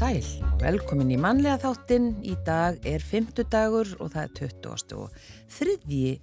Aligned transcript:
sæl 0.00 0.24
og 0.48 0.62
velkomin 0.62 1.10
í 1.12 1.16
mannlega 1.20 1.58
þáttinn. 1.60 2.14
Í 2.24 2.32
dag 2.46 2.78
er 2.88 3.02
50 3.04 3.48
dagur 3.52 3.90
og 4.00 4.12
það 4.14 4.22
er 4.22 4.32
20. 4.38 4.94
og 4.96 5.18
3. 5.52 5.74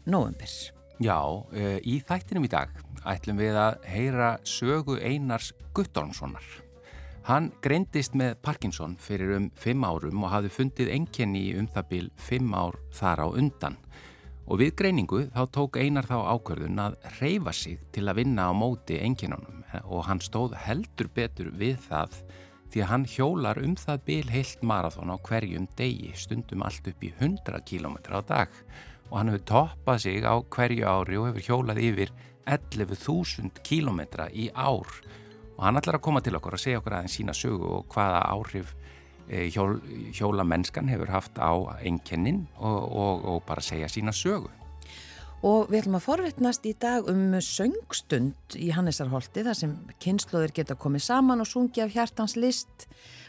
november. 0.09 0.53
Já, 0.97 1.19
e, 1.53 1.77
í 1.85 1.99
þættinum 2.01 2.47
í 2.47 2.51
dag 2.51 2.73
ætlum 3.05 3.37
við 3.37 3.59
að 3.61 3.77
heyra 3.85 4.31
sögu 4.47 4.97
Einars 4.97 5.51
Guttormssonar. 5.77 6.66
Hann 7.27 7.49
greindist 7.59 8.13
með 8.15 8.37
Parkinson 8.39 8.93
fyrir 9.03 9.33
um 9.35 9.47
5 9.59 9.81
árum 9.83 10.21
og 10.23 10.29
hafði 10.31 10.51
fundið 10.55 10.91
enkenni 10.93 11.41
um 11.59 11.65
það 11.67 11.89
byl 11.89 12.05
5 12.23 12.53
ár 12.55 12.77
þar 12.95 13.19
á 13.19 13.27
undan. 13.27 13.75
Og 14.47 14.61
við 14.61 14.71
greiningu 14.79 15.19
þá 15.33 15.41
tók 15.57 15.75
Einar 15.81 16.07
þá 16.07 16.21
ákverðun 16.23 16.79
að 16.79 16.95
reyfa 17.17 17.51
sig 17.51 17.83
til 17.91 18.05
að 18.07 18.21
vinna 18.21 18.45
á 18.47 18.55
móti 18.55 19.01
enkennunum 19.03 19.59
og 19.83 20.07
hann 20.07 20.23
stóð 20.23 20.55
heldur 20.63 21.11
betur 21.19 21.51
við 21.51 21.75
það 21.89 22.15
því 22.71 22.85
að 22.85 22.91
hann 22.93 23.09
hjólar 23.17 23.59
um 23.59 23.75
það 23.75 24.07
bil 24.07 24.31
heilt 24.31 24.63
marathón 24.63 25.11
á 25.11 25.19
hverjum 25.19 25.67
degi, 25.75 26.15
stundum 26.15 26.63
allt 26.63 26.87
upp 26.87 27.03
í 27.03 27.11
100 27.11 27.59
km 27.67 27.99
á 28.07 28.23
dag. 28.23 28.55
Og 29.11 29.19
hann 29.19 29.35
hefur 29.35 29.47
toppað 29.51 30.03
sig 30.07 30.23
á 30.23 30.39
hverju 30.39 30.87
ári 30.87 31.19
og 31.19 31.33
hefur 31.33 31.49
hjólað 31.51 31.85
yfir 31.91 32.17
11.000 32.47 33.51
km 33.67 34.05
í 34.31 34.47
ár 34.55 34.87
og 35.57 35.65
hann 35.65 35.79
ætlar 35.79 35.97
að 35.97 36.05
koma 36.05 36.21
til 36.21 36.37
okkur 36.37 36.57
að 36.57 36.63
segja 36.63 36.81
okkur 36.81 36.99
aðeins 36.99 37.17
sína 37.17 37.35
sögu 37.37 37.71
og 37.79 37.89
hvaða 37.93 38.21
áhrif 38.29 38.75
eh, 39.27 39.49
hjól, 39.53 39.79
hjóla 40.13 40.45
mennskan 40.45 40.89
hefur 40.91 41.11
haft 41.11 41.41
á 41.41 41.51
enkennin 41.81 42.45
og, 42.57 42.79
og, 42.85 43.25
og 43.25 43.43
bara 43.49 43.65
segja 43.65 43.89
sína 43.91 44.13
sögu. 44.15 44.51
Og 45.45 45.67
við 45.69 45.83
ætlum 45.83 45.99
að 45.99 46.05
forvittnast 46.07 46.63
í 46.65 46.73
dag 46.81 47.05
um 47.11 47.35
söngstund 47.45 48.55
í 48.57 48.71
Hannesarholti 48.73 49.43
þar 49.45 49.57
sem 49.59 49.75
kynnslóðir 50.01 50.53
geta 50.57 50.77
komið 50.79 51.05
saman 51.05 51.43
og 51.43 51.49
sungi 51.49 51.83
af 51.83 51.93
hjartans 51.93 52.33
list 52.39 52.87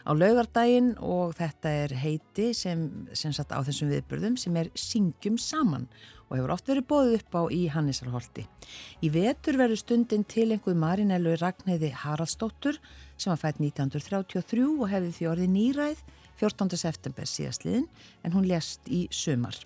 á 0.09 0.17
laugardaginn 0.17 0.95
og 1.05 1.35
þetta 1.37 1.75
er 1.85 1.97
heiti 2.01 2.55
sem, 2.57 2.87
sem 3.13 3.35
satt 3.37 3.53
á 3.53 3.61
þessum 3.61 3.93
viðbörðum 3.93 4.39
sem 4.41 4.57
er 4.57 4.73
Syngjum 4.73 5.37
saman 5.37 5.85
og 6.29 6.37
hefur 6.37 6.53
oft 6.55 6.69
verið 6.71 6.87
bóðið 6.91 7.17
upp 7.19 7.39
á 7.41 7.43
í 7.55 7.63
Hannesarholti. 7.73 8.45
Í 9.05 9.11
vetur 9.13 9.59
verður 9.61 9.83
stundin 9.83 10.27
til 10.29 10.51
einhver 10.53 10.77
Marinellu 10.79 11.35
Ragnæði 11.41 11.93
Haraldsdóttur 12.05 12.81
sem 13.17 13.33
var 13.33 13.41
fætt 13.41 13.63
1933 13.65 14.69
og 14.69 14.87
hefði 14.93 15.15
því 15.17 15.31
orðið 15.33 15.53
nýræð 15.57 16.05
14. 16.39 16.77
september 16.79 17.27
síðastliðin 17.27 17.89
en 18.23 18.37
hún 18.37 18.47
lest 18.47 18.87
í 18.87 19.07
sumar 19.15 19.57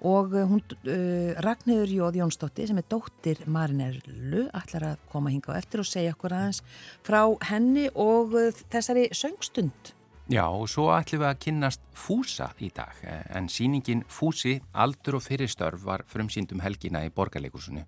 og 0.00 0.34
eh, 0.34 0.46
hún 0.48 0.62
uh, 0.62 1.34
Ragnhildur 1.44 1.92
Jóð 1.92 2.18
Jónsdóttir 2.22 2.70
sem 2.70 2.80
er 2.80 2.86
dóttir 2.90 3.42
Marinerlu 3.50 4.46
ætlar 4.56 4.92
að 4.92 5.04
koma 5.12 5.32
hinga 5.34 5.54
á 5.54 5.60
eftir 5.60 5.82
og 5.82 5.88
segja 5.88 6.14
okkur 6.14 6.36
aðeins 6.38 6.62
frá 7.06 7.22
henni 7.50 7.88
og 7.94 8.36
uh, 8.38 8.50
þessari 8.72 9.08
söngstund. 9.12 9.92
Já 10.28 10.42
og 10.44 10.66
svo 10.68 10.90
ætlum 10.92 11.22
við 11.22 11.26
að 11.30 11.38
kynnast 11.40 11.84
Fúsa 11.96 12.50
í 12.60 12.68
dag 12.76 12.98
en 13.32 13.46
síningin 13.48 14.02
Fúsi 14.12 14.58
aldur 14.76 15.16
og 15.16 15.22
fyrirstörf 15.24 15.86
var 15.88 16.04
frumsýndum 16.04 16.60
helgina 16.60 17.00
í 17.06 17.12
borgarleikursunni 17.16 17.86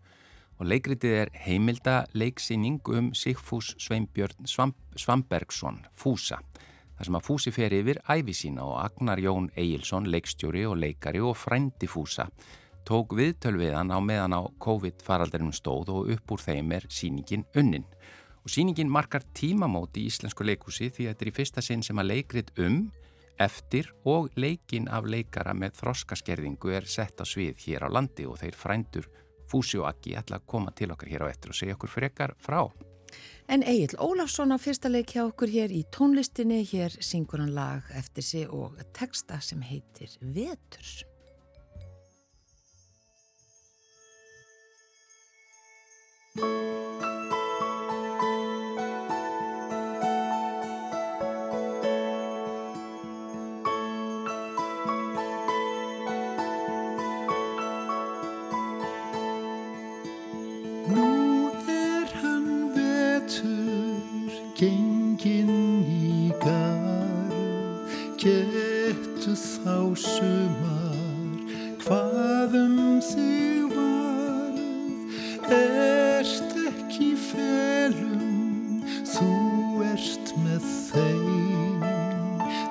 og 0.56 0.70
leikritið 0.72 1.16
er 1.18 1.33
heimilda 1.44 1.98
leiksýning 2.16 2.80
um 2.96 3.11
Sigfús 3.12 3.74
Sveinbjörn 3.84 4.48
Svamp 4.48 4.80
Svambergsson 4.96 5.83
Fúsa 5.92 6.41
þar 6.96 7.11
sem 7.11 7.20
að 7.20 7.27
Fúsi 7.28 7.52
fer 7.52 7.77
yfir 7.77 8.00
æfi 8.08 8.38
sína 8.38 8.64
og 8.64 8.78
Agnar 8.86 9.20
Jón 9.20 9.52
Egilson, 9.52 10.08
leikstjóri 10.08 10.64
og 10.64 10.80
leikari 10.80 11.20
og 11.20 11.36
frændi 11.36 11.92
Fúsa 11.92 12.30
tók 12.89 13.12
viðtölviðan 13.20 13.92
á 13.92 14.00
meðan 14.00 14.39
á 14.40 14.42
COVID-faraldarinnum 14.64 15.52
stóð 15.52 15.92
og 15.92 16.14
upp 16.17 16.33
úr 16.33 16.40
þeim 16.40 16.73
er 16.73 16.89
síningin 16.89 17.45
unnin 17.52 17.84
og 18.45 18.51
síningin 18.51 18.90
markar 18.90 19.24
tímamóti 19.36 20.05
í 20.05 20.11
Íslensku 20.11 20.46
leikúsi 20.46 20.89
því 20.90 21.06
að 21.06 21.12
þetta 21.12 21.24
er 21.24 21.30
í 21.30 21.36
fyrsta 21.36 21.64
sinn 21.64 21.83
sem 21.84 22.01
að 22.01 22.11
leikrit 22.12 22.52
um, 22.58 22.83
eftir 23.40 23.89
og 24.08 24.30
leikin 24.36 24.89
af 24.89 25.08
leikara 25.08 25.55
með 25.56 25.78
þroskaskerðingu 25.80 26.74
er 26.77 26.89
sett 26.89 27.20
á 27.20 27.24
svið 27.24 27.61
hér 27.67 27.86
á 27.86 27.89
landi 27.92 28.29
og 28.29 28.40
þeir 28.40 28.56
frændur 28.56 29.11
Fúsi 29.50 29.80
og 29.80 29.89
Akki 29.89 30.14
ætla 30.14 30.39
að 30.39 30.46
koma 30.46 30.70
til 30.77 30.92
okkar 30.95 31.11
hér 31.11 31.27
á 31.27 31.33
eftir 31.33 31.50
og 31.50 31.58
segja 31.58 31.74
okkur 31.74 31.90
frekar 31.90 32.36
frá. 32.39 32.62
En 33.50 33.64
Egil 33.67 33.96
Óláfsson 33.98 34.55
á 34.55 34.58
fyrsta 34.62 34.89
leik 34.89 35.17
hjá 35.17 35.24
okkur 35.24 35.50
hér 35.50 35.74
í 35.74 35.83
tónlistinni, 35.90 36.62
hér 36.62 36.95
syngur 37.02 37.42
hann 37.42 37.56
lag 37.56 37.83
eftir 37.98 38.23
sig 38.23 38.46
og 38.46 38.79
texta 38.95 39.40
sem 39.42 39.62
heitir 39.62 40.14
Veturs. 40.20 41.02
Música 46.36 47.39
sumar 70.00 70.96
hvað 71.84 72.56
um 72.61 72.77
þig 73.05 73.74
varð. 73.74 74.61
Ert 75.61 76.58
ekki 76.66 77.12
felum? 77.28 78.83
Þú 79.11 79.30
ert 79.92 80.34
með 80.44 80.68
þeim 80.90 81.88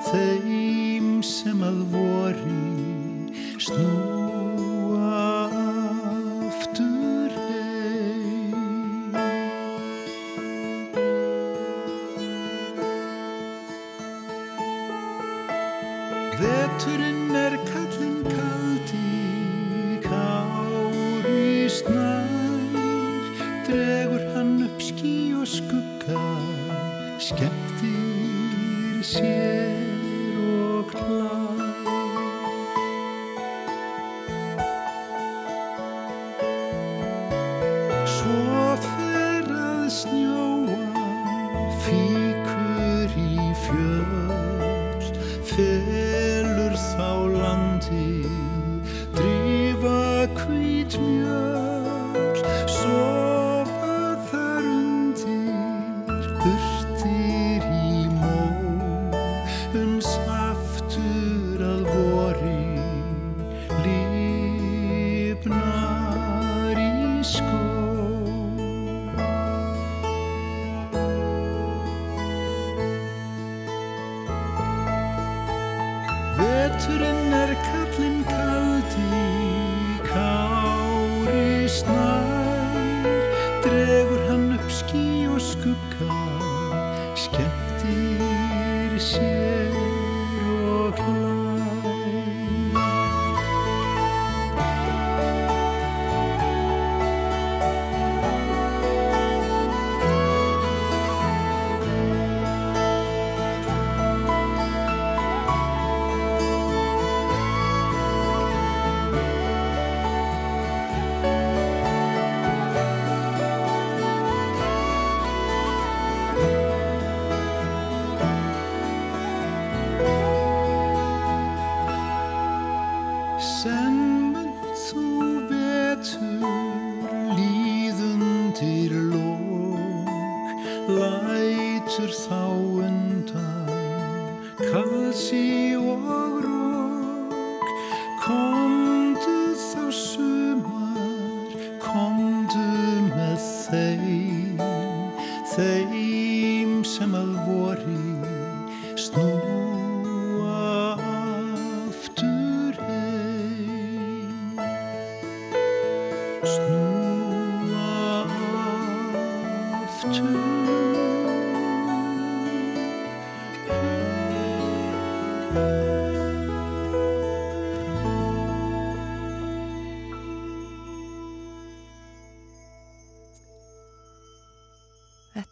þeim 0.10 1.10
sem 1.26 1.66
að 1.66 1.82
vori 1.94 2.62
snú 3.62 4.09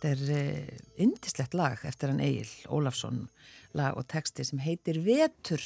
Þetta 0.08 0.40
er 0.40 0.84
indislegt 1.04 1.56
lag 1.58 1.82
eftir 1.84 2.14
hann 2.14 2.22
Egil 2.24 2.48
Ólafsson 2.72 3.26
lag 3.76 3.98
og 4.00 4.06
texti 4.08 4.46
sem 4.48 4.62
heitir 4.64 5.02
Vetur. 5.04 5.60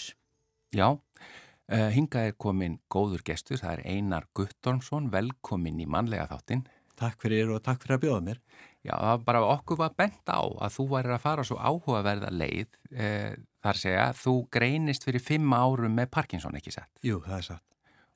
Já, 0.73 0.87
uh, 0.95 1.89
hinga 1.93 2.23
er 2.25 2.37
komin 2.41 2.79
góður 2.89 3.21
gestur, 3.27 3.59
það 3.61 3.75
er 3.75 3.83
Einar 3.91 4.25
Guttormsson, 4.33 5.11
velkomin 5.13 5.81
í 5.83 5.85
mannlega 5.85 6.25
þáttinn. 6.31 6.63
Takk 6.97 7.21
fyrir 7.21 7.51
og 7.53 7.61
takk 7.65 7.83
fyrir 7.83 7.99
að 7.99 8.03
bjóða 8.05 8.23
mér. 8.29 8.39
Já, 8.81 8.95
það 8.95 9.11
var 9.11 9.25
bara 9.27 9.43
okkur 9.51 9.81
var 9.83 9.93
bent 9.97 10.33
á 10.33 10.41
að 10.41 10.73
þú 10.77 10.85
væri 10.95 11.13
að 11.13 11.23
fara 11.27 11.45
svo 11.45 11.57
áhugaverða 11.61 12.31
leið, 12.33 12.79
uh, 12.95 13.35
þar 13.61 13.81
segja, 13.83 14.07
þú 14.23 14.35
greinist 14.57 15.05
fyrir 15.05 15.21
fimm 15.21 15.53
árum 15.53 16.01
með 16.01 16.09
Parkinson, 16.17 16.57
ekki 16.57 16.73
sett? 16.73 16.89
Jú, 17.05 17.21
það 17.27 17.37
er 17.37 17.47
satt. 17.51 17.67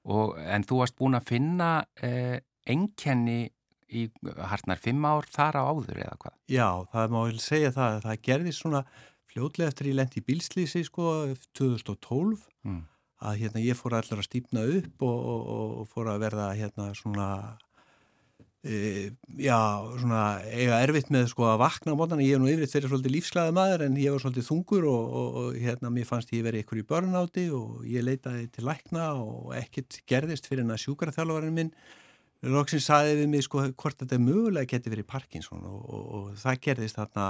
Og, 0.09 0.39
en 0.41 0.65
þú 0.65 0.81
varst 0.81 0.97
búin 0.97 1.19
að 1.19 1.29
finna 1.29 1.69
uh, 2.01 2.39
enkenni 2.65 3.43
í 3.89 4.07
hartnar 4.49 4.81
fimm 4.81 5.05
ár 5.05 5.27
þar 5.31 5.59
á 5.61 5.63
áður 5.69 5.99
eða 6.05 6.15
hvað? 6.21 6.37
Já, 6.49 6.69
það 6.93 7.13
má 7.13 7.19
vel 7.25 7.41
segja 7.43 7.73
það 7.75 7.97
að 7.97 8.07
það 8.07 8.23
gerði 8.29 8.55
svona 8.55 8.81
fljótlega 9.35 9.71
eftir 9.71 9.91
ég 9.91 9.99
lendi 9.99 10.21
í 10.21 10.25
bílslýsi 10.25 10.85
sko 10.87 11.11
2012 11.57 12.39
mm. 12.65 12.81
að 13.27 13.37
hérna 13.43 13.65
ég 13.65 13.77
fór 13.77 13.97
allar 13.99 14.21
að 14.21 14.29
stýpna 14.29 14.65
upp 14.79 15.05
og, 15.05 15.29
og, 15.35 15.77
og 15.81 15.91
fór 15.91 16.11
að 16.13 16.23
verða 16.23 16.49
hérna 16.55 16.89
svona 16.97 17.27
e, 18.63 19.11
já, 19.37 19.59
svona 19.99 20.23
eiga 20.47 20.79
erfitt 20.85 21.11
með 21.13 21.27
sko 21.33 21.49
að 21.51 21.61
vakna 21.65 21.93
á 21.93 21.99
mótana, 21.99 22.25
ég 22.25 22.37
hef 22.37 22.43
nú 22.43 22.49
yfirleitt 22.49 22.77
verið 22.77 22.93
svolítið 22.93 23.15
lífsglæða 23.17 23.57
maður 23.59 23.85
en 23.89 23.99
ég 24.01 24.15
var 24.15 24.23
svolítið 24.23 24.49
þungur 24.49 24.89
og, 24.93 25.19
og 25.19 25.59
hérna 25.59 25.93
mér 25.93 26.09
fannst 26.09 26.33
ég 26.35 26.47
verið 26.47 26.65
ykkur 26.65 26.81
í 26.81 26.87
börnáti 26.93 27.45
og 27.53 27.85
ég 27.91 28.07
leitaði 28.07 28.47
til 28.55 28.65
lækna 28.69 29.11
og 29.19 29.53
ekkert 29.59 29.99
gerðist 30.09 30.49
fyrir 30.49 30.65
en 30.65 30.73
að 30.77 30.83
sjúkarþjálfarinn 30.87 31.59
minn 31.59 31.75
Lóksins 32.45 32.85
saði 32.89 33.17
við 33.21 33.27
mig 33.31 33.45
sko 33.45 33.65
hvort 33.73 33.99
þetta 34.01 34.21
mögulega 34.21 34.69
geti 34.75 34.91
verið 34.93 35.09
Parkinson 35.09 35.65
og, 35.65 35.81
og, 35.85 36.07
og 36.17 36.39
það 36.41 36.61
gerðist 36.67 36.99
þarna 36.99 37.27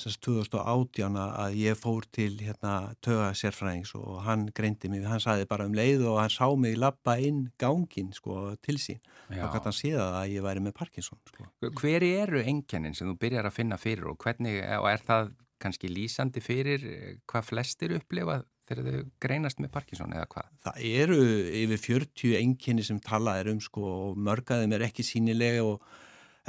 semst 0.00 0.20
2018 0.26 1.16
að 1.20 1.56
ég 1.60 1.78
fór 1.78 2.06
til 2.14 2.32
hérna 2.40 2.94
töga 3.04 3.28
sérfræðings 3.38 3.94
og 3.98 4.24
hann 4.26 4.48
greindi 4.56 4.90
mig, 4.90 5.04
hann 5.06 5.22
saði 5.22 5.46
bara 5.50 5.68
um 5.68 5.76
leið 5.76 6.02
og 6.10 6.18
hann 6.18 6.32
sá 6.34 6.48
mig 6.58 6.74
lappa 6.80 7.16
inn 7.22 7.44
gangin 7.60 8.10
sko 8.16 8.56
til 8.64 8.80
sín 8.82 8.98
Já. 9.30 9.44
og 9.46 9.54
hann 9.54 9.76
séða 9.76 10.08
að 10.22 10.34
ég 10.34 10.46
væri 10.46 10.64
með 10.64 10.76
Parkinson 10.80 11.20
sko. 11.30 11.46
Hver 11.78 12.06
eru 12.08 12.42
engjannin 12.42 12.96
sem 12.98 13.08
þú 13.10 13.16
byrjar 13.22 13.50
að 13.50 13.58
finna 13.60 13.78
fyrir 13.78 14.10
og 14.10 14.18
hvernig, 14.18 14.58
og 14.80 14.90
er 14.90 15.06
það 15.06 15.30
kannski 15.62 15.88
lýsandi 15.92 16.42
fyrir 16.44 16.82
hvað 17.30 17.48
flestir 17.52 17.94
upplifa 17.96 18.42
þegar 18.68 18.88
þau 18.88 19.12
greinast 19.22 19.60
með 19.62 19.72
Parkinson 19.74 20.14
eða 20.16 20.28
hvað? 20.32 20.50
Það 20.64 20.80
eru 20.90 21.20
yfir 21.62 21.82
40 21.84 22.36
enginni 22.40 22.86
sem 22.86 23.00
talað 23.04 23.42
er 23.42 23.52
um 23.54 23.62
sko 23.62 23.84
og 23.92 24.20
mörgaðum 24.28 24.76
er 24.76 24.86
ekki 24.88 25.06
sínilega 25.06 25.64
og, 25.66 25.82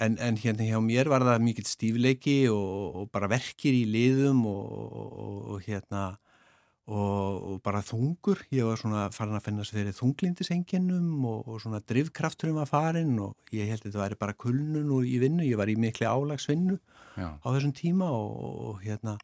en, 0.01 0.19
en 0.23 0.39
hérna 0.41 0.67
hjá 0.67 0.79
mér 0.83 1.11
var 1.11 1.25
það 1.27 1.47
mikill 1.47 1.67
stífleiki 1.69 2.37
og, 2.51 3.01
og 3.01 3.09
bara 3.15 3.31
verkir 3.31 3.75
í 3.75 3.83
liðum 3.89 4.45
og, 4.51 4.77
og 5.55 5.65
hérna 5.67 6.13
og 6.85 7.61
bara 7.65 7.81
þungur, 7.81 8.43
ég 8.53 8.67
var 8.67 8.77
svona 8.77 9.07
farin 9.09 9.39
að 9.39 9.47
finna 9.47 9.63
sér 9.65 9.79
fyrir 9.79 9.95
þunglindisenginum 9.97 11.23
og 11.25 11.55
svona 11.63 11.79
drivkrafturum 11.81 12.59
að 12.61 12.69
farin 12.69 13.15
og 13.25 13.55
ég 13.55 13.71
held 13.71 13.81
að 13.81 13.87
þetta 13.87 14.03
væri 14.03 14.17
bara 14.21 14.35
kulnun 14.37 14.91
og 14.93 15.07
í 15.09 15.15
vinnu, 15.23 15.47
ég 15.47 15.57
var 15.57 15.71
í 15.71 15.77
miklu 15.81 16.05
álagsvinnu 16.05 16.77
Já. 17.17 17.29
á 17.41 17.47
þessum 17.47 17.73
tíma 17.73 18.11
og 18.13 18.83
hérna 18.85 19.15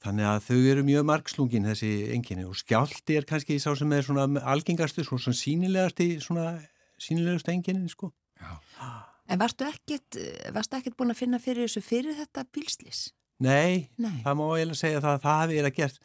Þannig 0.00 0.26
að 0.30 0.38
þau 0.46 0.58
eru 0.72 0.82
mjög 0.86 1.06
margslungin 1.10 1.68
þessi 1.68 1.90
enginni 2.14 2.46
og 2.48 2.56
skjálti 2.56 3.18
er 3.20 3.26
kannski 3.28 3.58
sá 3.60 3.74
sem 3.76 3.90
er 3.92 4.06
svona 4.06 4.40
algengastu, 4.48 5.04
svona 5.04 5.36
sínilegasti, 5.36 6.14
svona 6.24 6.54
sínilegast 7.00 7.50
enginni, 7.52 7.90
sko. 7.92 8.08
Já. 8.40 8.54
En 9.30 9.38
varstu 9.38 9.66
ekkit, 9.68 10.16
varstu 10.56 10.78
ekkit 10.78 10.96
búin 10.98 11.12
að 11.12 11.20
finna 11.20 11.38
fyrir 11.42 11.68
þessu 11.68 11.82
fyrir 11.84 12.16
þetta 12.18 12.46
bílslis? 12.50 13.10
Nei, 13.40 13.88
Nei. 14.00 14.20
það 14.24 14.36
má 14.40 14.44
eiginlega 14.48 14.80
segja 14.80 15.02
það 15.04 15.12
að 15.12 15.22
það 15.22 15.38
hafi 15.40 15.54
eiginlega 15.54 15.76
gert, 15.76 16.00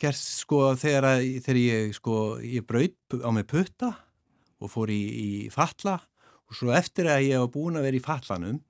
gert 0.00 0.20
sko 0.20 0.60
þegar, 0.80 1.08
að, 1.08 1.24
þegar 1.44 1.58
ég 1.60 1.96
sko, 1.96 2.18
ég 2.44 2.68
braut 2.68 3.16
á 3.20 3.30
mig 3.34 3.48
putta 3.50 3.90
og 4.62 4.72
fór 4.72 4.92
í, 4.92 5.02
í 5.02 5.28
falla 5.52 5.98
og 6.46 6.56
svo 6.56 6.72
eftir 6.76 7.10
að 7.12 7.26
ég 7.26 7.42
var 7.42 7.52
búin 7.52 7.76
að 7.80 7.88
vera 7.88 7.98
í 7.98 8.04
fallanum 8.04 8.62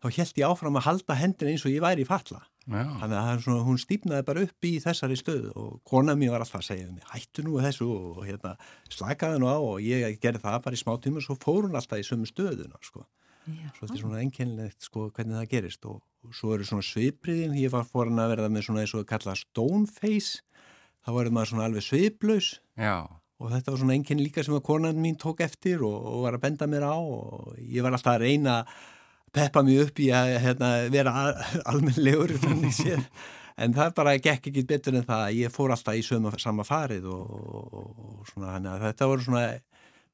þá 0.00 0.08
held 0.16 0.42
ég 0.42 0.50
áfram 0.50 0.80
að 0.80 0.86
halda 0.88 1.16
hendin 1.20 1.52
eins 1.52 1.64
og 1.68 1.72
ég 1.72 1.84
væri 1.84 2.04
í 2.04 2.08
falla. 2.08 2.42
Já. 2.70 2.84
Þannig 3.00 3.16
að 3.18 3.40
svona, 3.44 3.62
hún 3.66 3.78
stýpnaði 3.82 4.26
bara 4.28 4.42
upp 4.46 4.66
í 4.68 4.72
þessari 4.82 5.16
stöðu 5.18 5.54
og 5.58 5.70
kona 5.90 6.14
mér 6.18 6.36
var 6.36 6.44
alltaf 6.44 6.60
að 6.60 6.68
segja 6.68 6.90
mig, 6.90 7.06
hættu 7.10 7.42
nú 7.42 7.56
þessu 7.62 7.88
og 7.90 8.20
hérna, 8.28 8.52
slakaði 8.92 9.40
nú 9.42 9.48
á. 9.50 9.58
Og 9.58 9.80
ég 9.82 10.20
gerði 10.22 10.42
það 10.44 10.60
bara 10.66 10.78
í 10.78 10.82
smá 10.82 10.92
tíma 11.02 11.18
og 11.18 11.26
svo 11.26 11.36
fór 11.42 11.66
hún 11.66 11.78
alltaf 11.80 11.98
í 11.98 12.06
sömu 12.06 12.30
stöðuna 12.30 12.78
sko. 12.86 13.02
Svo 13.74 13.86
þetta 13.88 13.96
er 13.96 14.02
svona 14.04 14.20
ennkennilegt 14.22 14.86
sko 14.86 15.08
hvernig 15.16 15.40
það 15.40 15.48
gerist. 15.54 15.88
Og, 15.90 15.98
og 16.26 16.36
svo 16.36 16.52
eru 16.54 16.68
svona 16.68 16.86
svipriðin, 16.86 17.56
ég 17.58 17.72
var 17.74 17.88
foran 17.88 18.22
að 18.22 18.36
verða 18.36 18.52
með 18.52 18.68
svona 18.68 18.84
eins 18.84 18.94
og 18.94 19.08
kalla 19.10 19.34
stone 19.38 19.90
face, 19.90 20.44
þá 21.02 21.10
verður 21.16 21.36
maður 21.36 21.52
svona 21.54 21.66
alveg 21.66 21.86
sviplaus. 21.88 22.52
Og 23.40 23.50
þetta 23.54 23.72
var 23.72 23.80
svona 23.80 23.96
ennkennil 23.96 24.28
líka 24.28 24.44
sem 24.44 24.54
að 24.54 24.66
konan 24.68 25.00
mín 25.00 25.18
tók 25.18 25.40
eftir 25.42 25.82
og, 25.88 25.96
og 25.96 26.24
var 26.26 26.36
að 26.36 26.42
benda 26.44 26.66
mér 26.70 26.84
á 26.86 26.94
og 27.00 27.54
ég 27.58 27.82
var 27.82 27.96
alltaf 27.96 28.18
að 28.18 28.26
reyna 28.26 28.58
að 28.60 28.74
peppa 29.34 29.62
mig 29.66 29.80
upp 29.84 30.00
í 30.02 30.10
að 30.14 30.36
hérna, 30.44 30.70
vera 30.92 31.14
almenlegur 31.70 32.36
en 33.60 33.74
það 33.76 33.96
bara 33.96 34.16
gekk 34.18 34.50
ekki 34.50 34.66
betur 34.68 34.96
en 34.98 35.06
það 35.06 35.26
ég 35.38 35.52
fór 35.54 35.74
alltaf 35.74 35.98
í 35.98 36.04
söma, 36.04 36.32
sama 36.40 36.64
farið 36.66 37.08
og, 37.12 37.34
og, 37.34 37.90
og 38.06 38.30
svona, 38.30 38.54
hana, 38.56 38.78
þetta 38.82 39.10
voru 39.10 39.26
svona 39.26 39.44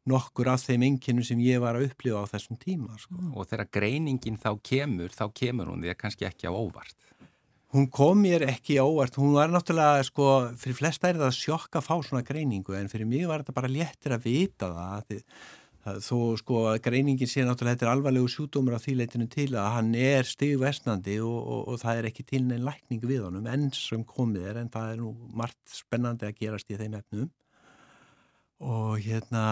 nokkur 0.07 0.53
af 0.53 0.63
þeim 0.63 0.87
enginnum 0.87 1.27
sem 1.27 1.41
ég 1.43 1.61
var 1.63 1.79
að 1.79 1.89
upplifa 1.91 2.23
á 2.23 2.31
þessum 2.31 2.59
tíma 2.61 2.95
sko. 3.01 3.19
Og 3.35 3.49
þegar 3.51 3.71
greiningin 3.75 4.39
þá 4.39 4.53
kemur, 4.63 5.11
þá 5.15 5.27
kemur 5.35 5.73
hún 5.73 5.83
því 5.83 5.97
kannski 5.99 6.29
ekki 6.29 6.51
á 6.51 6.55
óvart? 6.55 6.97
Hún 7.75 7.89
kom 7.91 8.23
mér 8.23 8.47
ekki 8.47 8.79
á 8.79 8.87
óvart, 8.87 9.19
hún 9.19 9.35
var 9.35 9.51
náttúrulega 9.51 10.05
sko, 10.07 10.29
fyrir 10.61 10.79
flesta 10.79 11.11
er 11.11 11.19
það 11.19 11.33
að 11.33 11.39
sjokka 11.41 11.81
að 11.81 11.89
fá 11.89 11.95
svona 11.99 12.27
greiningu 12.27 12.77
en 12.79 12.91
fyrir 12.93 13.09
mig 13.11 13.27
var 13.27 13.43
þetta 13.43 13.57
bara 13.57 13.73
léttir 13.73 14.15
að 14.15 14.29
vita 14.29 14.71
það 14.71 14.93
að 14.95 15.25
þó 15.87 16.19
sko 16.41 16.61
að 16.73 16.81
greiningin 16.85 17.31
sé 17.31 17.45
náttúrulega 17.47 17.77
þetta 17.77 17.87
er 17.87 17.93
alvarlegu 17.93 18.29
sjúdómur 18.33 18.77
á 18.77 18.81
þýleitinu 18.83 19.29
til 19.33 19.49
að 19.55 19.69
hann 19.77 19.91
er 19.99 20.29
stigvestnandi 20.29 21.19
og, 21.25 21.37
og, 21.39 21.61
og 21.73 21.81
það 21.83 22.01
er 22.01 22.09
ekki 22.11 22.27
til 22.27 22.43
neinn 22.47 22.67
lækning 22.67 23.05
við 23.07 23.27
honum 23.29 23.47
enn 23.51 23.69
sem 23.77 24.05
komið 24.07 24.49
er 24.53 24.61
en 24.63 24.73
það 24.73 24.93
er 24.93 25.03
nú 25.03 25.13
margt 25.37 25.61
spennandi 25.71 26.29
að 26.29 26.41
gerast 26.41 26.73
í 26.73 26.81
þeim 26.81 26.99
efnum 27.01 27.31
og 28.67 28.99
hérna 29.05 29.45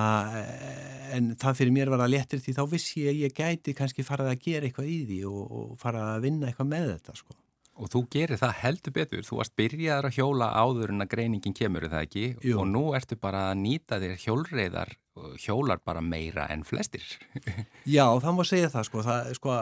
en 1.12 1.34
það 1.36 1.58
fyrir 1.60 1.74
mér 1.76 1.92
var 1.92 2.06
að 2.06 2.14
letir 2.16 2.40
því 2.40 2.56
þá 2.56 2.62
vissi 2.72 3.04
ég 3.04 3.12
að 3.12 3.22
ég 3.26 3.38
gæti 3.38 3.76
kannski 3.76 4.06
farað 4.06 4.32
að 4.32 4.44
gera 4.46 4.68
eitthvað 4.68 4.90
í 4.90 5.00
því 5.10 5.22
og, 5.28 5.42
og 5.44 5.72
farað 5.80 6.12
að 6.14 6.28
vinna 6.28 6.50
eitthvað 6.50 6.70
með 6.72 6.92
þetta 6.94 7.18
sko 7.20 7.40
Og 7.74 7.90
þú 7.90 8.04
gerir 8.06 8.38
það 8.38 8.52
heldur 8.60 8.92
betur, 8.94 9.22
þú 9.26 9.38
varst 9.40 9.54
byrjaður 9.58 10.06
að 10.06 10.18
hjóla 10.20 10.50
áður 10.54 10.92
en 10.94 11.02
að 11.02 11.08
greiningin 11.10 11.56
kemur, 11.58 11.82
er 11.82 11.90
það 11.90 12.04
ekki? 12.06 12.26
Jú. 12.46 12.58
Og 12.62 12.68
nú 12.70 12.82
ertu 12.94 13.18
bara 13.18 13.48
að 13.50 13.56
nýta 13.64 13.98
þér 13.98 14.20
hjólreiðar 14.22 14.92
hjólar 15.38 15.80
bara 15.84 16.02
meira 16.02 16.46
en 16.50 16.64
flestir. 16.66 17.04
Já, 17.96 18.06
það 18.20 18.36
má 18.36 18.42
segja 18.48 18.70
það, 18.72 18.86
sko. 18.88 19.04
Það, 19.06 19.30
sko 19.38 19.58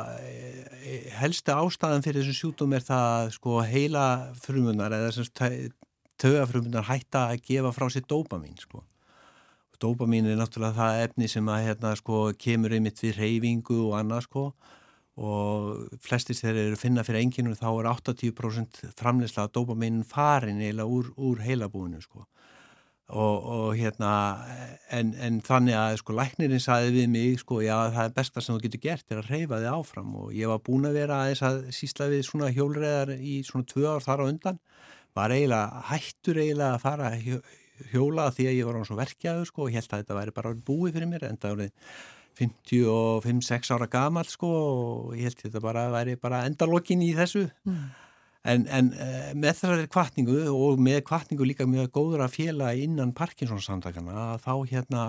helsta 1.20 1.58
ástæðan 1.60 2.06
fyrir 2.06 2.22
þessu 2.24 2.38
sjútum 2.38 2.76
er 2.76 2.86
það, 2.86 3.32
sko, 3.36 3.58
heila 3.68 4.06
frumunar 4.42 4.96
eða 4.96 5.26
tögafrumunar 6.22 6.86
hætta 6.88 7.28
að 7.32 7.44
gefa 7.48 7.74
frá 7.74 7.88
sér 7.92 8.06
dópamin, 8.08 8.56
sko. 8.60 8.84
Dópamin 9.82 10.28
er 10.30 10.38
náttúrulega 10.38 10.78
það 10.78 11.00
efni 11.08 11.28
sem 11.30 11.48
að, 11.50 11.64
hérna, 11.66 11.96
sko, 11.98 12.28
kemur 12.38 12.76
einmitt 12.76 13.02
við 13.02 13.18
reyfingu 13.18 13.80
og 13.88 13.98
annað, 13.98 14.28
sko 14.28 14.52
og 15.20 15.98
flestis 16.00 16.40
þegar 16.40 16.56
þeir 16.56 16.68
eru 16.70 16.78
finna 16.80 17.02
fyrir 17.04 17.20
enginum 17.20 17.56
þá 17.58 17.66
er 17.68 17.88
80% 17.90 18.78
framleysla 18.96 19.44
að 19.44 19.52
dopaminin 19.58 20.06
farin 20.08 20.62
eða 20.64 20.86
úr, 20.88 21.10
úr 21.20 21.42
heilabúinu 21.44 22.00
sko. 22.00 22.24
Og, 23.12 23.46
og 23.54 23.66
hérna 23.76 24.12
en, 24.92 25.12
en 25.20 25.40
þannig 25.44 25.76
að 25.76 25.98
sko 26.00 26.16
læknirinn 26.16 26.62
saði 26.62 26.92
við 26.96 27.08
mig 27.12 27.40
sko 27.42 27.60
já 27.64 27.74
það 27.92 28.04
er 28.04 28.14
besta 28.16 28.42
sem 28.42 28.56
þú 28.56 28.62
getur 28.66 28.82
gert 28.86 29.12
er 29.12 29.22
að 29.22 29.32
reyfa 29.32 29.60
þig 29.60 29.70
áfram. 29.72 30.14
Og 30.22 30.36
ég 30.36 30.52
var 30.52 30.62
búin 30.64 30.88
að 30.88 30.98
vera 31.00 31.22
aðeins 31.22 31.44
að 31.48 31.58
sísla 31.76 32.08
við 32.12 32.24
svona 32.28 32.52
hjólreðar 32.54 33.14
í 33.18 33.40
svona 33.46 33.68
tvö 33.68 33.88
ár 33.94 34.06
þar 34.06 34.24
á 34.24 34.30
undan. 34.30 34.62
Var 35.12 35.36
eiginlega 35.36 35.84
hættur 35.90 36.40
eiginlega 36.40 36.78
að 36.78 36.84
fara 36.86 37.12
hjóla 37.92 38.30
því 38.32 38.48
að 38.48 38.58
ég 38.58 38.68
var 38.68 38.80
á 38.80 38.82
svona 38.88 39.02
verkjaðu 39.02 39.48
sko 39.48 39.66
og 39.66 39.76
held 39.76 39.88
að 39.88 40.02
þetta 40.02 40.18
væri 40.18 40.36
bara 40.36 40.54
búið 40.68 40.96
fyrir 40.96 41.10
mér 41.10 41.26
en 41.28 41.40
það 41.42 41.56
var 41.58 41.72
55-6 42.38 43.74
ára 43.74 43.88
gamal 43.92 44.24
sko 44.28 44.52
og 44.52 45.16
ég 45.18 45.28
held 45.28 45.40
að 45.40 45.48
þetta 45.48 45.64
bara 45.64 45.88
væri 45.92 46.16
bara 46.20 46.44
endalokkin 46.48 47.04
í 47.04 47.12
þessu. 47.18 47.48
Mm. 47.68 47.90
En, 48.42 48.64
en 48.66 48.88
uh, 48.96 49.28
með 49.38 49.58
þessari 49.60 49.90
kvartningu 49.90 50.38
og 50.50 50.80
með 50.82 51.04
kvartningu 51.06 51.46
líka 51.46 51.66
mjög 51.68 51.92
góður 51.94 52.24
að 52.24 52.34
fjela 52.40 52.72
innan 52.74 53.12
Parkinsons 53.14 53.68
samtakana 53.68 54.32
þá 54.42 54.54
hérna 54.70 55.04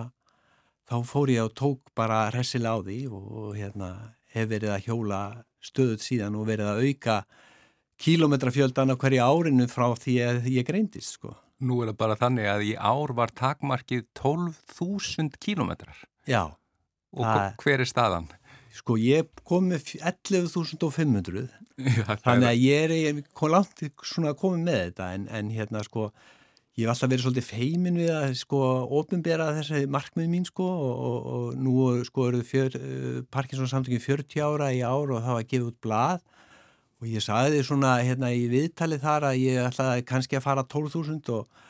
þá 0.89 0.97
fór 1.07 1.31
ég 1.33 1.47
og 1.47 1.55
tók 1.57 1.93
bara 1.97 2.27
resilega 2.33 2.77
á 2.77 2.85
því 2.85 2.99
og 3.09 3.55
hérna 3.57 3.89
hef 4.33 4.49
verið 4.51 4.75
að 4.75 4.85
hjóla 4.89 5.21
stöðut 5.63 6.03
síðan 6.03 6.37
og 6.37 6.47
verið 6.49 6.69
að 6.69 6.83
auka 6.87 7.17
kílometrafjöldan 8.03 8.93
á 8.93 8.95
hverju 8.99 9.23
árinu 9.23 9.67
frá 9.71 9.87
því 9.97 10.15
að 10.27 10.49
ég 10.51 10.67
greindist 10.67 11.17
sko. 11.17 11.35
Nú 11.63 11.79
er 11.81 11.93
það 11.93 11.99
bara 12.01 12.19
þannig 12.19 12.49
að 12.51 12.65
í 12.67 12.71
ár 12.75 13.13
var 13.15 13.31
takmarkið 13.37 14.05
12.000 14.19 15.37
kílometrar. 15.39 16.01
Já. 16.27 16.51
Og 17.13 17.61
hver 17.61 17.83
er 17.83 17.87
staðan? 17.87 18.27
Sko 18.73 18.95
ég 18.97 19.29
kom 19.45 19.67
með 19.69 19.95
11.500 20.01 21.49
þannig 22.23 22.47
að 22.47 22.61
ég 22.61 22.93
er 22.93 23.19
kom 23.37 23.53
langt 23.53 23.83
svona 24.01 24.33
að 24.33 24.39
koma 24.41 24.61
með 24.61 24.79
þetta 24.87 25.09
en, 25.17 25.27
en 25.29 25.51
hérna 25.53 25.83
sko 25.85 26.07
ég 26.73 26.87
hef 26.87 26.93
alltaf 26.93 27.11
verið 27.11 27.25
svolítið 27.27 27.49
feimin 27.51 27.99
við 28.01 28.11
að 28.15 28.31
sko 28.39 28.59
ofinbera 28.97 29.51
þessi 29.59 29.83
markmið 29.93 30.29
mín 30.31 30.47
sko 30.47 30.65
og, 30.65 30.93
og, 31.09 31.27
og 31.33 31.59
nú 31.61 31.73
sko 32.07 32.29
eru 32.31 32.41
fjör, 32.47 32.77
uh, 32.79 33.19
Parkinsons 33.33 33.73
samtökin 33.75 34.01
40 34.01 34.41
ára 34.41 34.71
í 34.73 34.81
ár 34.81 35.13
og 35.13 35.21
það 35.21 35.37
var 35.37 35.49
gefið 35.51 35.67
út 35.69 35.81
blað. 35.85 36.23
Og 37.03 37.11
ég 37.11 37.21
sagði 37.21 37.59
því 37.59 37.67
svona 37.67 37.93
hérna 37.99 38.31
í 38.33 38.47
viðtalið 38.49 39.03
þar 39.03 39.27
að 39.29 39.41
ég 39.43 39.67
ætlaði 39.67 40.05
kannski 40.07 40.39
að 40.39 40.45
fara 40.47 40.65
12.000 40.71 41.33
og 41.35 41.63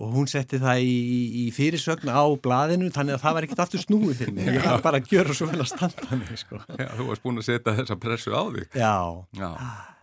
og 0.00 0.12
hún 0.14 0.28
setti 0.30 0.58
það 0.62 0.82
í, 0.88 0.96
í 1.42 1.44
fyrirsögn 1.52 2.08
á 2.08 2.24
blaðinu 2.42 2.88
þannig 2.94 3.18
að 3.18 3.24
það 3.24 3.34
var 3.36 3.46
ekkert 3.46 3.64
aftur 3.66 3.82
snúið 3.82 4.20
fyrir 4.22 4.36
mig 4.38 4.48
ég 4.56 4.64
var 4.64 4.84
bara 4.84 5.00
að 5.02 5.10
gjöra 5.12 5.36
svo 5.36 5.48
vel 5.50 5.60
að 5.60 5.68
standa 5.74 6.18
mig 6.18 6.38
sko. 6.40 6.60
Já, 6.80 6.86
þú 6.96 7.08
varst 7.10 7.24
búin 7.26 7.42
að 7.42 7.48
setja 7.50 7.74
þessa 7.80 7.96
pressu 8.00 8.32
á 8.32 8.42
þig 8.56 8.78
Já, 8.80 8.94
Já. 9.36 9.50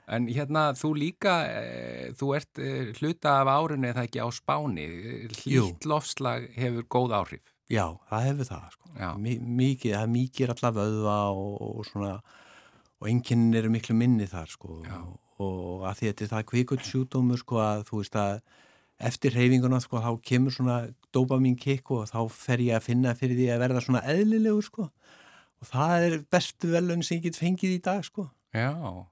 En 0.10 0.26
hérna, 0.26 0.62
þú 0.74 0.90
líka 0.98 1.34
e, 1.46 2.14
þú 2.18 2.32
ert 2.34 2.62
e, 2.62 2.70
hluta 2.98 3.36
af 3.44 3.50
árunni 3.54 3.92
eða 3.92 4.08
ekki 4.08 4.22
á 4.26 4.28
spáni 4.34 4.88
hlýtt 5.44 5.86
lofslag 5.90 6.48
hefur 6.58 6.88
góð 6.90 7.14
áhrif 7.20 7.56
Já, 7.70 7.86
það 8.10 8.24
hefur 8.26 8.48
það 8.50 8.72
sko. 8.74 8.94
mikið, 9.20 9.92
það 9.94 10.02
er 10.02 10.14
mikið 10.16 10.54
allar 10.56 10.78
vöðva 10.80 11.18
og, 11.30 11.52
og 11.62 11.84
svona 11.90 12.14
og 13.00 13.10
enginn 13.12 13.52
eru 13.56 13.70
miklu 13.72 13.94
minni 13.96 14.26
þar 14.30 14.50
sko. 14.50 14.80
og, 14.82 15.12
og 15.46 15.86
að 15.90 16.02
því 16.02 16.10
að 16.10 16.18
þetta 16.24 16.42
er 16.42 16.50
kvíkut 16.50 16.88
sjúdómur 16.88 17.42
sko 17.42 17.62
að 17.62 17.86
þú 17.92 18.02
veist 18.02 18.18
að 18.20 18.42
eftir 19.00 19.36
reyfinguna 19.36 19.80
sko 19.84 20.02
þá 20.04 20.10
kemur 20.26 20.54
svona 20.54 20.80
dopamin 21.16 21.56
kick 21.60 21.92
og 21.96 22.10
þá 22.10 22.20
fer 22.34 22.64
ég 22.64 22.78
að 22.78 22.90
finna 22.90 23.16
fyrir 23.18 23.38
því 23.38 23.52
að 23.54 23.62
verða 23.64 23.84
svona 23.86 24.02
eðlilegur 24.12 24.66
sko. 24.66 24.90
Og 25.60 25.70
það 25.70 26.08
er 26.08 26.18
bestu 26.32 26.72
velun 26.72 27.04
sem 27.04 27.20
ég 27.20 27.30
get 27.30 27.40
fengið 27.40 27.78
í 27.78 27.84
dag 27.84 28.04
sko. 28.08 28.30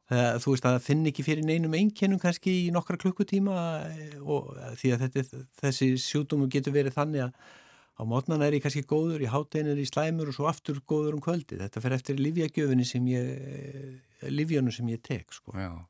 Það, 0.09 0.39
þú 0.41 0.53
veist 0.53 0.65
að 0.65 0.75
það 0.75 0.87
finn 0.87 1.05
ekki 1.11 1.23
fyrir 1.27 1.45
neinum 1.45 1.75
einkennum 1.77 2.21
kannski 2.21 2.53
í 2.65 2.71
nokkra 2.73 2.97
klukkutíma 2.97 3.57
eh, 3.85 4.15
og 4.17 4.55
því 4.79 4.93
að 4.95 5.03
þetta, 5.05 5.41
þessi 5.61 5.89
sjúdómu 6.01 6.47
getur 6.49 6.73
verið 6.73 6.97
þannig 6.97 7.27
að 7.27 7.53
á 7.97 8.01
mótnan 8.09 8.41
er 8.45 8.57
ég 8.57 8.65
kannski 8.65 8.81
góður, 8.89 9.21
í 9.21 9.29
háttegin 9.29 9.69
er 9.73 9.81
ég 9.81 9.91
slæmur 9.91 10.31
og 10.31 10.37
svo 10.37 10.49
aftur 10.49 10.81
góður 10.89 11.19
um 11.19 11.21
kvöldi 11.21 11.59
þetta 11.61 11.83
fer 11.85 11.95
eftir 11.97 12.17
livjagjöfinni 12.21 12.89
sem 12.89 13.05
ég 13.13 13.29
eh, 13.37 14.27
livjónu 14.33 14.73
sem 14.73 14.89
ég 14.89 15.05
tek 15.05 15.29
sko. 15.37 15.53
Já 15.53 15.85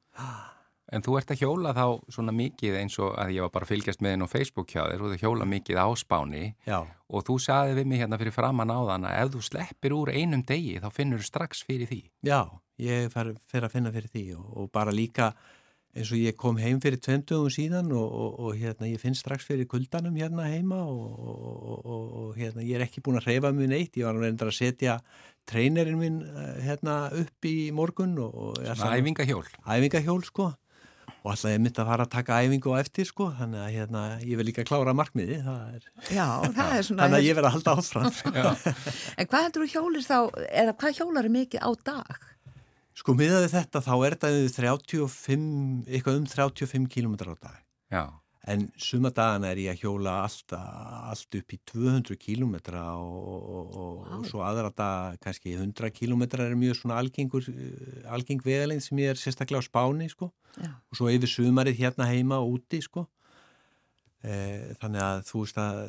En 0.87 1.03
þú 1.03 1.17
ert 1.19 1.31
að 1.33 1.41
hjóla 1.43 1.73
þá 1.75 1.85
svona 2.15 2.33
mikið 2.35 2.77
eins 2.79 2.95
og 3.03 3.11
að 3.19 3.33
ég 3.35 3.43
var 3.43 3.51
bara 3.51 3.67
að 3.67 3.73
fylgjast 3.73 4.03
með 4.03 4.13
henn 4.13 4.23
á 4.23 4.29
Facebook 4.31 4.71
hjá 4.71 4.85
þér 4.85 5.03
og 5.03 5.11
þú 5.11 5.19
hjóla 5.19 5.47
mikið 5.51 5.81
á 5.83 5.87
spáni 5.99 6.43
Já. 6.63 6.79
og 6.87 7.25
þú 7.27 7.35
saði 7.43 7.75
við 7.81 7.89
mig 7.91 7.99
hérna 8.03 8.19
fyrir 8.21 8.35
framann 8.35 8.71
á 8.71 8.79
þann 8.87 9.09
að 9.09 9.17
ef 9.19 9.33
þú 9.33 9.43
sleppir 9.49 9.95
úr 9.97 10.13
einum 10.15 10.45
degi 10.47 10.77
þá 10.79 10.87
finnur 10.95 11.19
þú 11.19 11.27
strax 11.27 11.65
fyrir 11.67 11.91
því. 11.91 12.01
Já, 12.23 12.39
ég 12.79 13.11
fer, 13.11 13.33
að 13.35 13.73
finna 13.73 13.91
fyrir 13.91 14.13
því 14.13 14.25
og, 14.39 14.45
og 14.63 14.69
bara 14.71 14.93
líka 14.95 15.33
eins 15.97 16.11
og 16.13 16.21
ég 16.21 16.37
kom 16.39 16.59
heim 16.61 16.79
fyrir 16.79 17.01
tvemtugum 17.03 17.51
síðan 17.51 17.89
og, 17.91 18.05
og, 18.07 18.37
og 18.47 18.59
hérna 18.59 18.87
ég 18.87 19.01
finn 19.01 19.17
strax 19.17 19.47
fyrir 19.49 19.67
kuldanum 19.67 20.15
hérna 20.15 20.45
heima 20.47 20.83
og 20.87 22.37
hérna 22.37 22.63
ég 22.63 22.77
er 22.77 22.85
ekki 22.85 23.03
búin 23.03 23.19
að 23.19 23.27
hreyfa 23.31 23.51
mjög 23.55 23.73
neitt, 23.73 23.97
ég 23.97 24.07
var 24.07 24.15
að 24.15 24.27
reynda 24.27 24.47
að 24.47 24.55
setja 24.55 25.01
treynerinn 25.47 25.99
minn 25.99 26.21
eh, 26.27 26.63
hérna 26.67 26.97
upp 27.15 27.47
í 27.47 27.71
morgun 27.75 28.15
og... 28.23 28.61
Æfingahjól. 28.61 29.43
Æfingahjól 29.65 30.23
sko 30.27 30.47
og 31.23 31.31
alltaf 31.33 31.51
ég 31.51 31.61
myndi 31.63 31.81
að 31.81 31.89
fara 31.91 32.05
að 32.07 32.13
taka 32.13 32.39
æfingu 32.45 32.73
á 32.73 32.81
eftir 32.81 33.07
sko, 33.09 33.29
þannig 33.39 33.63
að 33.63 33.73
hérna, 33.75 34.03
ég 34.23 34.39
vil 34.39 34.47
líka 34.47 34.65
klára 34.67 34.93
markmiði 34.97 35.39
það 35.45 35.75
er, 35.77 35.87
Já, 36.13 36.27
það 36.59 36.75
er 36.77 36.87
svona 36.87 37.07
þannig 37.07 37.17
að 37.19 37.27
ég 37.27 37.37
verði 37.39 37.49
að 37.49 37.55
halda 37.57 37.75
áfram 37.81 38.13
sko. 38.19 38.33
En 39.17 39.29
hvað 39.31 39.47
heldur 39.47 39.65
þú 39.65 39.69
hjólir 39.73 40.07
þá 40.07 40.17
eða 40.63 40.77
hvað 40.83 41.01
hjólar 41.01 41.27
er 41.29 41.35
mikið 41.37 41.65
á 41.65 41.69
dag? 41.91 42.29
Sko 42.97 43.13
miðaði 43.17 43.51
þetta 43.53 43.83
þá 43.85 43.91
er 43.97 44.15
þetta 44.17 44.31
35, 44.55 45.43
eitthvað 45.89 46.21
um 46.21 46.31
35 46.31 46.87
km 46.95 47.19
á 47.21 47.35
dag 47.37 47.59
Já 47.93 48.03
En 48.47 48.63
suma 48.79 49.09
dagana 49.11 49.49
er 49.51 49.59
ég 49.59 49.73
að 49.73 49.81
hjóla 49.83 50.13
allt, 50.23 50.53
allt 50.55 51.35
upp 51.35 51.51
í 51.51 51.57
200 51.67 52.15
kílometra 52.21 52.83
og, 52.95 53.17
og, 53.17 53.41
og, 53.51 53.73
wow. 53.75 54.13
og 54.21 54.29
svo 54.29 54.43
aðra 54.47 54.71
dag 54.71 55.17
kannski 55.23 55.57
100 55.57 55.91
kílometra 55.91 56.45
er 56.47 56.55
mjög 56.59 56.79
svona 56.79 57.01
algengur, 57.01 57.49
algeng 58.07 58.39
vegalengð 58.45 58.85
sem 58.85 59.03
ég 59.03 59.11
er 59.11 59.19
sérstaklega 59.19 59.59
á 59.59 59.67
spáni 59.67 60.07
sko 60.13 60.29
Já. 60.55 60.71
og 60.71 60.99
svo 60.99 61.11
yfir 61.11 61.33
sumarið 61.33 61.81
hérna 61.81 62.07
heima 62.07 62.39
úti 62.39 62.79
sko. 62.85 63.03
E, 64.23 64.37
þannig 64.79 65.03
að 65.03 65.19
þú 65.27 65.43
veist 65.43 65.59
að 65.61 65.81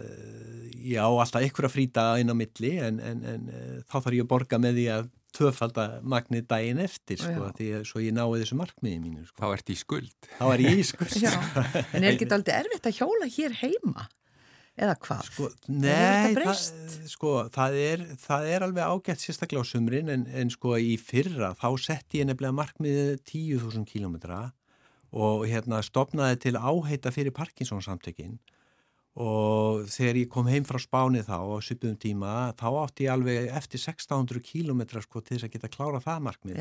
ég 0.83 0.99
á 0.99 1.09
alltaf 1.09 1.47
ykkur 1.47 1.69
að 1.71 1.77
frýta 1.77 2.09
inn 2.19 2.35
á 2.35 2.37
milli 2.37 2.75
en, 2.83 2.99
en, 2.99 3.23
en 3.23 3.47
þá 3.87 4.01
þarf 4.01 4.19
ég 4.19 4.27
að 4.27 4.33
borga 4.35 4.61
með 4.61 4.83
því 4.83 4.89
að 4.99 5.09
tvöfaldamagnir 5.37 6.45
daginn 6.49 6.81
eftir 6.83 7.21
sko, 7.21 7.51
því 7.59 7.69
að 7.79 7.89
svo 7.91 8.03
ég 8.03 8.15
náði 8.17 8.43
þessu 8.43 8.59
markmiði 8.59 9.01
mínu 9.03 9.25
sko. 9.29 9.41
Þá 9.43 9.49
ert 9.57 9.73
í 9.73 9.77
skuld 9.79 10.31
Þá 10.39 10.45
er 10.49 10.63
ég 10.65 10.79
í 10.81 10.87
skuld 10.89 11.17
En 11.95 12.05
er 12.05 12.15
ekki 12.15 12.31
aldrei 12.33 12.55
erfitt 12.59 12.89
að 12.89 13.01
hjóla 13.03 13.29
hér 13.35 13.59
heima? 13.61 14.09
Eða 14.79 14.95
hvað? 15.03 15.23
Sko, 15.27 15.49
nei, 15.75 16.35
það, 16.37 16.61
sko, 17.11 17.33
það, 17.55 17.79
er, 17.83 18.05
það 18.23 18.45
er 18.53 18.65
alveg 18.69 18.93
ágætt 18.93 19.25
sérstaklega 19.25 19.67
á 19.67 19.71
sumrin 19.71 20.13
en, 20.15 20.27
en 20.31 20.53
sko 20.55 20.77
í 20.79 20.93
fyrra 21.03 21.51
þá 21.59 21.69
sett 21.83 22.15
ég 22.15 22.29
nefnilega 22.29 22.55
markmiðið 22.61 23.17
10.000 23.27 23.89
kílometra 23.91 24.39
og 25.19 25.43
hérna 25.51 25.81
stopnaði 25.83 26.39
til 26.45 26.55
áheita 26.61 27.11
fyrir 27.11 27.35
Parkinsons 27.35 27.89
samtökinn 27.91 28.39
og 29.19 29.89
þegar 29.91 30.21
ég 30.21 30.29
kom 30.31 30.47
heim 30.47 30.67
frá 30.67 30.79
Spáni 30.79 31.25
þá 31.27 31.39
á 31.43 31.59
sypum 31.65 31.97
tíma 31.99 32.53
þá 32.59 32.69
átti 32.85 33.09
ég 33.09 33.15
alveg 33.17 33.49
eftir 33.51 33.81
1600 33.83 34.45
kílometra 34.47 35.03
sko 35.03 35.23
til 35.23 35.37
þess 35.37 35.49
að 35.49 35.57
geta 35.57 35.73
klára 35.73 36.03
það 36.05 36.23
markmið. 36.29 36.61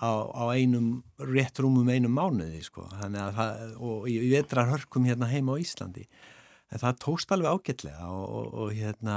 Á, 0.00 0.10
á 0.32 0.44
einum 0.52 1.00
rétt 1.28 1.60
rúmum 1.60 1.88
einum 1.92 2.12
mánuði 2.16 2.60
sko. 2.64 2.84
Það, 3.00 3.64
og 3.80 4.06
ég 4.12 4.28
vetrar 4.32 4.68
hörkum 4.72 5.08
hérna 5.08 5.28
heima 5.28 5.56
á 5.56 5.60
Íslandi. 5.60 6.06
En 6.70 6.78
það 6.78 7.00
tóst 7.02 7.32
alveg 7.34 7.50
ágætlega 7.50 8.08
og, 8.14 8.26
og, 8.28 8.52
og 8.62 8.74
hérna 8.76 9.16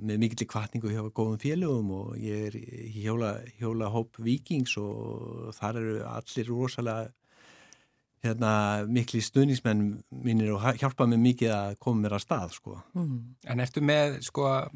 með 0.00 0.22
mikill 0.22 0.48
kvartningu 0.48 0.94
hjá 0.94 1.02
góðum 1.10 1.42
félögum 1.42 1.90
og 1.92 2.14
ég 2.22 2.46
er 2.48 2.56
hjóla, 2.94 3.34
hjóla 3.58 3.90
hóp 3.92 4.16
vikings 4.22 4.78
og 4.80 5.50
þar 5.58 5.82
eru 5.82 5.98
allir 6.08 6.48
rosalega 6.48 7.12
hérna, 8.24 8.52
mikli 8.90 9.20
stuðnismenn 9.22 9.84
mínir 10.24 10.54
og 10.56 10.64
hjálpa 10.80 11.06
mér 11.08 11.20
mikið 11.22 11.54
að 11.54 11.76
koma 11.82 12.04
mér 12.04 12.16
að 12.18 12.24
stað 12.24 12.56
sko. 12.56 12.80
Mm. 12.98 13.20
En 13.46 13.62
ertu 13.62 13.84
með 13.84 14.18
sko 14.26 14.48
að 14.48 14.66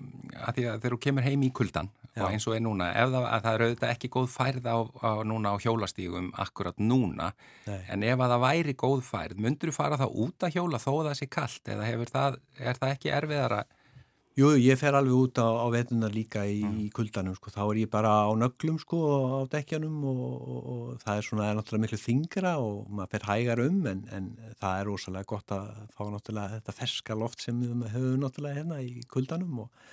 því 0.57 0.69
að 0.69 0.79
þegar 0.79 0.97
þú 0.97 1.01
kemur 1.07 1.27
heim 1.27 1.45
í 1.47 1.51
kuldan 1.55 1.91
Já. 2.13 2.27
og 2.27 2.35
eins 2.35 2.47
og 2.49 2.57
er 2.57 2.61
núna, 2.61 2.91
ef 2.93 3.13
það, 3.13 3.27
það 3.33 3.55
er 3.55 3.63
auðvitað 3.67 3.93
ekki 3.95 4.11
góð 4.13 4.27
færð 4.35 4.67
á, 4.69 4.79
á 4.85 5.11
núna 5.25 5.53
á 5.53 5.63
hjólastígum 5.65 6.27
akkurat 6.45 6.83
núna, 6.83 7.31
Nei. 7.65 7.79
en 7.89 8.05
ef 8.05 8.21
að 8.21 8.35
það 8.35 8.43
væri 8.43 8.75
góð 8.83 9.05
færð, 9.07 9.39
myndur 9.41 9.73
þú 9.73 9.77
fara 9.79 10.01
þá 10.01 10.09
út 10.11 10.45
að 10.45 10.59
hjóla 10.59 10.81
þó 10.83 10.91
að 10.93 11.07
það 11.09 11.17
sé 11.23 11.29
kallt 11.33 11.73
eða 11.73 11.89
það, 12.13 12.37
er 12.61 12.83
það 12.83 12.93
ekki 12.99 13.15
erfiðara 13.17 13.63
Jú, 14.33 14.49
ég 14.57 14.79
fer 14.81 14.97
alveg 14.97 15.13
út 15.13 15.39
á, 15.45 15.45
á 15.45 15.67
vetunar 15.69 16.13
líka 16.13 16.47
í, 16.49 16.63
mm. 16.65 16.77
í 16.81 16.87
kuldanum, 16.97 17.35
sko, 17.37 17.51
þá 17.53 17.61
er 17.67 17.81
ég 17.83 17.91
bara 17.93 18.13
á 18.25 18.33
nöglum, 18.33 18.79
sko, 18.81 18.99
á 19.29 19.39
dekkjanum 19.53 19.99
og, 20.09 20.23
og, 20.25 20.61
og 20.73 21.03
það 21.03 21.19
er 21.19 21.27
svona, 21.27 21.49
er 21.51 21.59
náttúrulega 21.59 21.85
miklu 21.85 21.99
þingra 22.01 22.53
og 22.65 22.87
maður 22.89 23.11
fer 23.13 23.27
hægar 23.29 23.61
um, 23.67 23.83
en, 23.91 24.01
en 24.17 24.31
það 24.57 24.79
er 24.79 24.89
rosalega 24.89 25.29
gott 25.35 25.53
að 25.53 25.67
fá 25.93 26.03
náttúrulega 26.09 26.55
þetta 26.55 26.75
ferska 26.79 27.17
loft 27.21 27.45
sem 27.45 27.59
við 27.61 27.75
höfum 27.93 28.23
náttúrulega 28.23 28.63
hérna 28.63 28.79
í 28.81 29.03
kuldanum 29.13 29.67
og, 29.67 29.91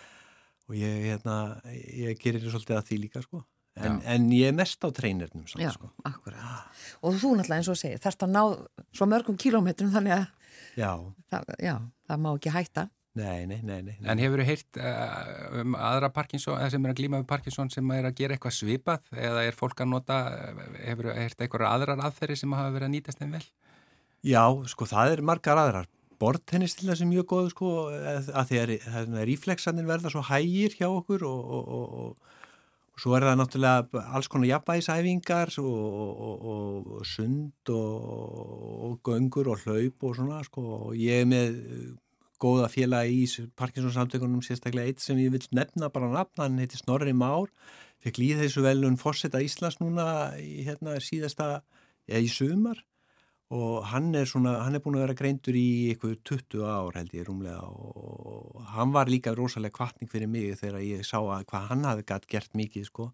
og 0.69 0.77
ég, 0.79 1.01
hérna, 1.09 1.35
ég 1.75 2.21
gerir 2.21 2.47
svolítið 2.47 2.79
að 2.79 2.87
því 2.91 2.99
líka, 3.03 3.23
sko. 3.25 3.41
En, 3.79 3.99
en 4.07 4.29
ég 4.35 4.51
er 4.51 4.55
mest 4.55 4.83
á 4.83 4.89
treinirnum 4.95 5.43
samt, 5.47 5.65
Já, 5.65 5.73
sko. 5.75 5.91
akkurat. 6.07 6.79
Og 7.03 7.19
þú 7.19 7.33
náttúrulega 7.35 7.59
eins 7.59 7.71
og 7.71 7.79
segir, 7.79 7.99
þarfst 8.03 8.23
að 8.23 8.33
ná 8.37 8.41
svo 8.95 9.07
mörgum 9.07 9.39
kílómetrum 9.39 9.91
þannig 9.93 10.15
að 10.15 10.25
já. 10.79 10.91
Það, 11.31 11.53
já, 11.63 11.75
það 12.07 12.23
má 12.23 12.31
ekki 12.33 12.55
hætta. 12.55 12.85
Nei, 13.17 13.47
nei, 13.49 13.57
nei, 13.65 13.79
nei. 13.81 13.95
En 14.05 14.19
hefur 14.21 14.43
þið 14.43 14.49
heyrt 14.51 14.77
uh, 14.77 15.61
um 15.63 15.75
aðra 15.75 16.11
Parkinson, 16.13 16.59
sem 16.69 16.83
er 16.85 16.93
að 16.93 16.99
glíma 16.99 17.21
við 17.23 17.29
Parkinson 17.31 17.71
sem 17.73 17.93
er 17.95 18.05
að 18.05 18.19
gera 18.19 18.35
eitthvað 18.35 18.55
svipað 18.59 19.07
eða 19.17 19.45
er 19.47 19.57
fólk 19.57 19.81
að 19.81 19.89
nota, 19.95 20.19
hefur 20.83 21.09
þið 21.09 21.21
heyrt 21.23 21.41
eitthvað 21.41 21.69
aðrar 21.71 22.03
aðferði 22.05 22.37
sem 22.43 22.53
hafa 22.53 22.75
verið 22.75 22.89
að 22.89 22.93
nýtast 22.93 23.23
þeim 23.23 23.33
vel? 23.37 23.45
Já, 24.29 24.43
sko 24.69 24.85
það 24.89 25.15
er 25.15 25.23
margar 25.25 25.61
aðrar. 25.61 25.89
Bortennis 26.19 26.75
til 26.75 26.89
þess 26.89 27.01
að 27.05 27.11
mjög 27.13 27.27
góð 27.31 27.53
sko 27.53 27.69
að 27.89 28.49
því 28.49 28.59
að 28.61 29.21
rífleksanir 29.29 29.87
verða 29.87 30.11
svo 30.11 30.23
hægir 30.27 30.75
hjá 30.75 30.89
okkur 30.89 31.23
og, 31.25 31.53
og, 31.55 31.69
og, 31.77 32.33
og 32.91 32.99
svo 32.99 33.15
er 33.15 33.25
það 33.29 33.39
náttúrulega 33.39 34.03
alls 34.17 34.27
konar 34.31 34.49
jafnbæðisæfingar 34.51 35.53
og 35.63 36.99
sund 37.07 37.71
og 37.71 38.99
göngur 39.07 39.53
og 39.53 39.63
hlaup 39.63 40.05
og 40.09 40.19
svona 40.19 40.43
sko 40.43 40.65
og 40.89 40.99
ég 40.99 41.23
er 41.23 41.31
með 41.31 41.57
góða 42.41 42.69
félagi 42.71 43.23
í 43.23 43.47
Parkinsons 43.59 43.97
samtökunum 43.97 44.43
sérstaklega 44.45 44.91
eitt 44.91 45.03
sem 45.03 45.19
ég 45.21 45.33
vil 45.33 45.43
nefna 45.55 45.91
bara 45.93 46.09
nafna, 46.11 46.45
hann 46.45 46.59
heiti 46.61 46.79
Snorri 46.79 47.13
Már 47.13 47.51
fekk 48.03 48.19
líð 48.21 48.43
þessu 48.45 48.63
velun 48.63 48.99
fórsetta 48.99 49.41
Íslands 49.43 49.79
núna 49.81 50.05
í 50.39 50.63
hérna 50.67 50.97
síðasta 51.03 51.59
eða 52.07 52.23
í 52.23 52.31
sumar. 52.31 52.79
Og 53.49 53.85
hann 53.89 54.11
er 54.13 54.27
svona, 54.29 54.59
hann 54.61 54.77
er 54.77 54.81
búin 54.83 54.99
að 54.99 55.07
vera 55.07 55.17
greindur 55.17 55.55
í 55.57 55.89
eitthvað 55.89 56.19
20 56.29 56.67
ár 56.69 56.99
held 56.99 57.15
ég 57.17 57.25
rúmlega 57.25 57.63
og 57.65 58.59
hann 58.75 58.93
var 58.93 59.09
líka 59.09 59.33
rosalega 59.33 59.73
kvartning 59.73 60.11
fyrir 60.11 60.29
mig 60.29 60.53
þegar 60.59 60.83
ég 60.85 61.01
sá 61.07 61.17
að 61.17 61.47
hvað 61.49 61.65
hann 61.71 61.87
hafi 61.89 62.05
gætt 62.11 62.27
gert 62.29 62.53
mikið 62.59 62.85
sko 62.91 63.07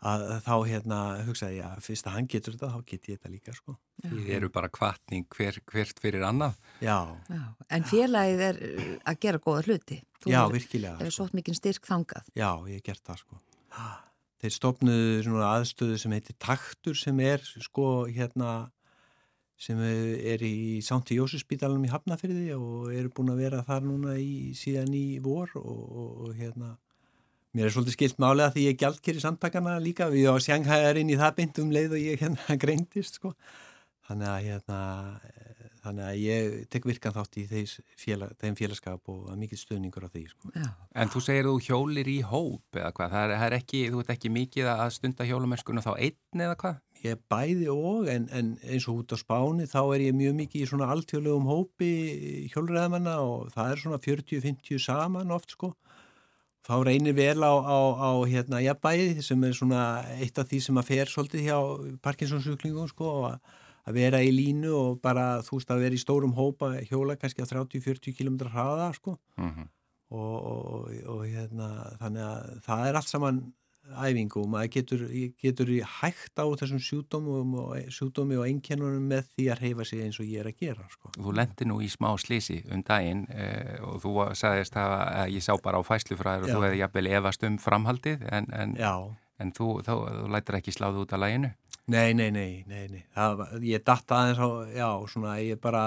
að 0.00 0.22
þá 0.46 0.54
hérna 0.64 0.98
hugsaði 1.26 1.58
ég 1.58 1.66
að 1.68 1.82
fyrst 1.84 2.06
að 2.08 2.14
hann 2.16 2.28
getur 2.32 2.56
þetta 2.56 2.70
þá 2.72 2.84
get 2.88 3.08
ég 3.08 3.18
þetta 3.18 3.32
líka 3.34 3.54
sko. 3.56 3.76
Þið 4.00 4.30
eru 4.38 4.48
bara 4.52 4.70
kvartning 4.72 5.26
hver, 5.36 5.58
hvert 5.68 6.00
fyrir 6.00 6.24
annað. 6.24 6.56
Já. 6.80 6.96
Já. 7.28 7.42
En 7.68 7.86
félagið 7.90 8.44
er 8.46 8.60
að 9.04 9.20
gera 9.26 9.42
góða 9.44 9.66
hluti. 9.68 10.00
Þú 10.20 10.32
Já, 10.32 10.40
er, 10.40 10.54
virkilega. 10.56 10.96
Það 11.00 11.10
er 11.10 11.16
svo 11.16 11.28
mikið 11.36 11.58
styrk 11.60 11.88
þangað. 11.88 12.32
Já, 12.36 12.50
ég 12.72 12.84
gert 12.84 13.04
það 13.04 13.22
sko. 13.24 13.40
Þeir 14.40 14.56
stopnuðu 14.56 15.16
svona 15.26 15.48
aðstöðu 15.58 15.96
sem 16.00 16.12
heitir 16.16 16.36
Taktur 16.40 16.96
sem 16.96 17.18
er 17.20 17.44
sko 17.60 17.88
hérna 18.08 18.70
sem 19.60 19.80
er 19.84 20.40
í 20.40 20.80
Sánt 20.84 21.10
í 21.12 21.18
Jósusspítalunum 21.18 21.84
í 21.84 21.90
Hafnafyrði 21.92 22.54
og 22.56 22.88
eru 22.96 23.12
búin 23.12 23.34
að 23.34 23.42
vera 23.44 23.64
þar 23.66 23.84
núna 23.84 24.14
í 24.16 24.54
síðan 24.56 24.94
í 24.96 25.18
vor 25.20 25.52
og, 25.60 25.66
og, 25.68 26.14
og 26.24 26.38
hérna 26.38 26.78
Mér 27.50 27.66
er 27.66 27.72
svolítið 27.74 27.96
skilt 27.96 28.20
málega 28.22 28.52
því 28.54 28.62
ég 28.62 28.76
er 28.76 28.78
gjaldkeri 28.78 29.20
samtakana 29.24 29.72
líka, 29.82 30.06
við 30.06 30.28
á 30.30 30.38
Sjanghæðarinn 30.38 31.08
í 31.10 31.16
það 31.18 31.32
byndum 31.40 31.72
leið 31.74 31.96
og 31.96 32.04
ég 32.04 32.20
hérna 32.22 32.54
greintist 32.62 33.18
sko. 33.18 33.32
Þannig 34.06 34.28
að, 34.30 34.44
hérna, 34.44 34.78
þannig 35.82 36.04
að 36.06 36.20
ég 36.22 36.54
tek 36.70 36.86
virkan 36.86 37.16
þátt 37.16 37.40
í 37.42 37.64
félag, 37.98 38.36
þeim 38.38 38.58
félagskap 38.58 39.10
og 39.10 39.26
mikið 39.38 39.62
stöðningur 39.64 40.06
á 40.06 40.10
því. 40.14 40.22
Sko. 40.30 40.52
En 40.94 41.10
þú 41.10 41.24
segir 41.26 41.50
þú 41.50 41.56
hjólir 41.66 42.12
í 42.14 42.16
hóp 42.30 42.78
eða 42.78 42.92
hvað? 42.94 43.16
Það 43.16 43.26
er, 43.26 43.34
það 43.34 43.48
er 43.48 43.58
ekki, 43.58 43.82
þú 43.90 44.04
ert 44.04 44.14
ekki 44.14 44.32
mikið 44.38 44.72
að 44.76 44.86
stunda 45.00 45.28
hjólumennskuna 45.32 45.86
þá 45.88 45.92
einn 45.96 46.46
eða 46.46 46.56
hvað? 46.62 46.80
Ég 47.02 47.16
er 47.16 47.22
bæði 47.34 47.70
og 47.74 48.10
en, 48.14 48.30
en 48.30 48.56
eins 48.62 48.86
og 48.86 49.02
út 49.02 49.14
á 49.14 49.18
spáni 49.18 49.66
þá 49.66 49.80
er 49.88 50.06
ég 50.06 50.18
mjög 50.22 50.38
mikið 50.44 50.62
í 50.62 50.70
svona 50.70 50.90
alltjóðlegum 50.94 51.50
hópi 51.50 51.92
hjólræðamanna 52.54 53.18
og 53.26 53.50
það 53.56 53.74
er 53.74 53.86
svona 53.86 54.02
40-50 54.06 54.84
saman 54.86 55.34
oft 55.34 55.58
sko 55.58 55.74
þá 56.66 56.74
reynir 56.84 57.16
vel 57.16 57.40
á, 57.40 57.52
á, 57.56 57.78
á 57.96 58.10
hérna 58.28 58.60
jafnbæði 58.64 59.24
sem 59.24 59.44
er 59.48 59.56
svona 59.56 59.84
eitt 60.18 60.38
af 60.38 60.48
því 60.50 60.60
sem 60.66 60.80
að 60.80 60.90
fer 60.92 61.10
svolítið 61.10 61.46
hjá 61.48 61.58
Parkinsonsuklingum 62.04 62.90
sko 62.90 63.12
að, 63.30 63.38
að 63.88 64.00
vera 64.00 64.22
í 64.22 64.32
línu 64.34 64.72
og 64.76 65.00
bara 65.04 65.40
þú 65.46 65.58
veist 65.58 65.72
að 65.72 65.84
vera 65.86 65.96
í 65.96 66.02
stórum 66.02 66.36
hópa 66.36 66.74
hjóla 66.90 67.16
kannski 67.20 67.44
að 67.44 67.54
30-40 67.56 68.16
km 68.18 68.40
hraða 68.52 68.90
sko 68.98 69.16
mm 69.40 69.48
-hmm. 69.48 69.70
og, 70.10 70.36
og, 70.52 70.92
og 71.16 71.24
hérna 71.26 71.70
þannig 72.02 72.28
að 72.28 72.60
það 72.68 72.86
er 72.88 73.00
allt 73.00 73.12
saman 73.14 73.42
æfingu 73.98 74.42
og 74.42 74.50
maður 74.52 74.70
getur, 74.76 75.04
getur 75.40 75.70
hægt 76.00 76.38
á 76.38 76.44
þessum 76.60 76.82
sjúdómi 76.82 77.32
og, 77.62 77.72
sjúdómi 77.92 78.38
og 78.40 78.46
einkennunum 78.48 79.08
með 79.10 79.30
því 79.34 79.46
að 79.52 79.62
reyfa 79.64 79.86
sig 79.88 80.04
eins 80.04 80.20
og 80.22 80.28
ég 80.28 80.42
er 80.42 80.50
að 80.50 80.60
gera. 80.62 80.86
Sko. 80.92 81.12
Þú 81.16 81.34
lendi 81.38 81.68
nú 81.68 81.80
í 81.82 81.88
smá 81.92 82.10
slísi 82.20 82.60
um 82.70 82.84
daginn 82.86 83.24
eh, 83.34 83.80
og 83.86 83.98
þú 84.04 84.14
sagðist 84.38 84.78
að, 84.80 84.94
að 85.22 85.34
ég 85.36 85.46
sá 85.46 85.52
bara 85.62 85.80
á 85.80 85.82
fæslufræður 85.86 86.46
og 86.46 86.52
Já. 86.52 86.54
þú 86.54 86.62
hefði 86.66 86.84
jafnvel 86.84 87.10
efast 87.20 87.48
um 87.48 87.58
framhaldið 87.62 88.28
en, 88.30 88.52
en, 88.54 88.78
en 89.40 89.52
þú, 89.56 89.72
þá, 89.86 89.92
þú 90.20 90.30
lætir 90.36 90.60
ekki 90.60 90.76
sláðu 90.76 91.04
út 91.06 91.16
af 91.16 91.24
læginu? 91.24 91.52
Nei, 91.90 92.12
nei, 92.14 92.30
nei, 92.30 92.62
nei, 92.70 92.86
nei. 92.92 93.02
Það, 93.16 93.44
ég 93.66 93.82
datta 93.82 94.22
aðeins 94.22 94.40
á, 94.44 94.48
já, 94.76 94.88
svona, 95.10 95.34
ég 95.42 95.58
bara, 95.62 95.84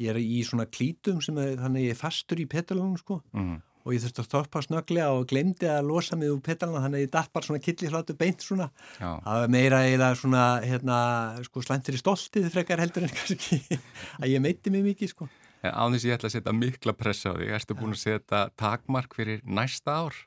ég 0.00 0.14
er 0.14 0.22
í 0.22 0.40
svona 0.46 0.64
klítum 0.70 1.20
sem 1.24 1.36
er, 1.42 1.58
þannig 1.60 1.90
ég 1.90 1.96
er 1.96 2.00
fastur 2.00 2.40
í 2.40 2.48
petalunum 2.48 2.96
sko 3.00 3.20
mm 3.36 3.62
og 3.84 3.92
ég 3.92 4.02
þurfti 4.02 4.22
að 4.22 4.28
stoppa 4.30 4.62
snögglega 4.64 5.12
og 5.12 5.26
glemdi 5.28 5.68
að 5.68 5.88
losa 5.90 6.16
mig 6.16 6.32
úr 6.32 6.40
petalana 6.44 6.82
þannig 6.86 7.02
að 7.02 7.04
ég 7.04 7.14
dætt 7.14 7.32
bara 7.36 7.48
svona 7.48 7.62
killislátu 7.64 8.16
beint 8.18 8.44
svona. 8.44 8.68
Já. 8.96 9.10
það 9.20 9.40
var 9.44 9.54
meira 9.54 9.80
eiginlega 9.84 10.20
svona 10.20 10.44
hérna, 10.64 10.98
sko 11.44 11.64
slæntir 11.64 11.98
í 11.98 12.00
stoltið 12.00 12.50
frekar 12.54 12.84
heldur 12.84 13.06
en 13.06 13.16
kannski 13.16 13.60
að 14.22 14.30
ég 14.32 14.44
meiti 14.44 14.72
mig 14.72 14.86
mikið 14.88 15.14
sko. 15.14 15.30
Ánins 15.64 16.04
ég 16.04 16.16
ætla 16.16 16.28
að 16.28 16.36
setja 16.38 16.52
mikla 16.52 16.92
pressa 16.96 17.32
á 17.32 17.36
því 17.36 17.50
Erstu 17.56 17.76
búin 17.76 17.96
að 17.96 18.02
setja 18.02 18.46
takmark 18.60 19.16
fyrir 19.16 19.44
næsta 19.48 20.00
ár? 20.04 20.24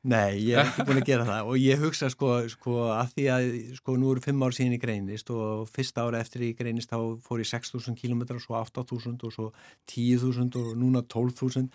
Nei, 0.00 0.40
ég 0.48 0.56
hef 0.56 0.70
ekki 0.70 0.86
búin 0.88 0.98
að 1.02 1.08
gera 1.10 1.24
það. 1.28 1.48
Og 1.52 1.60
ég 1.60 1.82
hugsa 1.82 2.08
sko, 2.10 2.32
sko 2.48 2.76
að 2.94 3.10
því 3.14 3.24
að 3.34 3.48
sko 3.76 3.96
nú 4.00 4.14
eru 4.14 4.22
fimm 4.24 4.42
ár 4.46 4.54
síðan 4.56 4.78
ég 4.78 4.82
greinist 4.82 5.32
og 5.34 5.66
fyrsta 5.70 6.06
ára 6.06 6.22
eftir 6.24 6.46
ég 6.46 6.56
greinist 6.58 6.90
þá 6.90 7.20
fór 7.26 7.42
ég 7.42 7.50
6.000 7.50 7.98
km 8.00 8.24
og 8.38 8.40
svo 8.40 8.56
8.000 8.62 9.28
og 9.28 9.34
svo 9.34 9.50
10.000 9.92 10.56
og 10.56 10.72
núna 10.80 11.04
12.000 11.04 11.68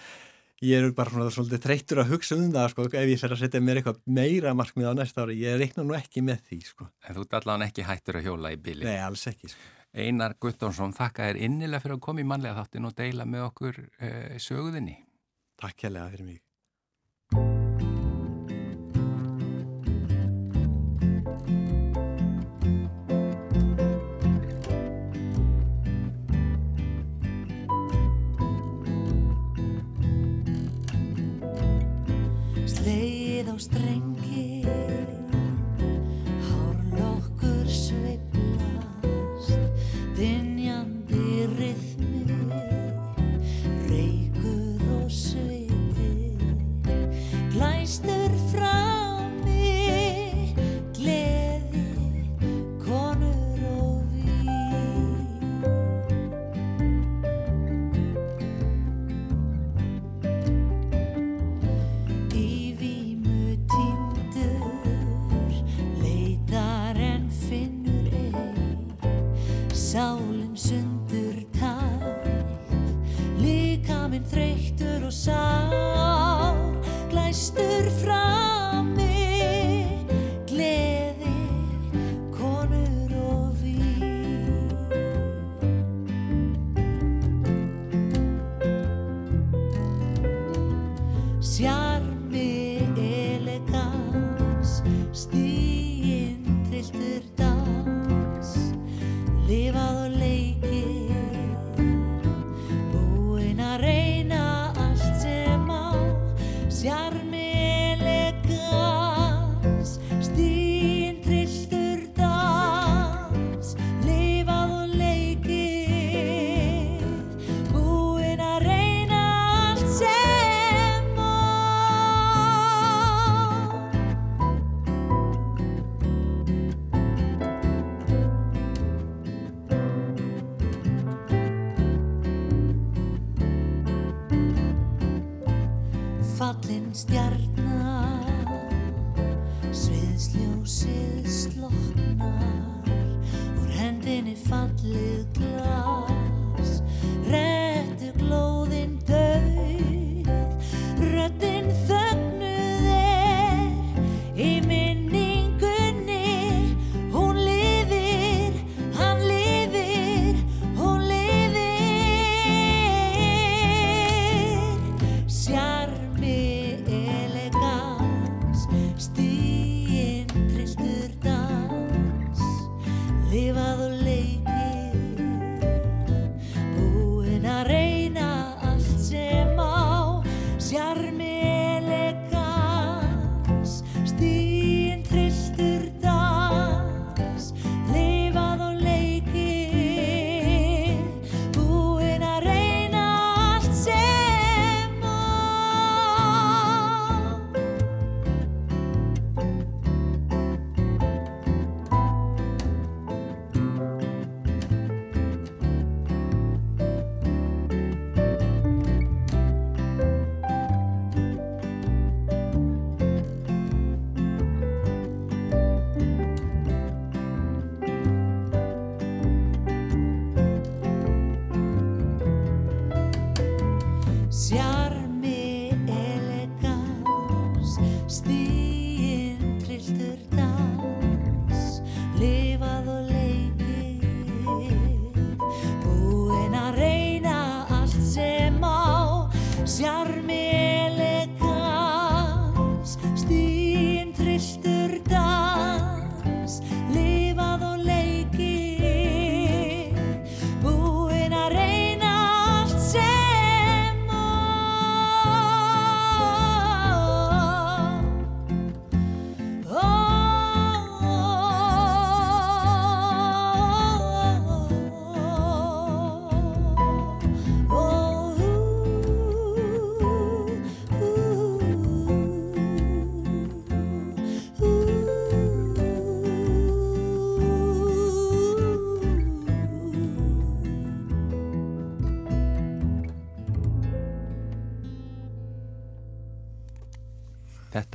ég 0.63 0.79
er 0.79 0.93
bara 0.95 1.11
svona 1.11 1.31
svolítið 1.33 1.63
þreytur 1.65 2.01
að 2.03 2.11
hugsa 2.13 2.37
um 2.39 2.51
það 2.53 2.69
sko, 2.71 2.85
ef 2.87 3.09
ég 3.11 3.21
fer 3.21 3.35
að 3.35 3.41
setja 3.43 3.63
mér 3.63 3.81
eitthvað 3.81 3.99
meira 4.17 4.53
markmið 4.55 4.91
á 4.91 4.93
næsta 4.95 5.25
ári, 5.25 5.39
ég 5.41 5.57
reikna 5.59 5.83
nú 5.83 5.97
ekki 5.97 6.23
með 6.25 6.45
því 6.49 6.59
sko. 6.69 6.87
En 7.03 7.17
þú 7.17 7.25
er 7.25 7.39
allavega 7.41 7.71
ekki 7.71 7.87
hættur 7.89 8.19
að 8.21 8.29
hjóla 8.29 8.53
í 8.55 8.61
bíli? 8.67 8.87
Nei, 8.87 8.99
alls 9.03 9.27
ekki 9.31 9.51
sko. 9.51 9.71
Einar 9.95 10.35
Guttónsson, 10.39 10.95
þakka 10.95 11.29
þér 11.29 11.43
innilega 11.47 11.83
fyrir 11.83 11.97
að 11.99 12.05
koma 12.07 12.23
í 12.23 12.27
manlega 12.27 12.59
þáttin 12.59 12.89
og 12.89 12.97
deila 12.97 13.27
með 13.29 13.45
okkur 13.49 13.83
eh, 13.83 14.35
söguðinni. 14.43 14.97
Takk 15.59 15.87
hérlega 15.87 16.11
fyrir 16.11 16.27
mig. 16.33 16.44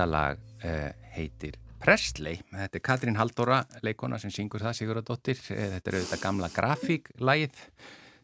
Þetta 0.00 0.12
lag 0.16 0.38
uh, 0.64 0.92
heitir 1.12 1.56
Presley. 1.76 2.38
Þetta 2.48 2.78
er 2.78 2.82
Katrín 2.86 3.18
Haldóra, 3.20 3.58
leikona 3.84 4.16
sem 4.16 4.32
syngur 4.32 4.62
það, 4.64 4.78
Siguradóttir. 4.78 5.42
Eh, 5.52 5.74
þetta 5.74 5.90
er 5.90 5.96
auðvitað 5.98 6.22
gamla 6.22 6.48
grafíklægið 6.54 7.58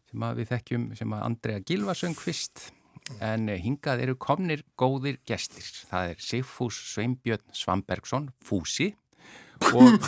sem 0.09 0.25
við 0.39 0.49
þekkjum, 0.55 0.87
sem 0.97 1.13
að 1.13 1.21
Andrea 1.27 1.61
Gilva 1.61 1.93
söng 1.93 2.17
fyrst. 2.17 2.63
En 3.21 3.45
eh, 3.45 3.61
hingað 3.61 4.01
eru 4.07 4.17
komnir 4.17 4.63
góðir 4.73 5.19
gestir. 5.29 5.69
Það 5.91 6.15
er 6.15 6.25
Sigfús 6.31 6.81
Sveinbjörn 6.95 7.45
Svambergsson, 7.61 8.31
Fúsi 8.41 8.95
og 9.75 10.07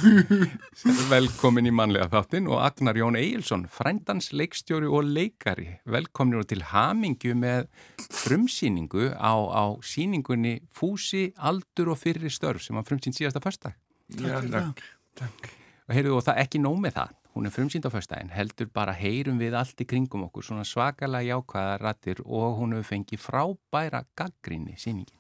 velkomin 1.10 1.68
í 1.68 1.74
manlega 1.76 2.08
þáttinn 2.14 2.48
og 2.52 2.62
Agnar 2.64 2.98
Jón 3.00 3.18
Eilsson, 3.20 3.66
frændans 3.72 4.32
leikstjóri 4.32 4.88
og 4.88 5.08
leikari. 5.08 5.68
Velkomin 5.90 6.46
til 6.48 6.64
Hamingju 6.70 7.36
með 7.40 7.68
frumsýningu 8.08 9.12
á, 9.18 9.34
á 9.36 9.64
síningunni 9.84 10.60
Fúsi, 10.72 11.30
Aldur 11.38 11.94
og 11.94 12.00
Fyrri 12.00 12.32
störf 12.32 12.64
sem 12.64 12.78
var 12.80 12.88
frumsýnd 12.88 13.18
síðasta 13.18 13.44
förstak. 13.44 13.78
Já, 14.16 14.40
takk, 14.48 14.84
takk. 15.20 15.52
Og 15.90 15.96
heyrðu 15.98 16.18
og 16.20 16.28
það 16.28 16.44
ekki 16.46 16.64
nóg 16.64 16.80
með 16.86 17.00
það. 17.00 17.16
Hún 17.36 17.46
er 17.46 17.54
frumsýnd 17.54 17.86
á 17.86 17.92
förstakinn, 17.94 18.34
heldur 18.34 18.72
bara 18.74 18.96
heyrum 18.98 19.38
við 19.42 19.56
allt 19.60 19.80
í 19.84 19.88
kringum 19.88 20.26
okkur, 20.26 20.44
svona 20.48 20.66
svakalega 20.66 21.36
jákvæða 21.36 21.78
rættir 21.84 22.24
og 22.26 22.58
hún 22.58 22.74
hefur 22.76 22.90
fengið 22.96 23.22
frábæra 23.22 24.04
gaggrinni 24.18 24.76
síningin. 24.82 25.20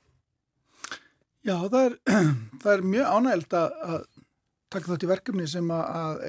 Já, 1.45 1.55
það 1.69 1.83
er, 1.85 1.93
það 2.63 2.73
er 2.73 2.87
mjög 2.93 3.13
ánægild 3.13 3.55
að 3.59 4.07
taka 4.73 4.91
þátt 4.91 5.05
í 5.05 5.09
verkefni 5.09 5.47
sem 5.49 5.71
að, 5.73 6.21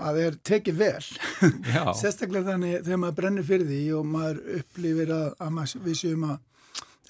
að 0.00 0.20
er 0.24 0.38
tekið 0.50 0.78
vel. 0.80 1.08
Sérstaklega 2.00 2.52
þannig 2.52 2.84
þegar 2.84 3.02
maður 3.04 3.18
brennir 3.20 3.48
fyrir 3.48 3.70
því 3.70 3.82
og 3.98 4.06
maður 4.14 4.42
upplifir 4.60 5.14
að, 5.16 5.26
að 5.38 5.56
maður, 5.58 5.84
við 5.86 6.00
séum 6.04 6.28
að 6.30 6.38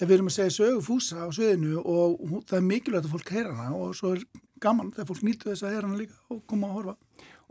þegar 0.01 0.09
við 0.09 0.15
erum 0.17 0.31
að 0.31 0.37
segja 0.37 0.55
sögu 0.55 0.85
fúsa 0.85 1.25
á 1.25 1.29
sviðinu 1.29 1.81
og 1.81 2.39
það 2.49 2.57
er 2.57 2.65
mikilvægt 2.71 3.05
að 3.05 3.13
fólk 3.13 3.35
heyra 3.35 3.53
hana 3.53 3.77
og 3.77 3.93
svo 3.97 4.15
er 4.15 4.23
gaman 4.61 4.89
þegar 4.95 5.09
fólk 5.11 5.27
nýtu 5.27 5.51
þess 5.51 5.65
að 5.65 5.75
heyra 5.75 5.89
hana 5.89 6.01
líka 6.01 6.17
og 6.33 6.41
koma 6.49 6.71
að 6.71 6.77
horfa. 6.79 6.97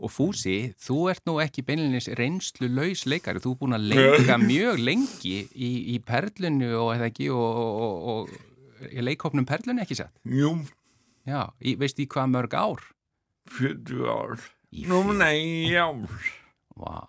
Og 0.01 0.09
Fúsi, 0.09 0.55
þú 0.81 0.95
ert 1.11 1.27
nú 1.29 1.35
ekki 1.43 1.61
beinleginis 1.61 2.07
reynslu 2.17 2.67
laus 2.73 3.03
leikari, 3.05 3.41
þú 3.43 3.51
er 3.53 3.59
búin 3.59 3.77
að 3.77 3.89
leika 3.91 4.37
mjög 4.49 4.81
lengi 4.81 5.35
í, 5.53 5.69
í 5.93 5.99
perlunu 6.03 6.71
og 6.79 6.95
eða 6.95 7.11
ekki 7.11 7.29
og, 7.35 7.59
og, 7.85 8.07
og 8.15 8.87
í 8.89 9.05
leikofnum 9.05 9.45
perlunu 9.45 9.83
ekki 9.85 9.99
satt? 10.01 10.15
Jú, 10.25 10.55
Já, 11.27 11.41
í, 11.61 11.75
veist 11.77 11.99
í 12.01 12.07
hvað 12.09 12.33
mörg 12.35 12.55
ár? 12.57 12.83
40 13.51 14.05
ár. 14.09 14.45
Nú, 14.89 15.01
nei, 15.13 15.69
ár. 15.75 16.29
Vá. 16.79 17.01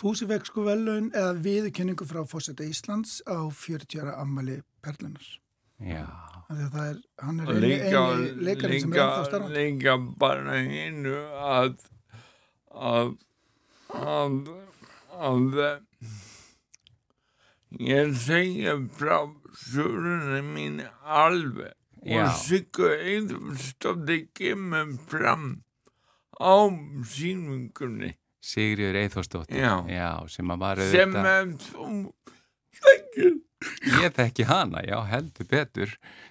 Fúsi 0.00 0.26
vekk 0.28 0.48
sko 0.48 0.64
velun 0.66 1.10
eða 1.14 1.36
viðkenningu 1.44 2.06
frá 2.08 2.22
Fósetta 2.28 2.64
Íslands 2.66 3.20
á 3.28 3.48
40 3.52 4.00
ára 4.02 4.16
ammali 4.22 4.60
Perlunar. 4.84 5.26
Já. 5.80 6.06
Það 6.50 6.78
er, 6.82 6.96
hann 7.22 7.40
er 7.40 7.50
eini, 7.54 7.76
eini 7.78 8.30
leikarinn 8.48 8.82
sem 8.82 8.94
er 8.94 9.02
ennþá 9.04 9.26
starfand. 9.28 9.54
Líka 9.54 9.94
bara 10.20 10.56
einu 10.58 11.14
að 11.40 11.84
að 12.74 13.12
að 13.94 14.50
að 15.20 15.60
ég 17.86 18.16
segja 18.18 18.74
frá 18.98 19.20
sögurinn 19.62 20.50
mín 20.56 20.82
alveg. 21.04 21.76
Og 22.00 22.32
Sigga 22.40 22.94
Eithórsdóttir 22.96 24.26
kemur 24.36 24.94
fram 25.10 25.50
á 26.40 26.56
síningunni 27.04 28.14
Sigriður 28.40 28.96
já, 29.92 30.14
sem 30.32 30.50
að 30.50 30.62
var 30.62 30.80
sem 30.88 31.12
auðvitað 31.12 31.50
þú 31.66 31.88
þekkir. 32.80 33.34
Ég 34.00 34.14
þekki 34.16 34.46
hana, 34.48 34.80
já, 34.86 34.96
heldur 35.10 35.48
betur 35.50 35.90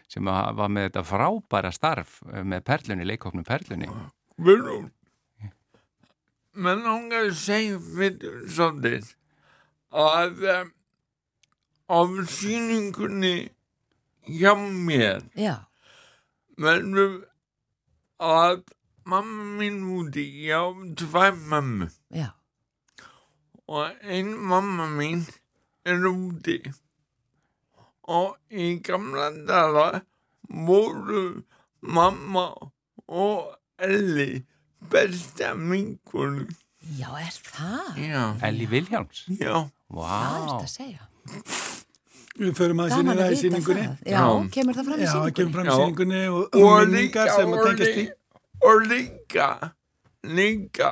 sem 0.10 0.30
að 0.32 0.56
var 0.58 0.72
með 0.74 0.88
þetta 0.88 1.04
frábæra 1.06 1.72
starf 1.76 2.16
eh, 2.34 2.42
með 2.42 2.64
perlunni, 2.66 3.06
leikofnum 3.06 3.46
perlunni. 3.46 3.92
Verður 4.42 4.88
menn 6.60 6.82
ángar 6.90 7.30
að 7.30 7.38
segja 7.40 7.78
fyrir 7.80 8.42
svolítið 8.50 9.14
að 9.96 10.42
um, 10.56 10.72
á 11.90 12.00
síningunni 12.34 13.36
hjá 14.38 14.54
mér 14.60 15.24
Já. 15.38 15.56
verður 16.58 17.16
að 18.20 18.62
mamma 19.10 19.46
mín 19.60 19.82
úti, 19.98 20.26
ég 20.46 20.54
á 20.60 20.66
tvær 21.00 21.34
mammu 21.50 21.88
Já. 22.14 22.30
og 23.68 23.96
einn 24.04 24.36
mamma 24.52 24.90
mín 25.00 25.26
er 25.86 26.04
úti 26.10 26.60
og 28.10 28.38
í 28.50 28.76
gamla 28.86 29.30
dala 29.48 29.88
voru 30.50 31.44
mamma 31.82 32.50
og 33.08 33.56
Elli 33.80 34.42
besta 34.92 35.54
minkunum. 35.56 36.50
Já, 36.98 37.14
er 37.16 37.32
það? 37.32 38.00
Já. 38.04 38.24
Elli 38.44 38.66
Viljáms? 38.68 39.22
Já. 39.40 39.70
Vá. 39.88 40.10
Það 40.10 40.34
er 40.36 40.50
þetta 40.50 40.66
að 40.66 40.74
segja. 40.74 41.06
Við 42.40 42.54
förum 42.56 42.80
að 42.80 42.94
að 42.94 43.18
það 43.20 43.32
í 43.34 43.40
síningunni. 43.42 43.82
það. 43.88 43.98
Já, 44.08 44.20
Já. 44.20 44.50
kemur 44.56 44.78
það 44.78 44.86
fram 44.90 45.00
í 45.00 45.04
Já, 45.04 45.10
það 45.14 45.34
kemur 45.34 45.34
síningunni? 45.36 45.54
fram 45.56 45.66
í 45.66 45.70
Já. 45.70 45.76
síningunni 45.80 46.22
og, 46.28 46.44
Og 46.54 46.62
og 46.64 46.80
líka, 46.80 46.86
minningar 46.92 47.34
sem 47.36 47.50
að 47.50 47.58
og 47.60 47.68
tengjast 47.68 48.00
í. 48.00 48.06
og 48.70 48.88
líka, 48.92 49.50
líka, 50.40 50.92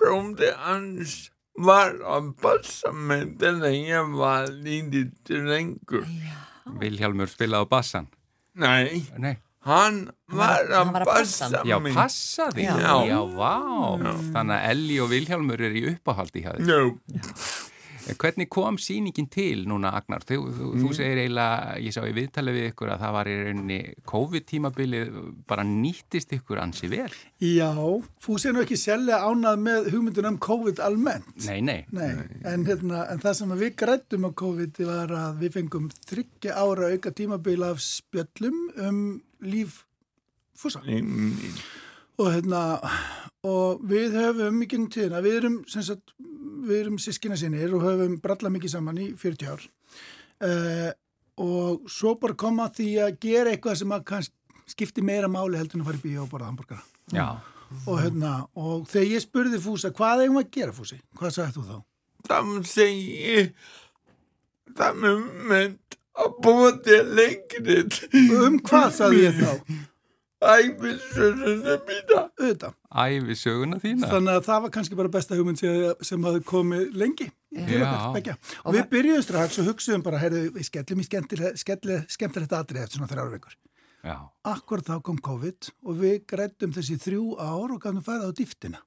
bróndi 0.00 0.50
hans 0.64 1.18
var 1.60 1.92
að 2.16 2.30
passa 2.40 2.92
mig 2.92 3.36
þegar 3.40 3.76
ég 3.76 4.14
var 4.16 4.48
lítið 4.48 5.12
drengur. 5.28 6.06
Vilhjálmur 6.80 7.28
spilaði 7.28 7.66
á 7.66 7.68
bassan? 7.68 8.06
Nei, 8.60 9.02
Nei. 9.18 9.36
hann 9.66 10.10
var 10.32 10.64
hann 10.70 10.88
að 10.88 10.92
var 10.94 11.02
að 11.04 11.10
passa 11.10 11.48
passa 11.50 11.62
Já, 11.68 11.78
mig. 11.82 11.94
passaði. 11.94 12.64
Já. 12.64 12.94
Já, 13.10 13.18
vá. 13.36 13.52
Þannig 14.32 14.56
að 14.56 14.70
Elli 14.70 14.96
og 15.00 15.10
Vilhjálmur 15.12 15.60
er 15.60 15.76
í 15.76 15.84
uppáhaldi 15.94 16.44
hjá 16.44 16.54
þér. 16.56 16.70
Já, 16.70 16.80
Hvernig 18.18 18.48
kom 18.50 18.78
síningin 18.80 19.28
til 19.30 19.66
núna, 19.68 19.92
Agnar? 19.98 20.24
Þú, 20.26 20.38
þú, 20.56 20.70
þú 20.80 20.92
segir 20.96 21.20
eiginlega, 21.22 21.74
ég 21.84 21.94
sá 21.94 22.00
í 22.06 22.14
viðtalið 22.16 22.58
við 22.58 22.68
ykkur 22.70 22.92
að 22.94 23.04
það 23.04 23.14
var 23.16 23.30
í 23.30 23.36
rauninni 23.40 23.78
COVID-tímabilið 24.10 25.18
bara 25.50 25.66
nýttist 25.68 26.34
ykkur 26.38 26.62
ansi 26.62 26.90
vel. 26.92 27.10
Já, 27.44 27.70
Fúsi 28.22 28.50
er 28.50 28.56
nú 28.56 28.64
ekki 28.64 28.78
selja 28.80 29.20
ánað 29.26 29.62
með 29.66 29.90
hugmyndun 29.94 30.30
um 30.32 30.40
COVID 30.42 30.82
almennt. 30.84 31.30
Nei, 31.46 31.60
nei. 31.64 31.84
Nei, 31.94 32.10
en, 32.48 32.66
hérna, 32.68 33.04
en 33.12 33.22
það 33.22 33.38
sem 33.42 33.54
við 33.60 33.76
grættum 33.84 34.26
á 34.26 34.30
COVID 34.42 34.82
var 34.88 35.14
að 35.26 35.44
við 35.44 35.58
fengum 35.58 35.92
þryggja 36.08 36.56
ára 36.58 36.90
auka 36.94 37.14
tímabil 37.14 37.62
af 37.66 37.84
spjöllum 37.84 38.66
um 38.80 39.04
líf 39.44 39.84
Fúsa. 40.60 40.82
Og, 42.20 42.26
hérna, 42.34 42.62
og 43.48 43.80
við 43.88 44.16
höfum 44.18 44.58
mikið 44.60 44.88
tíðina, 44.92 45.22
við 45.24 45.38
erum, 45.38 45.54
sem 45.72 45.84
sagt, 45.86 46.12
við 46.70 46.82
erum 46.84 46.98
sískina 47.02 47.38
sinir 47.38 47.74
og 47.76 47.84
höfum 47.84 48.16
brallað 48.22 48.56
mikið 48.56 48.74
saman 48.74 49.00
í 49.02 49.10
40 49.20 49.52
ár. 49.52 49.68
Uh, 50.40 50.90
og 51.40 51.90
svo 51.90 52.14
bara 52.20 52.38
koma 52.38 52.68
að 52.68 52.80
því 52.80 52.90
að 53.04 53.18
gera 53.26 53.52
eitthvað 53.54 53.80
sem 53.82 53.96
að 53.96 54.06
kannski 54.12 54.36
skipti 54.70 55.02
meira 55.02 55.26
máli 55.26 55.58
heldur 55.58 55.80
en 55.80 55.84
að 55.84 55.90
fara 55.90 55.98
í 55.98 56.04
bíó 56.04 56.24
og 56.24 56.30
borða 56.30 56.50
hambúrgara. 56.50 56.84
Já. 57.10 57.28
Og, 57.84 57.94
hérna, 58.00 58.32
og 58.58 58.86
þegar 58.90 59.12
ég 59.14 59.22
spurði 59.22 59.58
Fúsa, 59.62 59.92
hvað 59.94 60.24
eigum 60.24 60.40
að 60.40 60.50
gera 60.54 60.74
Fúsi? 60.74 60.98
Hvað 61.18 61.36
sagði 61.36 61.56
þú 61.56 61.64
þá? 61.68 61.78
það 62.28 62.50
segi 62.68 63.44
það 64.78 64.98
með 65.02 65.22
mynd 65.50 65.96
að 66.20 66.34
búa 66.44 66.72
til 66.84 67.00
leikrið. 67.16 68.00
Um 68.36 68.58
hvað 68.66 68.90
sagði 68.98 69.24
ég 69.24 69.40
þá? 69.40 69.78
Æfisöruna 70.40 71.74
mína. 71.84 72.20
Auðvitað. 72.40 72.76
Ævi 72.90 73.36
söguna 73.36 73.76
þína. 73.82 74.08
Þannig 74.08 74.38
að 74.38 74.46
það 74.46 74.62
var 74.64 74.72
kannski 74.76 74.96
bara 74.98 75.12
besta 75.12 75.36
hugmynd 75.36 75.60
sem, 75.60 76.24
hafði 76.24 76.40
komið 76.48 76.86
lengi 76.96 77.28
Já. 77.50 78.36
Og 78.64 78.76
við 78.76 78.86
byrjuðum 78.92 79.24
strax 79.26 79.58
og 79.60 79.68
hugsuðum 79.72 80.04
bara, 80.06 80.20
heyrðu, 80.22 80.46
við 80.54 80.68
skellum 80.68 81.02
í 81.02 81.06
skemmtilegt 81.08 82.54
atrið 82.56 82.84
eftir 82.84 83.00
svona 83.00 83.10
þrjára 83.10 83.34
vikur. 83.34 83.56
Já. 84.06 84.16
Akkur 84.48 84.80
þá 84.86 84.94
kom 85.04 85.18
COVID 85.20 85.70
og 85.84 85.98
við 86.00 86.16
grættum 86.30 86.72
þessi 86.72 86.96
þrjú 87.02 87.24
ár 87.36 87.74
og 87.74 87.82
gafum 87.82 88.04
fæða 88.06 88.30
á 88.30 88.36
dýftina. 88.38 88.80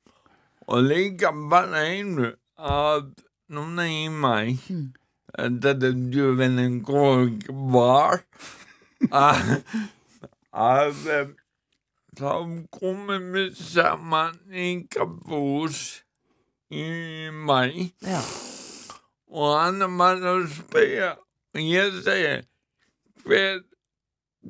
Og 0.71 0.87
líka 0.87 1.33
bara 1.51 1.83
einu 1.85 2.31
að 2.57 3.11
núna 3.51 3.85
í 3.91 4.07
mæ 4.09 4.55
þetta 5.33 5.89
er 5.89 6.01
djúfinni 6.13 6.67
góð 6.85 7.47
var 7.73 8.23
að 9.11 9.53
að 10.53 11.33
þá 12.17 12.33
komum 12.73 13.29
við 13.33 13.59
saman 13.59 14.39
í 14.53 14.69
kapús 14.93 15.81
í 16.73 16.87
mæ 17.33 17.59
Já, 18.03 18.21
og 19.33 19.53
hann 19.57 19.85
var 19.99 20.23
að 20.33 20.47
spyrja 20.57 21.11
og 21.53 21.61
ég 21.61 22.01
segi 22.05 22.33
hver 23.23 23.61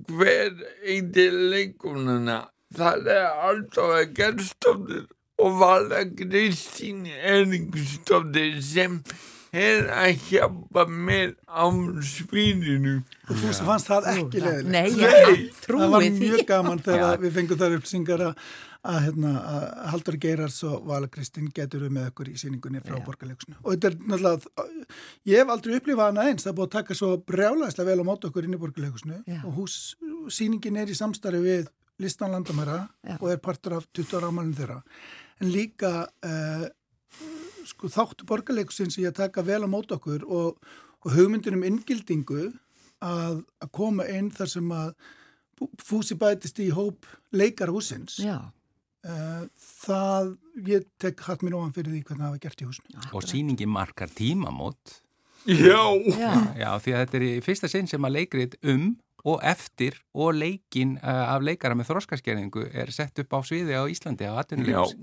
hver 0.10 0.56
eitir 0.84 1.36
leikununa 1.54 2.40
það 2.74 3.12
er 3.14 3.28
alltaf 3.50 3.98
að 4.00 4.16
gerstóttir 4.18 5.04
og 5.44 5.60
Vala 5.60 6.04
Kristín 6.18 7.06
Eriksdóttir 7.06 8.62
sem 8.64 9.02
er 9.54 9.88
að 9.94 10.28
hjálpa 10.32 10.84
mér 10.90 11.34
á 11.46 11.66
svíðinu 12.02 12.96
Og 13.30 13.38
Fúsi 13.40 13.66
fannst 13.68 13.88
það 13.92 14.08
ekki 14.14 14.42
leðilegt. 14.44 14.70
Nei, 14.74 14.92
Nei. 14.98 15.50
Það 15.64 15.90
var 15.94 16.04
því. 16.04 16.12
mjög 16.20 16.46
gaman 16.50 16.80
Já. 16.82 16.86
þegar 16.90 17.22
við 17.24 17.36
fengum 17.38 17.60
þar 17.62 17.76
upplýsingar 17.78 18.24
að, 18.28 18.42
að, 18.84 18.98
hérna, 19.06 19.34
að 19.54 19.68
Haldur 19.94 20.18
Geirars 20.26 20.58
og 20.68 20.88
Vala 20.90 21.08
Kristín 21.14 21.52
getur 21.56 21.86
við 21.86 21.94
með 22.00 22.10
okkur 22.12 22.32
í 22.34 22.36
síningunni 22.42 22.82
frá 22.84 22.98
Já. 22.98 23.04
borgarleikusinu. 23.06 23.56
Og 23.62 23.78
þetta 23.78 23.92
er 23.92 23.98
náttúrulega, 24.12 24.68
ég 25.32 25.40
hef 25.44 25.54
aldrei 25.56 25.78
upplifað 25.80 26.12
hana 26.12 26.28
eins, 26.32 26.44
það 26.44 26.52
er 26.54 26.60
búið 26.60 26.68
að 26.70 26.76
taka 26.80 27.00
svo 27.00 27.12
brjálæslega 27.32 27.90
vel 27.94 28.04
á 28.04 28.10
mót 28.10 28.28
okkur 28.28 28.50
inn 28.50 28.58
í 28.58 28.62
borgarleikusinu 28.66 29.22
Já. 29.30 29.40
og 29.46 29.58
hús, 29.62 29.78
síningin 30.34 30.82
er 30.82 30.92
í 30.92 30.98
samstarfi 30.98 31.44
við 31.46 31.72
listan 32.02 32.34
landamæra 32.34 32.88
Já. 33.06 33.16
og 33.22 33.28
er 33.32 33.38
partur 33.40 33.78
af 33.78 33.86
20 33.94 34.18
ára 34.20 34.34
ámælinn 34.34 34.58
þeirra. 34.58 34.80
En 35.42 35.52
líka 35.54 35.92
uh, 36.26 36.66
sko, 37.70 37.90
þáttu 37.92 38.28
borgarleikusins 38.30 38.98
í 39.02 39.08
að 39.10 39.20
taka 39.24 39.44
vel 39.46 39.64
á 39.66 39.70
mót 39.70 39.92
okkur 39.96 40.26
og, 40.28 40.58
og 41.04 41.16
hugmyndir 41.16 41.58
um 41.58 41.66
inngildingu 41.68 42.50
að, 43.04 43.44
að 43.64 43.72
koma 43.76 44.08
inn 44.12 44.32
þar 44.34 44.52
sem 44.56 44.74
að 44.74 44.96
fúsi 45.84 46.18
bætist 46.20 46.60
í 46.64 46.70
hóp 46.76 47.08
leikarhúsins 47.36 48.18
Já, 48.24 48.40
uh, 49.08 49.46
það, 49.84 50.34
ég 50.68 50.90
tek 51.02 51.24
hatt 51.28 51.46
mér 51.46 51.60
ofan 51.60 51.76
fyrir 51.76 51.96
því 51.96 52.04
hvernig 52.08 52.26
það 52.26 52.36
var 52.36 52.44
gert 52.48 52.64
í 52.64 52.68
húsinu. 52.70 53.08
Og 53.14 53.28
síningin 53.28 53.74
markar 53.74 54.12
tímamót. 54.12 55.00
Já, 55.44 55.82
já, 56.08 56.32
Já, 56.56 56.70
því 56.80 56.94
að 56.94 57.02
þetta 57.02 57.18
er 57.20 57.26
í 57.28 57.32
fyrsta 57.44 57.70
sinn 57.72 57.90
sem 57.92 58.06
að 58.08 58.16
leikrið 58.18 58.54
um 58.72 58.94
og 59.24 59.40
eftir 59.48 59.96
og 60.14 60.36
leikin 60.36 60.98
uh, 61.00 61.36
af 61.36 61.44
leikara 61.46 61.78
með 61.80 61.94
þróskaskerningu 61.94 62.68
er 62.76 62.92
sett 62.92 63.24
upp 63.24 63.38
á 63.38 63.40
sviði 63.48 63.80
á 63.80 63.84
Íslandi 63.88 64.28
á 64.28 64.36
já, 64.36 64.42
atvinnulegs. 64.44 64.96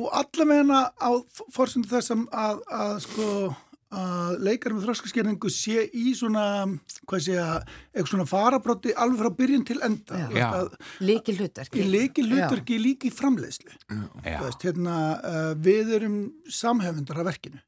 og 0.00 0.08
allavegna 0.16 0.86
á 0.96 1.10
fórsundu 1.52 1.90
þess 1.90 2.14
að, 2.16 2.62
að, 2.64 2.94
sko 3.04 3.28
að 3.96 4.40
leikar 4.42 4.74
með 4.74 4.88
þróskaskerningu 4.88 5.50
sé 5.52 5.84
í 5.94 6.10
svona, 6.18 6.64
hvað 7.06 7.22
sé 7.28 7.36
að 7.38 7.68
eitthvað 7.92 8.10
svona 8.10 8.28
farabróti 8.30 8.96
alveg 8.96 9.20
frá 9.20 9.36
byrjun 9.38 9.66
til 9.68 9.78
enda 9.86 10.64
líki 11.04 11.36
hlutverk. 11.36 11.76
í 11.76 11.86
leiki 11.86 12.24
hlutverki 12.26 12.80
líki 12.82 13.12
framleiðslu 13.14 13.76
veist, 14.24 14.66
hérna, 14.66 14.98
uh, 15.20 15.52
við 15.54 15.94
erum 16.00 16.18
samhefundar 16.48 17.22
af 17.22 17.30
verkinu 17.30 17.62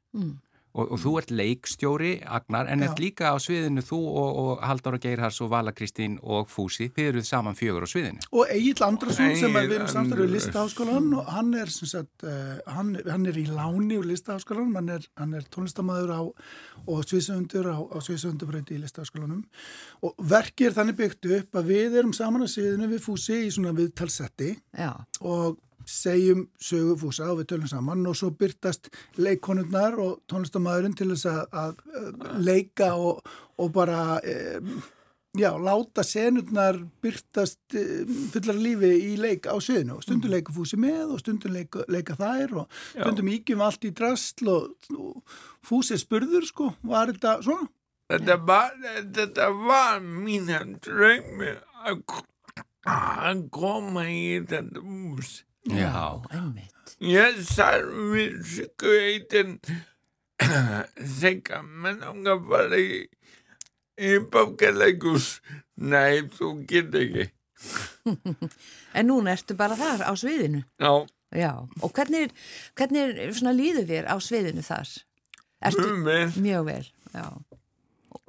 Og, 0.77 0.91
og 0.93 0.99
þú 1.01 1.11
ert 1.17 1.31
leikstjóri, 1.33 2.11
Agnar, 2.29 2.67
en 2.69 2.83
ert 2.85 2.99
líka 3.01 3.31
á 3.33 3.37
sviðinu 3.41 3.81
þú 3.81 3.97
og, 4.05 4.39
og 4.41 4.63
Halldóra 4.67 4.99
Geirhars 5.01 5.39
og 5.41 5.49
Vala 5.49 5.73
Kristín 5.73 6.19
og 6.21 6.49
Fúsi, 6.51 6.91
þið 6.93 7.07
eruð 7.09 7.25
saman 7.25 7.57
fjögur 7.57 7.85
á 7.85 7.89
sviðinu. 7.89 8.27
og 8.29 8.51
Egil 8.53 8.85
Andrason 8.85 9.33
sem 9.39 9.57
er 9.57 9.69
við 9.71 9.85
samstarfið 9.89 10.19
við 10.19 10.27
Andrés. 10.27 10.35
listaháskólan 10.35 11.07
og 11.17 11.31
hann 11.33 11.53
er, 11.57 11.71
sem 11.73 11.89
sagt, 11.89 12.25
uh, 12.25 12.59
hann, 12.69 12.91
hann 13.09 13.25
er 13.25 13.39
í 13.41 13.45
láni 13.49 13.97
úr 13.97 14.05
listaháskólanum, 14.11 14.75
hann 14.77 14.91
er, 14.99 15.07
hann 15.17 15.33
er 15.39 15.47
tónlistamæður 15.49 16.13
á, 16.13 16.21
og 16.85 17.01
sviðsöndur 17.07 17.71
á, 17.73 17.77
á 17.89 17.97
sviðsöndubröyti 18.05 18.77
í 18.77 18.83
listaháskólanum 18.83 19.41
og 20.05 20.13
verkið 20.21 20.69
er 20.69 20.77
þannig 20.77 20.99
byggt 21.01 21.31
upp 21.39 21.59
að 21.59 21.73
við 21.73 21.97
erum 22.03 22.13
saman 22.13 22.45
að 22.45 22.53
sviðinu 22.53 22.91
við 22.93 23.03
fúsi 23.03 23.41
í 23.47 23.49
svona 23.53 23.73
viðtalsetti 23.77 24.53
Já, 24.77 24.93
og 25.25 25.57
segjum 25.89 26.45
sögu 26.61 26.95
fúsa 26.99 27.31
og 27.31 27.41
við 27.41 27.49
tölum 27.53 27.71
saman 27.71 28.05
og 28.09 28.17
svo 28.17 28.31
byrtast 28.37 28.91
leikkonurnar 29.19 29.97
og 30.01 30.21
tónlistamæðurinn 30.29 30.95
til 30.97 31.11
þess 31.13 31.27
að, 31.31 31.41
að, 31.63 31.83
leika 32.45 32.93
og, 32.99 33.23
og 33.59 33.71
bara 33.75 34.19
e, 34.21 34.35
já, 35.39 35.49
láta 35.57 36.05
senurnar 36.05 36.79
byrtast 37.03 37.77
e, 37.77 37.85
fullar 38.35 38.61
lífi 38.61 38.93
í 39.09 39.15
leik 39.21 39.49
á 39.49 39.55
sviðinu 39.57 39.97
og 39.97 40.05
stundum 40.05 40.35
leika 40.35 40.55
fúsi 40.55 40.79
með 40.79 41.15
og 41.15 41.23
stundum 41.23 41.57
leika, 41.57 41.83
leika 41.91 42.17
þær 42.19 42.63
og 42.63 42.79
stundum 42.93 43.33
ígjum 43.33 43.65
allt 43.65 43.89
í 43.89 43.93
drastl 43.95 44.53
og, 44.53 44.89
og 44.95 45.37
fúsi 45.65 45.99
spurður 45.99 46.47
sko, 46.49 46.73
var 46.85 47.13
þetta 47.13 47.39
svona? 47.45 47.69
þetta 48.09 48.39
var, 48.41 48.73
þetta 49.15 49.53
var 49.53 50.01
mín 50.01 50.49
draumi 50.81 51.55
að 51.85 52.03
að 52.89 53.45
koma 53.53 54.07
í 54.09 54.39
þetta 54.47 54.81
hús. 54.83 55.43
Já. 55.67 56.21
einmitt. 56.31 56.95
Ég 57.03 57.39
sarf 57.47 57.91
við 58.13 58.39
skautin 58.47 59.57
Sigga, 61.19 61.59
menn 61.61 61.99
ánga 62.03 62.37
bara 62.39 62.79
í 62.79 63.03
í 63.99 64.15
bókaleikus 64.31 65.41
Nei, 65.75 66.23
þú 66.31 66.53
getur 66.67 67.03
ekki 67.03 67.27
En 68.97 69.09
núna 69.11 69.35
ertu 69.35 69.55
bara 69.59 69.75
þar 69.75 70.05
á 70.07 70.11
sviðinu. 70.15 70.63
Já, 70.79 71.03
Já, 71.29 71.51
og 71.85 71.91
hvernig, 71.93 72.31
hvernig 72.73 73.19
líður 73.53 73.85
þér 73.85 74.07
á 74.09 74.15
sviðinu 74.17 74.63
þar? 74.65 74.93
Ertu 75.69 75.85
um 75.91 76.07
við 76.07 76.39
mjög 76.41 76.63
vel, 76.65 76.85
já. 77.13 77.25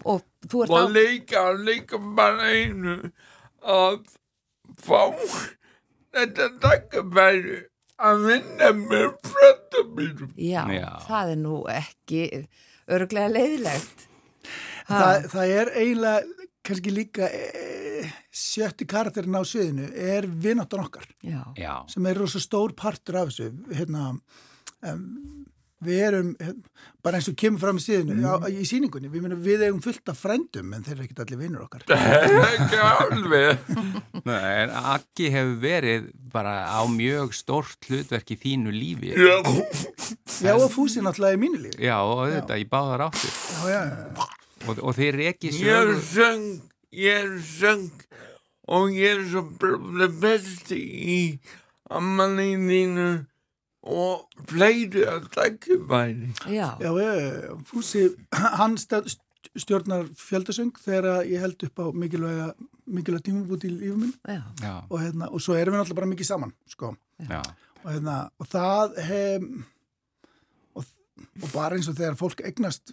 og 0.05 0.27
þú 0.45 0.65
ert 0.65 0.75
á... 0.75 0.77
Og 0.77 0.93
líka, 0.93 1.45
líka 1.57 2.01
bara 2.19 2.51
einu 2.53 2.99
að 3.65 4.03
fá 4.85 5.01
þetta 6.15 6.49
takkafæri 6.63 7.59
að 8.01 8.23
vinna 8.27 8.71
með 8.77 9.09
fröndabýrum. 9.29 10.35
Já, 10.41 10.63
Já, 10.73 10.89
það 11.07 11.33
er 11.35 11.41
nú 11.43 11.57
ekki 11.71 12.23
örglega 12.91 13.33
leiðilegt. 13.35 14.07
Það, 14.91 15.27
það 15.31 15.53
er 15.61 15.73
eiginlega 15.77 16.47
kannski 16.67 16.93
líka 16.93 17.29
e, 17.31 18.07
sjötti 18.35 18.87
karakterin 18.89 19.39
á 19.39 19.43
sviðinu 19.47 19.89
er 19.95 20.27
vinnáttan 20.27 20.83
okkar. 20.85 21.07
Já. 21.23 21.43
sem 21.91 22.07
er 22.11 22.19
rosa 22.21 22.41
stór 22.43 22.75
partur 22.77 23.21
af 23.21 23.31
þessu 23.31 23.53
hérna 23.77 24.11
um, 24.13 25.07
við 25.85 26.01
erum 26.07 26.31
bara 27.05 27.19
eins 27.19 27.29
og 27.31 27.37
kemur 27.41 27.63
fram 27.63 27.79
í 27.81 27.85
síðinu 27.85 28.17
mm. 28.19 28.27
á, 28.29 28.35
í 28.53 28.67
síningunni, 28.69 29.11
við, 29.13 29.25
mena, 29.25 29.39
við 29.41 29.65
eigum 29.67 29.81
fullt 29.85 30.13
af 30.13 30.19
frendum 30.21 30.75
en 30.77 30.85
þeir 30.85 30.97
eru 30.97 31.07
ekkert 31.07 31.23
allir 31.25 31.41
vinnur 31.41 31.65
okkar. 31.65 31.87
Ekki 32.51 32.83
alveg. 32.85 33.71
Nei, 34.27 34.51
en 34.65 34.75
Akki 34.95 35.31
hefur 35.33 35.57
verið 35.63 36.11
bara 36.33 36.57
á 36.69 36.81
mjög 36.91 37.33
stórt 37.39 37.89
hlutverk 37.89 38.35
í 38.35 38.39
þínu 38.45 38.75
lífi. 38.75 39.15
Já, 39.17 39.41
já 40.45 40.53
og 40.57 40.69
Fúsi 40.75 41.05
náttúrulega 41.05 41.39
í 41.39 41.43
mínu 41.47 41.63
lífi. 41.65 41.81
Já, 41.89 41.97
og 42.05 42.27
þetta, 42.29 42.61
ég 42.61 42.71
báðar 42.71 43.09
áttu 43.09 43.31
Já, 43.31 43.65
já, 43.73 43.81
já. 43.89 44.29
Og, 44.69 44.77
og 44.77 44.93
þeir 44.97 45.17
er 45.17 45.27
ekki 45.33 45.55
sög 45.57 45.65
Ég 45.65 45.81
er 45.81 46.01
söng, 46.05 46.47
ég 46.93 47.25
er 47.25 47.35
söng 47.49 48.07
og 48.71 48.93
ég 48.95 49.19
er 49.19 49.25
svo 49.27 49.43
besti 50.21 50.79
í 51.17 51.21
ammaninu 51.91 53.25
og 53.81 54.29
fleiri 54.51 55.07
að 55.09 55.27
takkifæri. 55.35 56.31
Já. 56.53 56.77
Já, 56.81 56.91
Fúsi, 57.69 58.11
hann 58.33 58.77
stjórnar 58.81 60.07
fjöldasöng 60.21 60.77
þegar 60.85 61.25
ég 61.29 61.41
held 61.41 61.65
upp 61.65 61.81
á 61.81 61.87
mikilvæga, 61.97 62.53
mikilvæga 62.87 63.27
tímubút 63.31 63.65
í 63.65 63.73
lífum 63.73 64.05
minn 64.05 64.15
og, 64.91 64.97
hérna, 65.01 65.31
og 65.31 65.41
svo 65.41 65.57
erum 65.57 65.75
við 65.75 65.83
náttúrulega 65.83 66.01
bara 66.03 66.13
mikið 66.13 66.29
saman, 66.29 66.55
sko. 66.69 66.95
Og, 67.81 67.89
hérna, 67.89 68.17
og 68.37 68.51
það 68.53 68.99
hef, 69.07 69.47
og, 70.77 70.91
og 71.41 71.47
bara 71.55 71.79
eins 71.79 71.89
og 71.89 71.97
þegar 71.97 72.19
fólk 72.21 72.43
egnast 72.51 72.93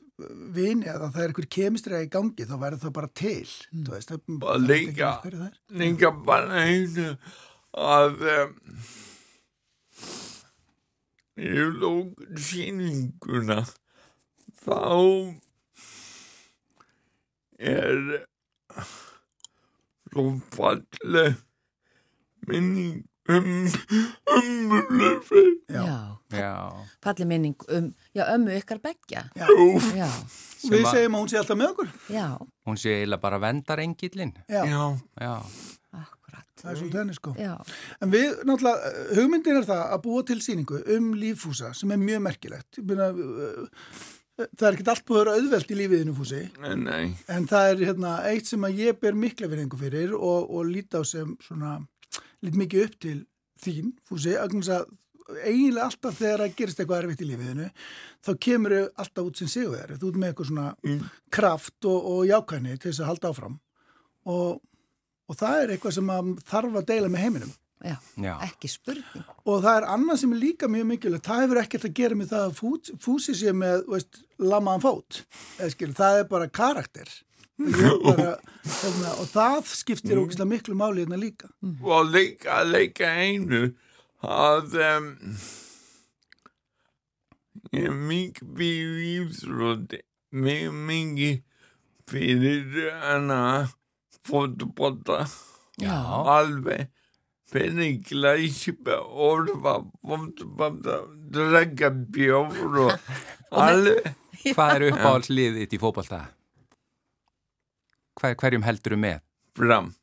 vini 0.56 0.88
að 0.88 1.10
það 1.10 1.20
er 1.26 1.34
einhver 1.34 1.50
kemistriða 1.58 2.06
í 2.06 2.14
gangi, 2.14 2.48
þá 2.48 2.56
verður 2.64 2.86
það 2.86 2.96
bara 3.02 3.12
til, 3.12 3.50
mm. 3.74 3.84
veist. 3.92 4.16
Það, 4.16 4.40
og 4.40 4.64
líka, 4.64 5.12
líka 5.84 6.14
bara 6.24 6.64
einu 6.64 7.12
að... 7.76 8.24
Um, 8.38 9.04
í 11.38 11.54
lókun 11.78 12.40
síninguna 12.42 13.62
þá 14.58 15.38
er 17.62 18.26
svo 20.10 20.26
falleg 20.56 21.38
minning 22.50 23.06
um 23.28 23.48
ömmulefi 24.34 25.46
já, 25.70 26.18
já. 26.34 26.52
falleg 27.04 27.28
minning 27.30 27.56
um 27.70 27.94
já, 28.18 28.26
ömmu 28.34 28.58
ykkar 28.58 28.82
begja 28.82 29.28
við 29.38 30.90
segjum 30.90 31.16
að 31.16 31.22
hún 31.22 31.30
sé 31.30 31.38
alltaf 31.40 31.58
með 31.60 31.70
okkur. 31.72 31.90
Já. 32.12 32.28
Hún 32.66 32.80
sé 32.82 32.96
eiginlega 32.98 33.22
bara 33.22 33.38
vendarengilinn 33.40 34.34
já. 34.50 34.64
Já 35.22 35.34
það 36.62 36.70
er 36.72 36.80
svolítið 36.82 37.02
henni 37.02 37.18
sko 37.18 37.34
Já. 37.38 37.54
en 38.02 38.14
við, 38.14 38.28
náttúrulega, 38.50 38.92
hugmyndin 39.18 39.60
er 39.62 39.68
það 39.70 39.84
að 39.96 40.04
búa 40.06 40.28
til 40.28 40.38
síningu 40.44 40.84
um 40.98 41.10
líffúsa 41.18 41.74
sem 41.78 41.96
er 41.96 42.04
mjög 42.04 42.24
merkilegt 42.28 42.80
Byrna, 42.82 43.10
það 44.38 44.68
er 44.70 44.78
ekki 44.78 44.88
allt 44.94 45.08
búið 45.08 45.20
að 45.20 45.26
vera 45.26 45.38
auðvelt 45.40 45.74
í 45.74 45.80
lífiðinu 45.82 46.18
fúsi 46.18 46.44
nei. 46.84 47.16
en 47.34 47.50
það 47.50 47.72
er 47.72 47.84
hérna, 47.90 48.14
eitt 48.30 48.52
sem 48.52 48.68
að 48.68 48.84
ég 48.84 49.02
ber 49.02 49.18
mikla 49.18 49.50
verðingu 49.52 49.82
fyrir 49.82 50.16
og, 50.18 50.48
og 50.52 50.70
líti 50.70 51.00
á 51.00 51.04
sem 51.08 51.34
svona, 51.46 51.80
lít 52.46 52.60
mikið 52.60 52.88
upp 52.88 53.02
til 53.08 53.18
þín 53.58 53.94
fúsi, 54.06 54.38
að 54.38 54.88
eiginlega 55.28 55.88
alltaf 55.88 56.18
þegar 56.18 56.44
það 56.44 56.56
gerist 56.58 56.82
eitthvað 56.82 57.02
erfitt 57.04 57.24
í 57.24 57.28
lífiðinu 57.28 57.68
þá 58.24 58.32
kemur 58.46 58.76
þau 58.76 58.84
alltaf 59.04 59.30
út 59.30 59.42
sem 59.42 59.52
séu 59.52 59.74
þér 59.74 59.96
þú 59.98 60.12
ert 60.12 60.20
með 60.22 60.32
eitthvað 60.32 60.50
svona 60.52 60.68
mm. 60.86 61.02
kraft 61.38 61.88
og, 61.90 62.10
og 62.12 62.22
jákvæðni 62.30 62.78
til 62.78 62.92
þess 62.92 63.04
að 63.04 63.12
halda 63.12 63.32
áfram 63.34 63.58
og 64.28 64.62
og 65.28 65.40
það 65.40 65.62
er 65.62 65.74
eitthvað 65.76 65.98
sem 65.98 66.12
þarf 66.48 66.78
að 66.82 66.92
deila 66.92 67.12
með 67.14 67.26
heiminum. 67.26 67.56
Já, 67.86 67.96
Já. 68.18 68.32
ekki 68.42 68.70
spurning. 68.72 69.26
Og 69.46 69.62
það 69.62 69.76
er 69.80 69.86
annað 69.94 70.20
sem 70.24 70.32
er 70.34 70.40
líka 70.42 70.70
mjög 70.72 70.88
mikilvægt, 70.92 71.28
það 71.28 71.44
hefur 71.44 71.60
ekkert 71.62 71.86
að 71.86 71.96
gera 72.00 72.18
með 72.18 72.32
það 72.32 72.46
að 72.48 72.56
fút, 72.58 72.90
fúsi 73.04 73.36
sér 73.38 73.58
með, 73.58 73.84
veist, 73.92 74.20
lamaðan 74.42 74.84
fót. 74.86 75.20
Skil, 75.76 75.92
það 75.98 76.22
er 76.24 76.30
bara 76.32 76.50
karakter. 76.50 77.12
Bara, 77.58 78.34
hefna, 78.62 79.14
og 79.18 79.30
það 79.32 79.70
skiptir 79.72 80.20
mm. 80.20 80.50
miklu 80.50 80.76
máli 80.78 81.02
hérna 81.02 81.18
líka. 81.22 81.50
Mm. 81.66 81.78
Og 81.86 82.12
líka, 82.14 82.60
líka 82.66 83.10
einu 83.18 83.64
að 84.26 84.76
um, 84.82 85.08
ég 87.74 87.88
er 87.90 87.98
mikið 87.98 88.52
fyrir 88.60 89.00
íþrótti, 89.14 90.02
mikið 90.38 91.42
fyrir 92.10 92.94
hana 93.02 93.42
fótbolta. 94.28 95.26
Alveg. 96.38 96.88
Penninglæsipa 97.52 99.00
orfa 99.08 99.78
fótbolta 100.04 101.02
dregga 101.34 101.92
bjór 101.92 102.82
og 102.88 103.14
alveg. 103.52 104.12
Hvað 104.48 104.74
er 104.76 104.90
uppáhaldsliðið 104.92 105.64
þitt 105.64 105.78
í 105.78 105.82
fótbolta? 105.82 106.26
Hver, 108.18 108.36
hverjum 108.36 108.66
heldur 108.66 108.96
þú 108.96 109.02
með? 109.06 109.24
Fram 109.58 109.94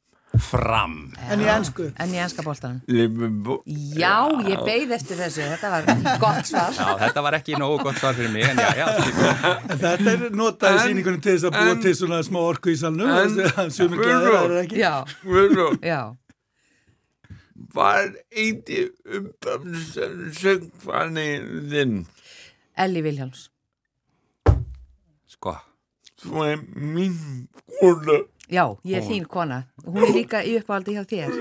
Fram. 0.43 0.95
En 1.31 1.41
í 1.43 1.47
ennsku 1.47 1.85
En 2.01 2.11
í 2.11 2.19
ennska 2.19 2.43
bóltan 2.43 2.81
Liverpool 2.91 3.61
Já, 3.95 4.27
ég 4.49 4.65
beigð 4.67 4.95
eftir 4.97 5.19
þessu. 5.21 5.45
Þetta 5.53 5.71
var 5.71 6.19
gott 6.23 6.49
svar. 6.49 6.73
Já, 6.75 6.89
þetta 7.05 7.23
var 7.27 7.37
ekki 7.39 7.55
nógu 7.61 7.79
gott 7.87 8.01
svar 8.03 8.17
fyrir 8.19 8.33
mig 8.35 8.49
En 8.49 8.59
já, 8.59 8.71
já 8.81 8.89
Þetta 9.85 10.15
er 10.17 10.25
notaði 10.35 10.83
síningunum 10.89 11.23
til 11.23 11.37
þess 11.37 11.47
að 11.51 11.57
búa 11.61 11.77
til 11.85 11.95
svona 12.01 12.19
smá 12.27 12.41
orku 12.43 12.75
í 12.75 12.77
salnum 12.81 13.09
Sumi 13.75 14.01
gæðar 14.03 14.51
er 14.51 14.59
ekki? 14.65 14.83
Já, 14.83 14.95
já. 15.85 16.03
Var 17.75 18.11
eitthvað 18.35 19.65
um 19.65 19.79
söngfanið 20.35 21.49
þinn? 21.73 21.97
Elli 22.85 23.03
Viljáns 23.07 23.49
Sko. 25.35 25.55
Svo 26.21 26.45
er 26.47 26.61
mín 26.75 27.17
kona 27.81 28.21
Já, 28.53 28.65
ég 28.85 28.99
er 28.99 29.05
þín 29.07 29.25
kona. 29.31 29.63
Hún 29.87 30.03
er 30.05 30.11
líka 30.13 30.43
í 30.45 30.59
uppáhaldi 30.59 30.93
hjá 30.99 31.05
þér. 31.09 31.33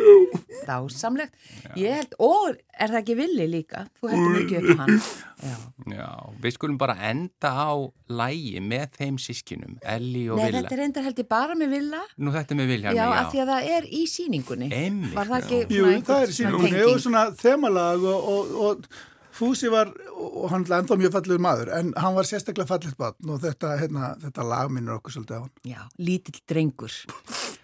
Dásamlegt. 0.64 1.36
Ég 1.76 1.98
held, 1.98 2.14
og 2.24 2.54
er 2.56 2.94
það 2.94 3.00
ekki 3.02 3.16
villi 3.20 3.48
líka? 3.52 3.84
Þú 4.00 4.12
heldur 4.14 4.38
mikið 4.38 4.58
upp 4.62 4.72
á 4.72 4.84
hann. 4.84 5.02
Já. 5.44 5.56
Já, 5.92 6.08
við 6.40 6.56
skulum 6.56 6.78
bara 6.80 6.96
enda 7.10 7.52
á 7.52 7.72
lægi 8.08 8.64
með 8.64 8.86
þeim 8.96 9.20
sískinum, 9.20 9.76
Elli 9.84 10.30
og 10.32 10.40
Nei, 10.40 10.46
Villa. 10.48 10.62
Nei, 10.62 10.64
þetta 10.64 10.78
er 10.78 10.84
enda 10.88 11.04
held 11.04 11.20
ég 11.20 11.30
bara 11.36 11.58
með 11.60 11.74
Villa. 11.76 12.04
Nú 12.16 12.36
þetta 12.36 12.56
er 12.56 12.62
með 12.62 12.72
Villa. 12.72 12.94
Já, 12.96 13.06
af 13.20 13.32
því 13.34 13.44
að 13.44 13.52
það 13.52 13.72
er 13.76 13.90
í 13.90 14.04
síningunni. 14.14 14.70
Einmitt. 14.72 15.16
Var 15.18 15.34
það 15.34 15.42
ekki 15.42 15.80
Jú, 15.80 15.90
það 16.08 16.22
er 16.22 16.32
í 16.32 16.38
síningunni 16.40 16.86
og 16.88 17.02
svona 17.04 17.26
þemalag 17.44 18.08
og, 18.14 18.30
og, 18.38 18.56
og 18.70 18.88
Fúsi 19.34 19.70
var, 19.74 19.90
og 20.14 20.46
hann 20.52 20.66
er 20.68 20.76
ennþá 20.78 20.98
mjög 21.02 21.16
fallið 21.16 21.42
maður, 21.42 21.72
en 21.74 21.90
hann 21.98 22.14
var 22.14 22.28
sérstaklega 22.30 22.70
fallið 22.70 22.94
barn 23.00 23.34
og 23.34 23.42
þetta, 23.42 23.74
hérna, 23.82 24.14
þetta 24.22 24.46
lag 24.46 24.70
minnur 24.70 25.00
okkur 25.00 25.16
svolítið 25.16 25.40
á 25.40 25.42
hann. 25.42 25.54
Já, 25.66 25.82
lítill 25.98 26.38
drengur. 26.50 26.94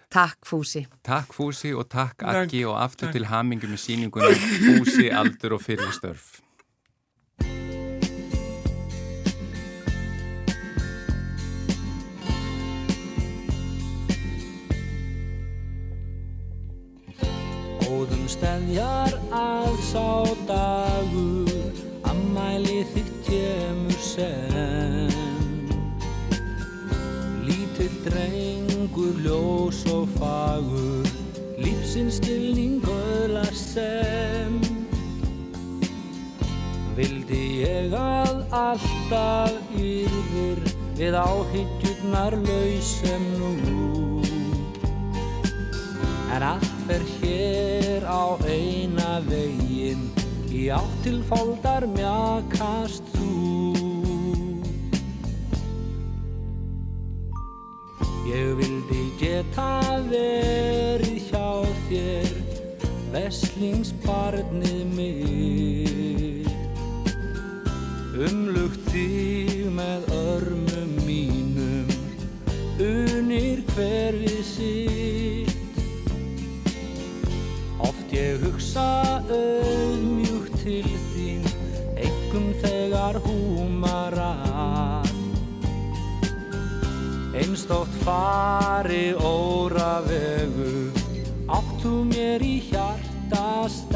Takk 0.10 0.50
Fúsi. 0.50 0.88
Takk 1.06 1.36
Fúsi 1.38 1.70
og 1.78 1.86
takk 1.94 2.26
Akki 2.26 2.64
og 2.66 2.80
aftur 2.82 3.14
til 3.14 3.28
hamingu 3.30 3.70
með 3.70 3.84
síningunum 3.86 4.46
Fúsi, 4.66 5.12
aldur 5.14 5.60
og 5.60 5.62
fyrir 5.62 5.94
störf. 5.94 6.42
Góðum 17.86 18.26
stendjar 18.26 19.14
að 19.30 19.80
sá 19.94 20.10
dagur 20.50 21.59
afmæli 22.40 22.84
þitt 22.94 23.16
kemur 23.28 24.00
sem. 24.00 25.10
Lítill 27.44 27.96
drengur, 28.06 29.16
ljós 29.24 29.84
og 29.92 30.08
fagur 30.16 31.08
lífsins 31.60 32.20
stilning 32.22 32.84
öðlar 32.88 33.52
sem. 33.54 34.60
Vildi 36.96 37.44
ég 37.66 37.96
að 37.96 38.46
alltaf 38.56 39.76
yrðir 39.76 40.64
við 41.00 41.20
áhyggjurnar 41.20 42.40
lausem 42.46 43.28
nú. 43.40 44.24
En 46.30 46.46
allt 46.54 46.72
fer 46.88 47.04
hér 47.20 48.08
á 48.08 48.40
eina 48.48 49.20
veginn 49.28 50.19
í 50.50 50.70
áttilfóldar 50.74 51.86
mjakast 51.94 53.06
þú. 53.14 53.28
Ég 58.30 58.54
vildi 58.60 59.04
geta 59.22 59.70
verið 60.10 61.30
hjá 61.30 61.50
þér 61.88 62.30
Veslingsbarnið 63.14 64.84
mitt. 64.98 66.50
Umlugt 68.20 68.90
þig 68.92 69.70
með 69.74 70.10
örmum 70.14 70.94
mínum 71.08 71.88
Unir 72.80 73.64
hver 73.74 74.18
við 74.20 74.42
sitt. 74.54 75.56
Oft 77.80 78.14
ég 78.14 78.44
hugsa 78.44 78.90
Engum 79.30 79.79
þegar 82.64 83.16
húmar 83.26 84.16
að. 84.26 85.10
Einstótt 87.40 87.94
fari 88.04 89.14
óra 89.16 90.02
vegu 90.04 90.90
Áttu 91.50 92.04
mér 92.06 92.44
í 92.46 92.60
hjartastað. 92.70 93.90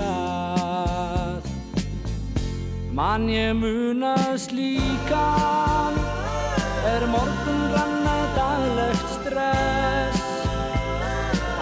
Mann 2.94 3.30
ég 3.30 3.54
munað 3.58 4.38
slíkan 4.48 5.94
Er 6.94 7.06
morgun 7.14 7.62
ranna 7.74 8.18
daglegt 8.38 9.08
stress. 9.20 10.22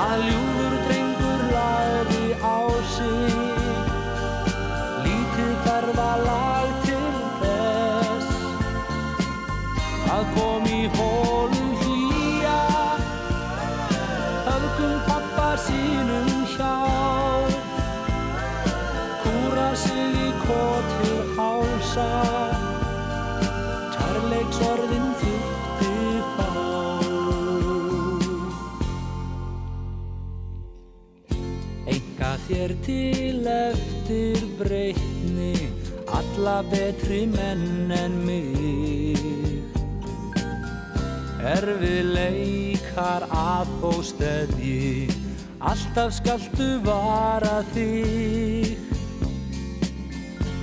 Að 0.02 0.18
ljúfur 0.30 0.61
hálsa 21.92 22.52
Kærleiksorðin 23.96 25.08
þýtti 25.20 25.96
þá 26.36 26.48
Enga 31.92 32.32
þér 32.48 32.76
til 32.86 33.48
eftir 33.52 34.46
breytni 34.60 35.56
Alla 36.12 36.62
betri 36.68 37.24
menn 37.32 37.92
en 37.96 38.18
mig. 38.26 39.64
Erfið 41.42 42.12
leikar 42.16 43.26
að 43.32 43.72
þó 43.82 43.92
steðji 44.06 45.10
Alltaf 45.62 46.14
skaltu 46.20 46.76
vara 46.86 47.62
þig 47.74 48.91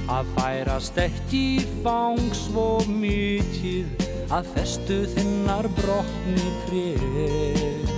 Að 0.08 0.30
færast 0.38 0.96
ekki 1.02 1.44
fang 1.84 2.32
svo 2.36 2.80
mikið 2.88 4.06
Að 4.32 4.48
festu 4.54 5.02
þinnar 5.16 5.68
brotni 5.76 6.48
trið 6.64 7.92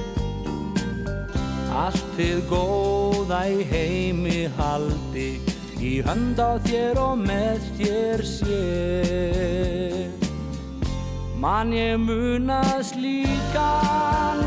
Allt 1.71 2.11
þið 2.19 2.43
góða 2.51 3.45
í 3.55 3.63
heimi 3.71 4.43
haldi 4.59 5.31
Í 5.81 6.03
hönd 6.05 6.37
á 6.37 6.61
þér 6.61 6.99
og 7.01 7.15
með 7.25 7.63
þér 7.79 8.23
sé. 8.29 8.59
Man 11.41 11.73
ég 11.73 11.97
munað 11.97 12.83
slíkan 12.91 14.43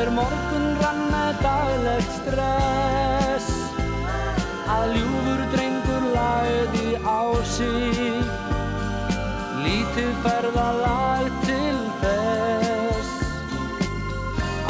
Er 0.00 0.10
morgun 0.16 0.66
rann 0.82 1.04
með 1.12 1.44
daglegt 1.44 2.16
stress. 2.16 3.52
Að 4.66 4.96
ljúfur 4.96 5.44
drengur 5.54 5.71
lagði 6.42 6.98
á 7.06 7.22
sig. 7.46 8.26
Lítið 9.62 10.12
ferðalag 10.24 11.28
til 11.46 11.78
þess 12.02 13.10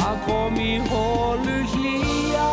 Að 0.02 0.16
kom 0.26 0.58
í 0.60 0.74
hólu 0.90 1.56
hlýja. 1.72 2.50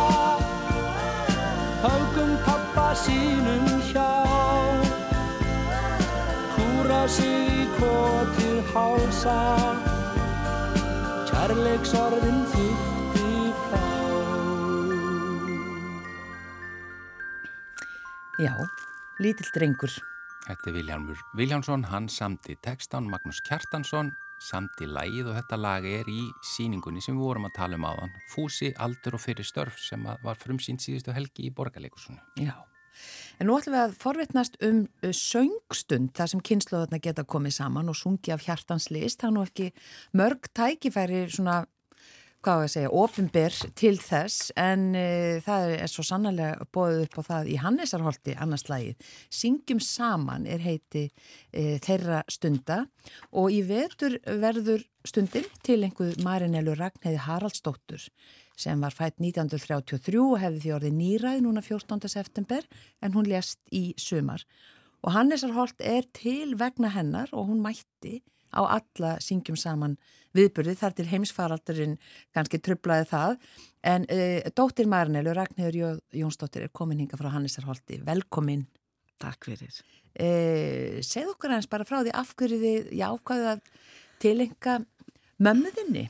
Haugum 1.84 2.32
pappa 2.45 2.89
sínum 2.95 3.67
hjá. 3.89 4.11
Kúra 6.55 7.03
sig 7.07 7.51
í 7.59 7.67
kotið 7.80 8.59
hálsa. 8.74 9.39
Kærleiksorðin 11.30 12.43
fá 12.53 13.88
Já, 18.39 18.55
lítill 19.20 19.51
drengur. 19.55 19.91
Þetta 20.47 20.72
er 20.72 20.76
Viljámur 20.80 21.20
Viljámsson, 21.38 21.86
hann 21.91 22.07
samti 22.09 22.55
textan, 22.63 23.09
Magnús 23.11 23.43
Kjartansson 23.45 24.13
samti 24.39 24.88
lægið 24.88 25.30
og 25.30 25.38
þetta 25.38 25.59
lag 25.59 25.86
er 25.88 26.07
í 26.09 26.24
síningunni 26.45 27.03
sem 27.03 27.17
við 27.17 27.28
vorum 27.28 27.47
að 27.49 27.55
tala 27.57 27.80
um 27.80 27.88
áðan 27.89 28.15
Fúsi, 28.32 28.72
aldur 28.80 29.17
og 29.17 29.24
fyrir 29.24 29.47
störf 29.47 29.80
sem 29.84 30.03
var 30.07 30.39
frumsýnt 30.39 30.84
síðustu 30.84 31.13
helgi 31.15 31.49
í 31.49 31.53
borgarleikusunni. 31.55 32.22
Já, 32.39 32.55
en 33.39 33.49
nú 33.49 33.57
ætlum 33.59 33.76
við 33.76 33.84
að 33.84 33.97
forvitnast 33.99 34.55
um 34.65 34.86
uh, 35.03 35.11
söngstund 35.15 36.13
þar 36.17 36.34
sem 36.34 36.45
kynnslóðarna 36.51 37.01
geta 37.03 37.28
komið 37.28 37.57
saman 37.59 37.91
og 37.91 37.99
sungi 37.99 38.34
af 38.36 38.45
hjartans 38.47 38.89
list. 38.93 39.20
Það 39.20 39.30
er 39.30 39.36
nú 39.36 39.45
ekki 39.47 39.70
mörg 40.20 40.49
tækifæri 40.55 41.26
svona 41.36 41.61
hvað 42.44 42.60
var 42.60 42.68
að 42.68 42.74
segja, 42.74 42.92
ofinbyr 43.04 43.56
til 43.78 43.94
þess 44.00 44.52
en 44.60 44.86
uh, 44.96 45.40
það 45.44 45.74
er 45.76 45.92
svo 45.92 46.06
sannlega 46.08 46.68
bóðið 46.76 47.06
upp 47.06 47.18
á 47.20 47.24
það 47.30 47.50
í 47.52 47.58
Hannesarholti 47.60 48.36
annars 48.40 48.68
lagið. 48.72 49.10
Syngjum 49.34 49.82
saman 49.84 50.48
er 50.48 50.64
heiti 50.64 51.06
uh, 51.10 51.76
þeirra 51.84 52.24
stunda 52.32 52.86
og 53.32 53.52
í 53.52 53.62
vetur 53.68 54.20
verður 54.26 54.86
stundin 55.08 55.48
til 55.66 55.82
einhver 55.84 56.16
Marinellu 56.24 56.78
Ragnheiði 56.80 57.26
Haraldsdóttur 57.26 58.08
sem 58.60 58.82
var 58.84 58.96
fætt 58.96 59.20
1933 59.20 60.20
og 60.20 60.40
hefði 60.42 60.64
því 60.64 60.74
orðið 60.76 60.98
nýræð 60.98 61.46
núna 61.46 61.64
14. 61.64 62.10
september 62.12 62.66
en 63.04 63.16
hún 63.16 63.28
lést 63.28 63.60
í 63.72 63.94
sumar. 64.00 64.44
Og 65.04 65.16
Hannesarholt 65.16 65.80
er 65.80 66.08
til 66.16 66.58
vegna 66.60 66.92
hennar 66.92 67.32
og 67.32 67.48
hún 67.52 67.64
mætti 67.64 68.20
á 68.54 68.62
alla 68.66 69.16
syngjum 69.24 69.58
saman 69.60 69.97
viðburði 70.38 70.76
þar 70.78 70.95
til 70.97 71.08
heimsfaraldurinn 71.10 71.95
kannski 72.36 72.60
trublaði 72.62 73.08
það. 73.10 73.38
En 73.89 74.06
uh, 74.12 74.52
dóttir 74.56 74.89
Marnelu 74.91 75.34
Ragnhjör 75.34 75.80
Jónsdóttir 76.16 76.68
er 76.68 76.74
komin 76.74 77.02
hinga 77.02 77.18
frá 77.20 77.32
Hannesarholti. 77.34 78.02
Velkomin. 78.06 78.68
Takk 79.20 79.50
fyrir. 79.50 79.82
Uh, 80.20 81.00
segð 81.06 81.34
okkur 81.34 81.56
hans 81.56 81.70
bara 81.72 81.88
frá 81.88 82.02
því 82.02 82.14
af 82.18 82.36
hverju 82.38 82.62
þið 82.62 82.93
jákvæðu 83.00 83.52
að 83.56 83.68
tilenga 84.20 84.80
mömmuðinni 85.39 86.10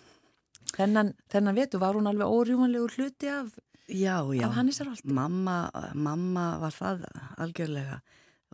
þennan, 0.75 1.13
þennan 1.31 1.57
vetu 1.57 1.81
var 1.81 1.97
hún 1.97 2.09
alveg 2.09 2.29
órjúmanlegur 2.29 2.95
hluti 2.97 3.29
af, 3.31 3.51
af 3.89 4.55
Hannesarholti? 4.57 5.09
Mamma, 5.13 5.61
mamma 5.93 6.51
var 6.61 6.75
það 6.75 7.05
algjörlega 7.41 7.99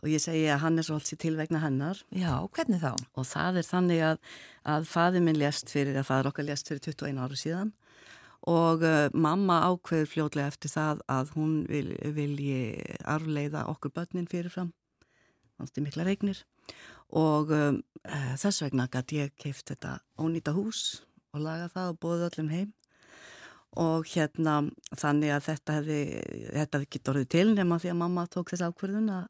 og 0.02 0.10
ég 0.12 0.22
segi 0.22 0.44
að 0.52 0.62
Hannes 0.64 0.90
Rólt 0.92 1.08
sér 1.08 1.20
til 1.22 1.34
vegna 1.38 1.62
hennar. 1.62 2.02
Já, 2.12 2.44
hvernig 2.52 2.82
þá? 2.82 2.92
og 3.16 3.26
það 3.28 3.60
er 3.60 3.68
þannig 3.70 4.02
að, 4.10 4.22
að 4.74 4.88
faði 4.90 5.22
minn 5.24 5.40
lést 5.40 5.72
fyrir, 5.72 5.96
að 5.96 6.08
faður 6.10 6.30
okkar 6.32 6.48
lést 6.50 6.68
fyrir 6.70 6.84
21 6.84 7.22
áru 7.24 7.40
síðan. 7.40 7.72
Og 8.46 8.84
uh, 8.86 9.06
mamma 9.16 9.62
ákveður 9.66 10.10
fljótlega 10.12 10.52
eftir 10.52 10.70
það 10.70 11.00
að 11.10 11.32
hún 11.34 11.54
vil, 11.70 11.88
vilji 12.14 12.58
arfleiða 13.08 13.64
okkur 13.72 13.94
börnin 13.96 14.28
fyrirfram. 14.30 14.70
Náttúrulega 15.56 15.86
mikla 15.88 16.04
regnir 16.06 16.44
og 17.16 17.52
um, 17.54 17.78
uh, 18.04 18.32
þess 18.36 18.64
vegna 18.64 18.88
gæti 18.92 19.22
ég 19.22 19.36
keift 19.40 19.70
þetta 19.70 19.96
ónýta 20.20 20.52
hús 20.52 21.06
og 21.32 21.44
laga 21.44 21.70
það 21.72 21.92
og 21.92 22.00
bóða 22.02 22.28
öllum 22.30 22.50
heim. 22.52 22.72
Og 23.76 24.08
hérna 24.08 24.60
þannig 24.96 25.34
að 25.34 25.46
þetta 25.50 25.76
hefði, 25.76 26.00
þetta 26.54 26.78
hefði 26.78 26.86
ekki 26.86 27.02
dorðið 27.04 27.30
til 27.34 27.46
nema 27.52 27.78
því 27.80 27.92
að 27.92 28.00
mamma 28.04 28.26
tók 28.32 28.52
þess 28.52 28.64
ákverðun 28.68 29.10
að, 29.12 29.26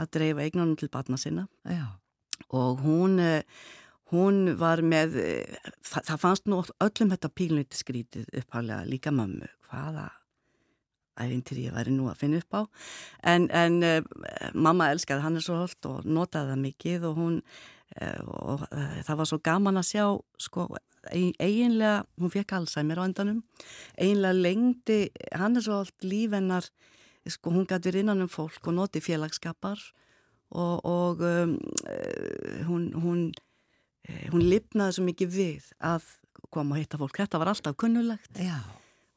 að, 0.00 0.10
dreifa 0.16 0.44
eignunum 0.44 0.76
til 0.78 0.90
batna 0.92 1.18
sinna. 1.20 1.46
Já, 1.64 1.86
og 2.50 2.82
hún, 2.84 3.18
eh, 3.20 3.42
hún 4.12 4.56
var 4.58 4.82
með, 4.82 5.16
eh, 5.22 5.56
það, 5.82 6.02
það 6.10 6.22
fannst 6.24 6.46
nú 6.46 6.62
öllum 6.80 7.12
þetta 7.14 7.32
pílnöyti 7.32 7.80
skrítið 7.80 8.30
upphæflega 8.32 8.84
líka 8.86 9.12
mömmu, 9.14 9.48
hvaða 9.70 10.10
æfintir 11.16 11.62
ég 11.64 11.72
væri 11.72 11.94
nú 11.96 12.10
að 12.10 12.18
finna 12.20 12.42
upp 12.42 12.52
á. 12.52 12.62
En, 13.24 13.48
en 13.50 13.82
uh, 13.82 14.02
mamma 14.52 14.90
elskaði 14.92 15.24
hann 15.24 15.40
svo 15.40 15.62
holt 15.62 15.88
og 15.88 16.04
notaði 16.04 16.52
það 16.52 16.60
mikið 16.66 17.06
og 17.08 17.16
hún 17.16 17.40
og 18.26 18.66
það 19.06 19.16
var 19.16 19.28
svo 19.30 19.38
gaman 19.40 19.78
að 19.80 19.86
sjá 19.88 20.04
sko 20.42 20.66
eiginlega, 21.12 22.04
hún 22.18 22.32
fekk 22.32 22.56
Alzheimer 22.56 23.00
á 23.00 23.06
endanum. 23.06 23.42
Eiginlega 23.98 24.42
lengdi 24.42 24.98
hann 25.36 25.56
er 25.56 25.64
svo 25.64 25.80
holt 25.82 26.06
lífennar 26.06 26.68
sko 27.32 27.52
hún 27.54 27.66
gæti 27.68 27.90
verið 27.90 28.04
innan 28.04 28.24
um 28.24 28.30
fólk 28.30 28.68
og 28.68 28.76
noti 28.76 29.02
félagskapar 29.04 29.80
og, 30.50 30.84
og 30.86 31.22
um, 31.26 31.56
hún 32.68 32.88
hún 32.94 33.26
hún 34.30 34.44
lifnaði 34.46 34.96
svo 34.96 35.04
mikið 35.06 35.32
við 35.34 35.70
að 35.82 36.04
koma 36.54 36.76
og 36.76 36.82
hitta 36.82 36.98
fólk. 37.00 37.18
Þetta 37.18 37.40
var 37.42 37.50
alltaf 37.50 37.76
kunnulegt 37.80 38.38
Já. 38.38 38.60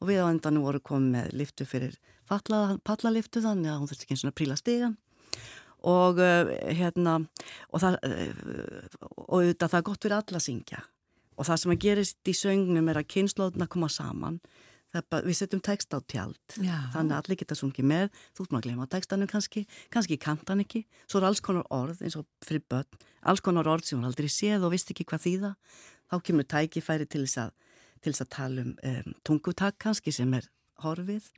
og 0.02 0.10
við 0.10 0.24
á 0.24 0.32
endan 0.32 0.62
voru 0.64 0.82
komið 0.82 1.14
með 1.14 1.36
liftu 1.38 1.68
fyrir 1.70 2.00
pallaliftu 2.30 3.42
þannig 3.44 3.72
að 3.72 3.80
hún 3.80 3.90
þurfti 3.90 4.06
ekki 4.06 4.18
eins 4.18 4.26
og 4.26 4.38
príla 4.38 4.58
stigan 4.60 4.98
og 5.90 6.20
uh, 6.20 6.50
hérna 6.76 7.20
og 7.72 7.84
það 7.84 8.00
uh, 8.06 8.32
og 9.16 9.36
auðvitað 9.40 9.72
það 9.72 9.80
er 9.80 9.86
gott 9.90 10.06
fyrir 10.06 10.18
alla 10.18 10.42
að 10.42 10.46
syngja 10.46 10.82
og 11.40 11.48
það 11.48 11.62
sem 11.62 11.74
að 11.74 11.84
gerist 11.86 12.30
í 12.30 12.36
söngnum 12.36 12.92
er 12.92 13.00
að 13.00 13.10
kynnslóðuna 13.16 13.70
koma 13.72 13.90
saman 13.92 14.40
bara, 14.94 15.22
við 15.26 15.38
setjum 15.38 15.62
text 15.66 15.94
á 15.94 16.00
tjald. 16.02 16.40
Já. 16.58 16.78
þannig 16.96 17.16
að 17.16 17.22
allir 17.22 17.40
geta 17.42 17.58
sungið 17.58 17.90
með. 17.92 18.20
Þú 18.34 18.46
ert 18.46 18.54
maður 18.54 18.60
að 18.60 18.68
glema 18.68 18.90
textanum 18.90 19.30
kannski, 19.30 19.66
kannski 19.94 20.20
kantan 20.22 20.64
ekki. 20.66 20.84
Svo 21.06 21.22
er 21.22 21.30
alls 21.30 21.44
konar 21.46 21.68
orð 21.74 22.04
eins 22.06 22.18
og 22.20 22.28
fyrir 22.46 22.66
börn. 22.70 23.02
Alls 23.30 23.44
konar 23.46 23.70
orð 23.70 23.90
sem 23.90 24.00
hún 24.00 24.10
aldrei 24.10 24.30
séð 24.32 24.66
og 24.66 24.74
vist 24.74 24.90
ekki 24.94 25.08
hvað 25.10 25.26
þýða. 25.26 25.52
Þá 26.10 26.16
kemur 26.26 26.48
tækifæri 26.50 27.10
til 27.10 27.26
þess 27.26 27.44
að, 27.46 27.52
til 28.02 28.14
þess 28.14 28.26
að 28.26 28.32
tala 28.38 28.66
um, 28.66 28.74
um 28.92 29.20
tungutak 29.28 29.78
kannski 29.82 30.16
sem 30.16 30.34
er 30.34 30.50
horfið. 30.84 31.30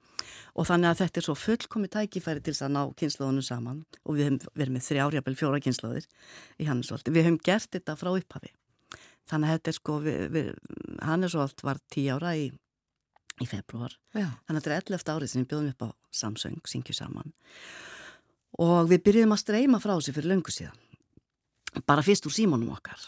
Og 0.55 0.67
þannig 0.69 0.91
að 0.91 1.03
þetta 1.03 1.21
er 1.21 1.27
svo 1.27 1.35
fullkomi 1.39 1.89
tækifæri 1.91 2.43
til 2.45 2.53
þess 2.53 2.67
að 2.67 2.73
ná 2.77 2.81
kynnslóðunum 2.99 3.45
saman. 3.45 3.83
Og 4.05 4.17
við 4.17 4.29
hefum 4.29 4.41
verið 4.53 4.75
með 4.77 4.87
þrjárjafel 4.87 5.37
fjóra 5.39 5.61
kynnslóðir 5.65 6.09
í 6.61 6.67
Hannesvolti. 6.69 7.13
Við 7.13 7.27
hefum 7.27 7.39
gert 7.45 7.71
þetta 7.73 7.97
frá 7.99 8.11
upphafi. 8.13 8.53
Þannig 9.29 9.47
að 9.47 9.57
þetta 9.57 9.71
er 9.71 9.77
sko, 9.77 9.97
við, 10.03 10.21
við, 10.33 10.51
Hannesvolt 11.05 11.63
var 11.65 11.79
tí 11.93 12.07
ára 12.11 12.33
í, 12.37 12.49
í 13.41 13.47
februar. 13.49 13.95
Já. 14.13 14.27
Þannig 14.45 14.57
að 14.57 14.61
þetta 14.61 14.75
er 14.75 14.77
11. 14.81 15.15
árið 15.15 15.31
sem 15.31 15.41
við 15.41 15.49
bjóðum 15.53 15.73
upp 15.73 15.85
á 15.85 15.89
Samsung, 16.21 16.61
syngju 16.67 16.95
saman. 16.97 17.35
Og 18.61 18.89
við 18.91 19.03
byrjuðum 19.07 19.35
að 19.37 19.43
streyma 19.45 19.79
frá 19.79 19.93
þessu 19.95 20.15
fyrir 20.17 20.33
löngu 20.33 20.53
síðan 20.53 20.79
bara 21.87 22.03
fyrst 22.03 22.25
úr 22.27 22.33
símónum 22.35 22.73
okkar 22.75 22.99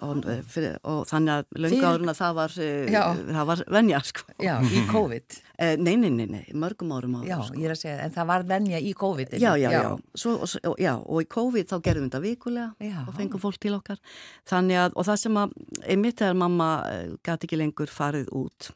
og, 0.00 0.24
eh, 0.24 0.40
fyrir, 0.48 0.78
og 0.88 1.04
þannig 1.08 1.32
að 1.34 1.58
löngárun 1.60 2.08
að 2.08 2.16
það 2.16 2.36
var, 2.38 2.54
eh, 2.64 2.94
það 3.36 3.46
var 3.50 3.62
venja 3.68 4.00
sko. 4.08 4.22
Já, 4.40 4.54
í 4.64 4.84
COVID 4.88 5.36
eh, 5.58 5.76
Nei, 5.76 5.96
nei, 6.00 6.08
nei, 6.10 6.24
nei 6.24 6.46
mörgum 6.54 6.94
árum 6.96 7.18
áður 7.20 7.28
Já, 7.28 7.36
sko. 7.44 7.58
ég 7.60 7.68
er 7.68 7.74
að 7.74 7.82
segja, 7.82 7.98
en 8.06 8.14
það 8.16 8.26
var 8.32 8.46
venja 8.48 8.80
í 8.80 8.94
COVID 8.96 9.36
Já, 9.36 9.52
já, 9.60 9.68
já, 9.68 9.82
já. 9.82 9.90
Svo, 10.16 10.32
og, 10.40 10.76
já 10.80 10.94
og 10.96 11.20
í 11.20 11.28
COVID 11.36 11.68
þá 11.68 11.76
gerðum 11.84 12.06
við 12.06 12.10
þetta 12.10 12.22
vikulega 12.24 12.88
já. 12.88 12.98
og 13.04 13.14
fengum 13.20 13.44
fólk 13.44 13.60
til 13.60 13.76
okkar 13.76 14.00
þannig 14.48 14.80
að, 14.80 14.96
og 14.96 15.08
það 15.10 15.22
sem 15.26 15.40
að 15.42 15.56
einmitt 15.84 16.24
þegar 16.24 16.40
mamma 16.40 16.70
gæti 17.20 17.50
ekki 17.50 17.60
lengur 17.60 17.92
farið 17.92 18.32
út 18.32 18.72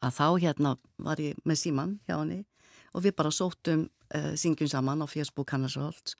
að 0.00 0.16
þá 0.18 0.26
hérna 0.42 0.76
var 0.98 1.20
ég 1.22 1.38
með 1.44 1.60
síman 1.62 1.98
hjá 2.08 2.18
henni 2.18 2.42
og 2.92 3.04
við 3.04 3.16
bara 3.18 3.34
sóttum 3.34 3.86
uh, 4.14 4.32
syngjum 4.38 4.70
saman 4.70 5.04
á 5.04 5.06
Facebook 5.06 5.52
Hannarsholtz 5.54 6.16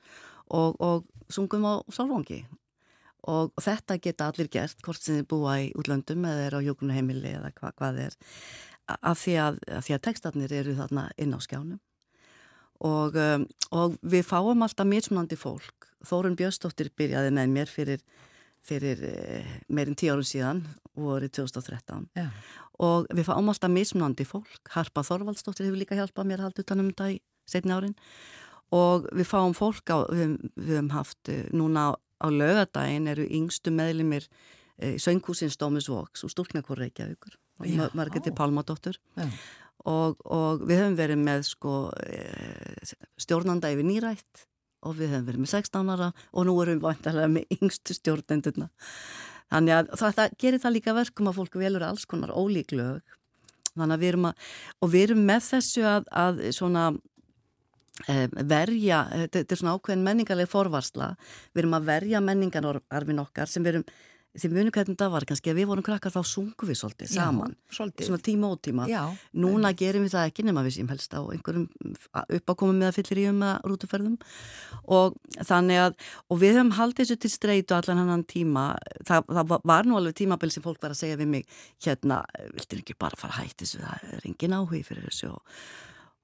og, 0.51 0.77
og 0.79 1.07
sungum 1.33 1.67
á 1.67 1.75
sálfangi 1.91 2.45
og, 3.27 3.51
þetta 3.59 3.99
geta 3.99 4.31
allir 4.31 4.51
gert 4.53 4.79
hvort 4.87 5.03
sem 5.03 5.19
þið 5.19 5.29
búa 5.33 5.59
í 5.65 5.73
útlöndum 5.79 6.29
eða 6.29 6.47
er 6.47 6.57
á 6.59 6.61
hjókunuheimili 6.63 7.35
eða 7.41 7.51
hva, 7.59 7.73
hvað 7.75 8.03
er 8.07 8.19
af 8.87 9.19
því 9.19 9.35
að, 9.43 9.59
að, 9.67 9.91
að 9.97 10.03
textatnir 10.07 10.55
eru 10.55 10.77
þarna 10.79 11.09
inn 11.19 11.35
á 11.35 11.39
skjánum. 11.43 11.81
Og, 12.87 13.17
um, 13.17 13.47
og 13.75 13.97
við 14.05 14.27
fáum 14.29 14.63
alltaf 14.63 14.87
mismunandi 14.87 15.39
fólk. 15.41 15.89
Þórun 16.07 16.37
Björnstóttir 16.39 16.93
byrjaði 16.95 17.33
með 17.35 17.55
mér 17.55 17.73
fyrir, 17.73 18.03
fyrir 18.67 19.03
eh, 19.07 19.53
meirinn 19.73 19.97
tíu 19.99 20.15
árun 20.15 20.27
síðan 20.27 20.63
voru 20.97 21.29
2013 21.29 22.09
Já. 22.17 22.27
og 22.83 23.07
við 23.13 23.29
fáum 23.29 23.51
alltaf 23.53 23.73
mismunandi 23.73 24.27
fólk. 24.29 24.61
Harpa 24.75 25.05
Þorvaldstóttir 25.07 25.69
hefur 25.69 25.81
líka 25.81 25.99
hjálpað 25.99 26.31
mér 26.31 26.43
að 26.43 26.49
halda 26.49 26.65
utanum 26.65 26.91
þetta 26.93 27.11
í 27.15 27.21
setni 27.47 27.77
árin. 27.77 27.97
Og 28.75 29.07
við 29.15 29.29
fáum 29.31 29.55
fólk 29.55 29.93
á, 29.95 29.99
við, 30.11 30.39
við 30.57 30.73
hefum 30.75 30.91
haft 30.97 31.31
eh, 31.33 31.45
núna 31.55 31.91
á, 31.91 31.91
á 31.97 32.27
lögadaginn 32.33 33.11
eru 33.13 33.29
yngstu 33.39 33.71
meðlimir 33.71 34.27
e, 34.81 34.97
söngkúsins 35.03 35.59
Dómus 35.61 35.91
Vox 35.93 36.25
og 36.25 36.33
Stúrknarkór 36.33 36.81
Reykjavíkur. 36.81 37.37
Og 37.61 37.95
Margretti 37.97 38.33
Pálmadóttur. 38.37 38.99
Og, 39.87 40.17
og 40.25 40.65
við 40.67 40.81
hefum 40.81 40.97
verið 40.99 41.21
með 41.23 41.45
sko 41.47 41.75
stjórnanda 43.21 43.71
yfir 43.73 43.87
nýrætt 43.87 44.47
og 44.83 44.99
við 44.99 45.15
hefum 45.15 45.27
verið 45.31 45.45
með 45.45 45.53
16 45.55 45.93
ára 45.95 46.13
og 46.33 46.47
nú 46.47 46.55
erum 46.63 46.79
við 46.79 46.87
vantarlega 46.87 47.33
með 47.33 47.59
yngstu 47.59 47.97
stjórnendurna. 47.97 48.71
Þannig 49.53 49.77
að 49.77 49.91
það, 49.95 50.17
það 50.19 50.39
gerir 50.43 50.63
það 50.63 50.77
líka 50.77 50.97
verkum 50.97 51.31
að 51.31 51.39
fólk 51.41 51.61
velur 51.61 51.87
alls 51.87 52.07
konar 52.11 52.35
ólík 52.35 52.75
lög. 52.75 53.17
Þannig 53.77 53.95
að 53.95 54.03
við 54.03 54.13
erum 54.13 54.31
að 54.31 54.95
við 54.95 55.07
erum 55.07 55.27
með 55.29 55.45
þessu 55.51 55.85
að, 55.87 56.09
að 56.25 56.43
svona 56.57 56.89
Eh, 58.05 58.27
verja, 58.45 58.99
þetta 59.33 59.55
er 59.55 59.59
svona 59.59 59.73
ákveðin 59.79 60.03
menningarlega 60.05 60.51
forvarsla, 60.53 61.15
við 61.57 61.63
erum 61.63 61.77
að 61.79 61.87
verja 61.89 62.21
menningararfin 62.21 63.23
okkar 63.23 63.49
sem 63.49 63.65
við 63.65 63.71
erum 63.71 63.85
því 64.41 64.51
munum 64.53 64.75
hvernig 64.75 64.99
það 65.01 65.13
var 65.15 65.27
kannski 65.29 65.53
að 65.53 65.61
við 65.61 65.69
vorum 65.71 65.87
krakkar 65.87 66.15
þá 66.15 66.21
sungum 66.29 66.71
við 66.71 66.79
svolítið 66.81 67.11
saman. 67.15 67.55
Já, 67.57 67.77
svolítið. 67.79 68.09
svona 68.09 68.25
tíma 68.29 68.51
og 68.53 68.61
tíma. 68.65 68.89
Já, 68.91 69.03
núna 69.33 69.73
en... 69.73 69.79
gerum 69.81 70.07
við 70.07 70.15
það 70.17 70.29
ekki 70.31 70.47
nema 70.47 70.65
við 70.67 70.77
sem 70.77 70.93
helst 70.93 71.17
á 71.17 71.21
einhverjum 71.23 71.67
uppákomum 72.39 72.79
með 72.83 72.91
að 72.91 72.99
fyllir 73.01 73.23
í 73.23 73.27
um 73.31 73.43
að 73.47 73.57
rútuferðum. 73.73 74.21
Og 74.99 75.19
þannig 75.41 75.83
að 75.87 76.07
og 76.31 76.43
við 76.43 76.57
höfum 76.59 76.77
haldið 76.79 77.03
þessu 77.03 77.19
til 77.25 77.33
streytu 77.33 77.79
allan 77.79 78.05
hann 78.05 78.29
tíma. 78.29 78.69
Það, 79.09 79.35
það 79.41 79.57
var 79.73 79.89
nú 79.89 79.99
alveg 80.01 80.21
tímabill 80.23 80.53
sem 80.55 80.65
fólk 80.65 80.81
var 80.83 80.95
að 80.95 81.03
segja 81.03 81.19
við 81.21 81.33
mig 81.35 81.59
hérna, 81.87 82.23
viltir 82.55 82.85
ekki 82.85 82.99
bara 82.99 83.19
fara 83.19 83.41
hætti 83.41 83.65
þessu? 83.65 83.83
Það 83.85 84.17
er 84.17 84.31
engin 84.31 84.57
áhug 84.61 84.81
fyrir 84.87 85.09
þessu. 85.11 85.35
Og 85.37 85.45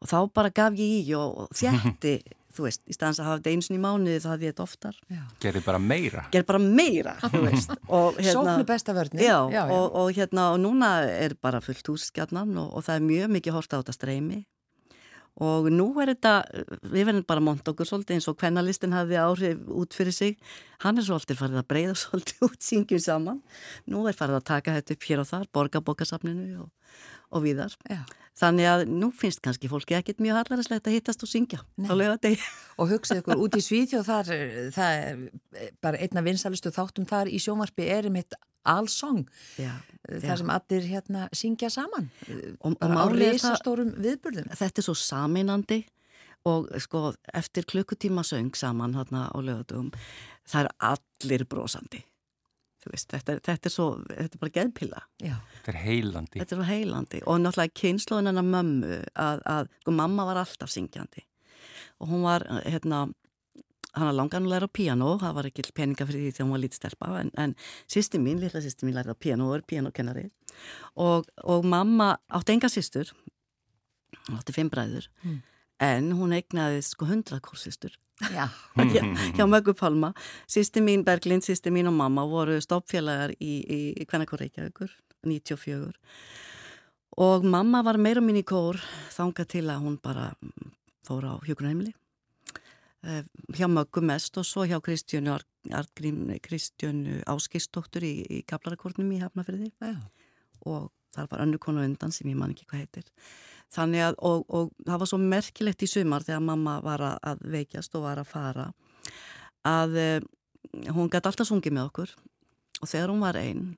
og 0.02 0.10
þá 0.10 0.18
bara 0.34 0.50
gaf 0.54 0.78
ég 0.78 1.02
í 1.06 1.14
og 1.14 1.50
þjætti 1.54 2.16
þú 2.52 2.66
veist, 2.66 2.82
í 2.86 2.94
staðans 2.96 3.20
að 3.22 3.28
hafa 3.28 3.40
þetta 3.40 3.52
eins 3.56 3.70
og 3.70 3.76
í 3.76 3.80
mánuði 3.82 4.20
þá 4.22 4.28
hafði 4.32 4.46
ég 4.48 4.54
þetta 4.54 4.66
oftar. 4.68 5.00
Gerði 5.42 5.62
bara 5.66 5.80
meira. 5.82 6.24
Gerði 6.34 6.48
bara 6.52 6.62
meira, 6.62 7.16
þú 7.24 7.42
veist. 7.48 7.74
Hérna, 7.88 8.32
Sóknu 8.36 8.66
besta 8.68 8.94
vörni 8.96 9.24
já, 9.24 9.36
já, 9.50 9.58
já. 9.58 9.62
Og, 9.74 9.86
og 10.02 10.14
hérna, 10.16 10.48
og 10.54 10.62
núna 10.62 10.94
er 11.10 11.36
bara 11.40 11.60
fullt 11.64 11.92
hússkjarnan 11.92 12.56
og, 12.60 12.72
og 12.76 12.84
það 12.88 12.98
er 13.00 13.06
mjög 13.10 13.36
mikið 13.38 13.56
hort 13.58 13.72
á 13.72 13.80
þetta 13.80 13.96
streymi. 13.98 14.42
Og 15.40 15.70
nú 15.72 15.86
er 16.02 16.10
þetta, 16.12 16.32
við 16.92 17.06
verðum 17.08 17.22
bara 17.24 17.40
mont 17.40 17.68
okkur 17.70 17.88
svolítið 17.88 18.18
eins 18.18 18.26
og 18.28 18.36
hvernalistin 18.36 18.92
hafði 18.92 19.16
áhrif 19.16 19.62
út 19.72 19.94
fyrir 19.96 20.12
sig, 20.12 20.34
hann 20.84 21.00
er 21.00 21.06
svolítið 21.06 21.38
farið 21.40 21.60
að 21.62 21.68
breyða 21.72 21.94
svolítið 22.02 22.44
út 22.50 22.58
syngjum 22.60 23.00
saman. 23.00 23.38
Nú 23.88 24.04
er 24.10 24.18
farið 24.18 24.42
að 24.42 24.48
taka 24.50 24.74
þetta 24.76 24.92
upp 24.98 25.06
hér 25.08 25.22
og 25.24 25.30
þar 25.30 25.46
borgarbókasafninu 25.56 26.66
og, 26.66 26.68
og 27.32 27.46
viðar 27.46 27.72
Já. 27.88 28.02
Þannig 28.38 28.68
að 28.68 28.82
nú 28.88 29.10
finnst 29.12 29.42
kannski 29.44 29.68
fólki 29.68 29.96
ekkit 29.98 30.22
mjög 30.24 30.38
hallarslegt 30.40 30.86
að 30.88 30.96
hittast 30.96 31.24
og 31.24 31.28
syngja 31.28 31.60
á 31.60 31.92
lögadegi. 31.92 32.38
Og 32.80 32.88
hugsaðu 32.88 33.20
ykkur 33.20 33.42
út 33.44 33.56
í 33.58 33.60
Svíþjóð 33.60 34.06
þar, 34.08 34.30
það 34.72 34.94
er 34.96 35.74
bara 35.84 36.00
einna 36.00 36.24
vinsalustu 36.24 36.72
þáttum 36.72 37.06
þar 37.10 37.28
í 37.28 37.40
sjómarfi 37.42 37.88
er 37.92 38.08
um 38.08 38.16
eitt 38.16 38.38
allsong 38.68 39.26
þar 40.22 40.38
sem 40.40 40.52
allir 40.54 40.86
hérna 40.86 41.26
syngja 41.34 41.68
saman 41.72 42.08
og, 42.62 42.76
og 42.78 42.94
á 42.96 43.04
reysastórum 43.12 43.92
viðburðum. 44.00 44.48
Þetta 44.54 44.80
er 44.80 44.86
svo 44.86 44.96
saminandi 44.96 45.82
og 46.48 46.70
sko 46.82 47.12
eftir 47.34 47.66
klukkutíma 47.68 48.24
söng 48.26 48.56
saman 48.58 48.96
hérna 48.96 49.28
á 49.30 49.38
lögadugum 49.38 49.92
það 50.48 50.64
er 50.64 50.72
allir 50.92 51.44
brosandi. 51.50 52.02
Veist, 52.90 53.10
þetta, 53.12 53.38
þetta 53.46 53.68
er 53.68 53.72
svo, 53.72 53.88
þetta 54.08 54.38
er 54.38 54.42
bara 54.42 54.54
geðpilla. 54.56 55.02
Þetta 55.22 55.72
er 55.72 55.80
heilandi. 55.84 56.40
Þetta 56.40 56.56
er 56.56 56.60
svo 56.60 56.68
heilandi. 56.68 57.20
Og 57.30 57.42
náttúrulega 57.42 57.76
kynnslóðin 57.78 58.30
hennar 58.32 58.48
mömmu 58.48 58.96
að, 59.14 59.42
að 59.54 59.68
sko, 59.82 59.94
mamma 60.02 60.26
var 60.26 60.40
alltaf 60.42 60.72
syngjandi. 60.72 61.22
Og 62.02 62.10
hún 62.10 62.24
var 62.26 62.46
hérna 62.64 63.04
hann 63.92 64.08
var 64.08 64.16
langan 64.16 64.46
að 64.46 64.54
læra 64.54 64.68
á 64.68 64.76
piano 64.78 65.08
það 65.20 65.34
var 65.36 65.48
ekki 65.50 65.64
peninga 65.76 66.06
fyrir 66.08 66.24
því 66.24 66.32
þegar 66.32 66.46
hún 66.46 66.54
var 66.54 66.62
lítið 66.62 66.78
stelpa 66.78 67.08
en, 67.20 67.30
en 67.40 67.54
sýsti 67.92 68.20
mín, 68.22 68.40
litla 68.40 68.62
sýsti 68.64 68.88
mín 68.88 68.96
lærði 68.96 69.16
á 69.16 69.22
piano 69.24 69.50
og 69.50 69.58
er 69.58 69.66
pianokennari 69.68 70.24
og, 70.96 71.28
og 71.44 71.68
mamma 71.68 72.14
átti 72.32 72.56
enga 72.56 72.70
sýstur 72.72 73.12
átti 74.32 74.54
fimm 74.54 74.70
bræður. 74.72 75.08
Mm. 75.26 75.42
en 75.82 76.12
hún 76.16 76.32
eignaði 76.36 76.80
sko 76.86 77.08
hundra 77.10 77.40
kórsýstur 77.44 77.96
Já. 78.30 78.48
hjá 79.36 79.46
Möggu 79.46 79.74
Palma 79.74 80.12
sýsti 80.46 80.80
mín 80.80 81.04
Berglind, 81.04 81.44
sýsti 81.44 81.72
mín 81.74 81.90
og 81.90 81.96
mamma 81.96 82.24
voru 82.28 82.58
stoppfélagar 82.62 83.34
í, 83.38 83.52
í, 83.66 83.80
í 83.98 84.06
Kvennakur 84.06 84.40
Reykjavíkur 84.42 84.92
94 85.26 85.90
og 87.22 87.44
mamma 87.44 87.82
var 87.84 87.98
meira 87.98 88.22
mín 88.24 88.40
í 88.40 88.44
kór 88.46 88.80
þanga 89.12 89.46
til 89.48 89.66
að 89.68 89.82
hún 89.84 89.98
bara 90.02 90.30
fór 91.06 91.26
á 91.28 91.34
hjókunarheimili 91.44 91.92
eh, 93.02 93.22
hjá 93.58 93.68
Möggu 93.68 94.04
mest 94.06 94.38
og 94.38 94.46
svo 94.48 94.66
hjá 94.70 94.78
Kristjónu 94.80 95.36
Kristjónu 96.42 97.20
Áskistóttur 97.26 98.06
í, 98.06 98.14
í 98.22 98.42
Gablarakórnum 98.48 99.12
í 99.14 99.22
Hafnafriði 99.22 99.72
og 100.66 100.90
þar 101.14 101.30
var 101.30 101.44
önnu 101.44 101.60
konu 101.62 101.84
undan 101.84 102.14
sem 102.14 102.30
ég 102.30 102.38
man 102.38 102.54
ekki 102.54 102.68
hvað 102.70 102.84
heitir. 102.84 103.08
Þannig 103.72 104.06
að 104.06 104.18
og, 104.28 104.44
og 104.52 104.72
það 104.84 105.02
var 105.02 105.10
svo 105.10 105.20
merkilegt 105.22 105.84
í 105.84 105.90
sumar 105.90 106.26
þegar 106.26 106.44
mamma 106.44 106.78
var 106.84 107.04
að 107.14 107.44
veikjast 107.54 107.94
og 107.96 108.06
var 108.06 108.20
að 108.20 108.32
fara 108.32 108.66
að 109.68 109.96
eh, 110.00 110.18
hún 110.92 111.08
gæti 111.12 111.30
alltaf 111.30 111.48
sungið 111.48 111.78
með 111.78 111.88
okkur. 111.90 112.16
Og 112.82 112.90
þegar 112.90 113.14
hún 113.14 113.22
var 113.22 113.38
einn 113.38 113.70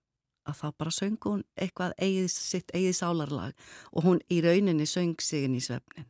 að 0.48 0.58
þá 0.60 0.66
bara 0.80 0.92
söng 0.92 1.20
hún 1.24 1.44
eitthvað 1.56 1.94
eigið, 1.98 2.26
sitt 2.32 2.74
eigið 2.74 2.98
sálarlag 2.98 3.54
og 3.92 4.04
hún 4.04 4.18
í 4.32 4.42
rauninni 4.44 4.86
söng 4.88 5.16
sig 5.24 5.46
inn 5.46 5.56
í 5.56 5.62
svefnin 5.64 6.08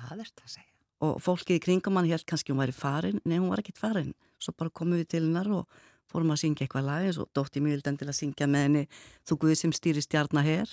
Hvað 0.00 0.22
er 0.22 0.28
þetta 0.30 0.46
að 0.46 0.52
segja? 0.54 0.68
Og 1.04 1.20
fólkið 1.24 1.58
í 1.58 1.62
kringum 1.64 1.98
hann 1.98 2.08
held 2.08 2.26
kannski 2.28 2.52
hún 2.52 2.60
væri 2.60 2.74
farin, 2.76 3.20
nei 3.24 3.36
hún 3.38 3.50
var 3.52 3.60
ekkit 3.62 3.80
farin. 3.80 4.14
Svo 4.40 4.54
bara 4.56 4.72
komum 4.72 5.00
við 5.00 5.10
til 5.12 5.22
hennar 5.26 5.48
og 5.52 5.80
fórum 6.10 6.32
að 6.34 6.42
syngja 6.44 6.66
eitthvað 6.66 6.86
lag 6.88 7.06
eins 7.06 7.18
og 7.22 7.30
dótti 7.36 7.62
mjög 7.62 7.78
vildan 7.78 7.98
til 8.00 8.08
að 8.10 8.18
syngja 8.18 8.48
með 8.50 8.66
henni 8.66 8.84
Þú 9.28 9.38
Guði 9.42 9.58
sem 9.60 9.74
stýri 9.76 10.04
stjarnaher 10.04 10.72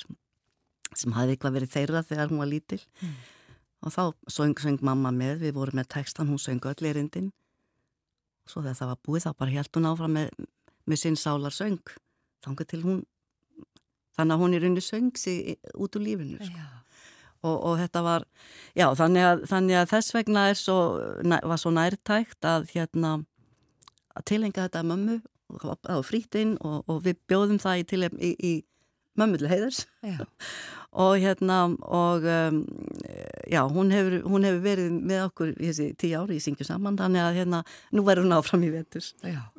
sem 0.95 1.15
hafði 1.15 1.35
eitthvað 1.35 1.57
verið 1.59 1.73
þeirra 1.73 2.03
þegar 2.07 2.31
hún 2.31 2.41
var 2.41 2.51
lítil 2.51 2.79
mm. 2.79 3.17
og 3.83 3.93
þá 3.93 4.03
söng, 4.31 4.55
söng 4.63 4.83
mamma 4.85 5.11
með, 5.11 5.43
við 5.43 5.57
vorum 5.57 5.79
með 5.81 5.91
textan, 5.97 6.31
hún 6.31 6.41
söng 6.41 6.63
öll 6.63 6.89
erindin 6.89 7.31
og 8.45 8.53
svo 8.53 8.63
þegar 8.63 8.79
það 8.79 8.91
var 8.93 9.03
búið 9.05 9.27
þá 9.27 9.31
bara 9.43 9.55
held 9.57 9.77
hún 9.77 9.89
áfram 9.91 10.17
með, 10.17 10.47
með 10.88 11.03
sinn 11.03 11.19
sálar 11.19 11.55
söng 11.55 11.93
þannig 12.45 12.69
til 12.71 12.83
hún 12.85 13.05
þannig 14.17 14.33
að 14.33 14.43
hún 14.43 14.57
er 14.57 14.67
unni 14.69 14.83
söng 14.83 15.13
sig 15.19 15.57
út 15.75 15.95
úr 15.97 16.05
lífinu 16.05 16.39
sko. 16.41 16.67
og, 17.45 17.55
og 17.55 17.73
þetta 17.81 18.03
var 18.05 18.25
já, 18.73 18.88
þannig 18.97 19.27
að, 19.27 19.43
þannig 19.51 19.81
að 19.81 19.89
þess 19.93 20.15
vegna 20.15 20.45
svo, 20.57 20.77
var 21.23 21.61
svo 21.61 21.73
nærtækt 21.75 22.47
að 22.47 22.71
hérna 22.73 23.17
að 24.18 24.30
tilenga 24.32 24.68
þetta 24.68 24.86
mömmu 24.88 25.20
það 25.47 25.93
var 25.93 26.07
frítinn 26.07 26.57
og, 26.59 26.82
og 26.91 27.03
við 27.05 27.22
bjóðum 27.30 27.61
það 27.61 27.84
í, 27.84 27.86
í, 28.20 28.32
í 28.36 28.53
mömmu 29.18 29.39
til 29.41 29.49
heiðars 29.49 29.86
og 31.03 31.13
hérna 31.22 31.59
og 31.84 32.26
um, 32.28 32.59
já, 33.49 33.61
hún 33.70 33.91
hefur, 33.93 34.18
hún 34.28 34.47
hefur 34.47 34.59
verið 34.63 34.97
með 34.97 35.24
okkur 35.28 35.53
í 35.55 35.70
þessi 35.70 35.88
tíu 35.99 36.20
ári 36.20 36.38
í 36.39 36.43
syngju 36.43 36.68
saman 36.68 36.97
þannig 36.99 37.24
að 37.24 37.39
hérna, 37.41 37.61
nú 37.93 38.03
verður 38.07 38.28
hún 38.28 38.38
áfram 38.38 38.65
í 38.65 38.72
vetur. 38.74 39.07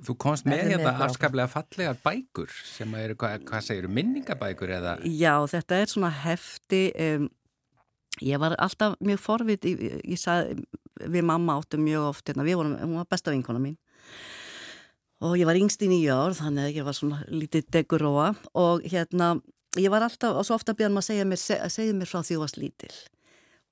Þú 0.05 0.17
komst 0.21 0.49
með 0.49 0.73
hérna 0.73 0.95
afskaplega 1.07 1.51
fallegar 1.53 1.99
bækur 2.05 2.53
sem 2.73 2.95
eru, 2.99 3.19
hvað, 3.21 3.45
hvað 3.49 3.67
segir, 3.69 3.91
minningabækur 3.93 4.75
eða? 4.81 4.97
Já, 5.07 5.35
þetta 5.53 5.83
er 5.83 5.93
svona 5.93 6.13
hefti 6.25 6.83
um, 7.07 7.29
ég 8.25 8.43
var 8.43 8.57
alltaf 8.59 8.99
mjög 9.05 9.23
forvit 9.23 9.69
ég, 9.69 10.01
ég 10.03 10.21
sagði, 10.21 10.65
við 11.07 11.29
mamma 11.29 11.61
áttum 11.61 11.85
mjög 11.87 12.11
oft 12.11 12.27
hérna, 12.27 12.47
við 12.47 12.59
vorum, 12.59 12.75
hún 12.83 12.99
var 12.99 13.13
besta 13.13 13.35
vinkona 13.35 13.63
mín 13.63 13.79
og 15.25 15.37
ég 15.39 15.49
var 15.49 15.59
yngst 15.59 15.83
í 15.83 15.91
nýja 15.91 16.17
ár 16.17 16.37
þannig 16.39 16.69
að 16.69 16.77
ég 16.79 16.87
var 16.87 16.97
svona 16.97 17.21
lítið 17.27 17.71
deguróa 17.75 18.33
og 18.59 18.85
hérna 18.87 19.37
ég 19.79 19.91
var 19.93 20.07
alltaf 20.07 20.39
og 20.39 20.47
svo 20.47 20.59
ofta 20.59 20.77
björnum 20.79 21.01
að 21.03 21.09
segja 21.11 21.71
segja 21.71 21.95
mér 21.97 22.11
frá 22.11 22.23
því 22.23 22.37
þú 22.37 22.43
varst 22.45 22.61
lítil. 22.61 22.93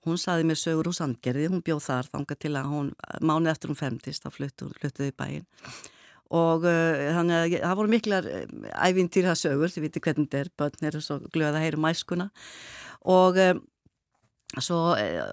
Hún 0.06 0.18
saði 0.22 0.46
mér 0.46 0.58
sögur 0.60 0.90
úr 0.90 0.94
Sandgerði 0.94 1.50
hún 1.50 1.64
bjóð 1.66 1.82
þar 1.88 2.08
þanga 2.12 2.38
til 2.38 2.54
að 2.54 2.70
hún 2.70 2.90
mánið 3.20 3.52
eftir 3.52 3.72
hún 3.72 3.78
femtist 3.78 4.26
þá 4.26 4.30
fluttuði 4.34 5.10
í 5.10 5.16
bæin 5.16 5.46
og 6.34 6.66
uh, 6.66 7.06
þannig 7.14 7.36
að 7.38 7.56
það 7.62 7.78
voru 7.78 7.92
miklar 7.92 8.26
uh, 8.26 8.44
ævintýra 8.82 9.36
sögur, 9.38 9.70
þið 9.70 9.84
viti 9.86 10.02
hvernig 10.02 10.26
þetta 10.26 10.40
er 10.42 10.52
börn 10.58 10.88
eru 10.88 11.02
svo 11.02 11.20
glöða 11.30 11.60
að 11.60 11.66
heyra 11.66 11.82
mæskuna 11.84 12.28
og 13.06 13.38
uh, 13.38 13.52
svo 14.58 14.80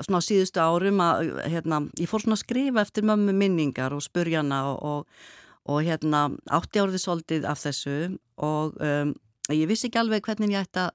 svona 0.05 0.21
á 0.21 0.27
síðustu 0.27 0.61
árum 0.61 1.01
að 1.01 1.31
hérna, 1.49 1.81
ég 1.97 2.09
fór 2.09 2.25
svona 2.25 2.37
að 2.37 2.43
skrifa 2.43 2.83
eftir 2.83 3.07
mömmu 3.09 3.33
minningar 3.37 3.93
og 3.95 4.05
spurjana 4.05 4.63
og, 4.69 4.83
og 4.83 5.33
og 5.69 5.83
hérna 5.85 6.27
átti 6.51 6.81
árið 6.81 6.99
svolítið 6.99 7.47
af 7.47 7.61
þessu 7.63 7.95
og 8.43 8.75
um, 8.83 9.13
ég 9.53 9.67
vissi 9.69 9.87
ekki 9.87 10.01
alveg 10.01 10.25
hvernig 10.25 10.51
ég 10.51 10.65
ætti 10.65 10.83
að, 10.83 10.91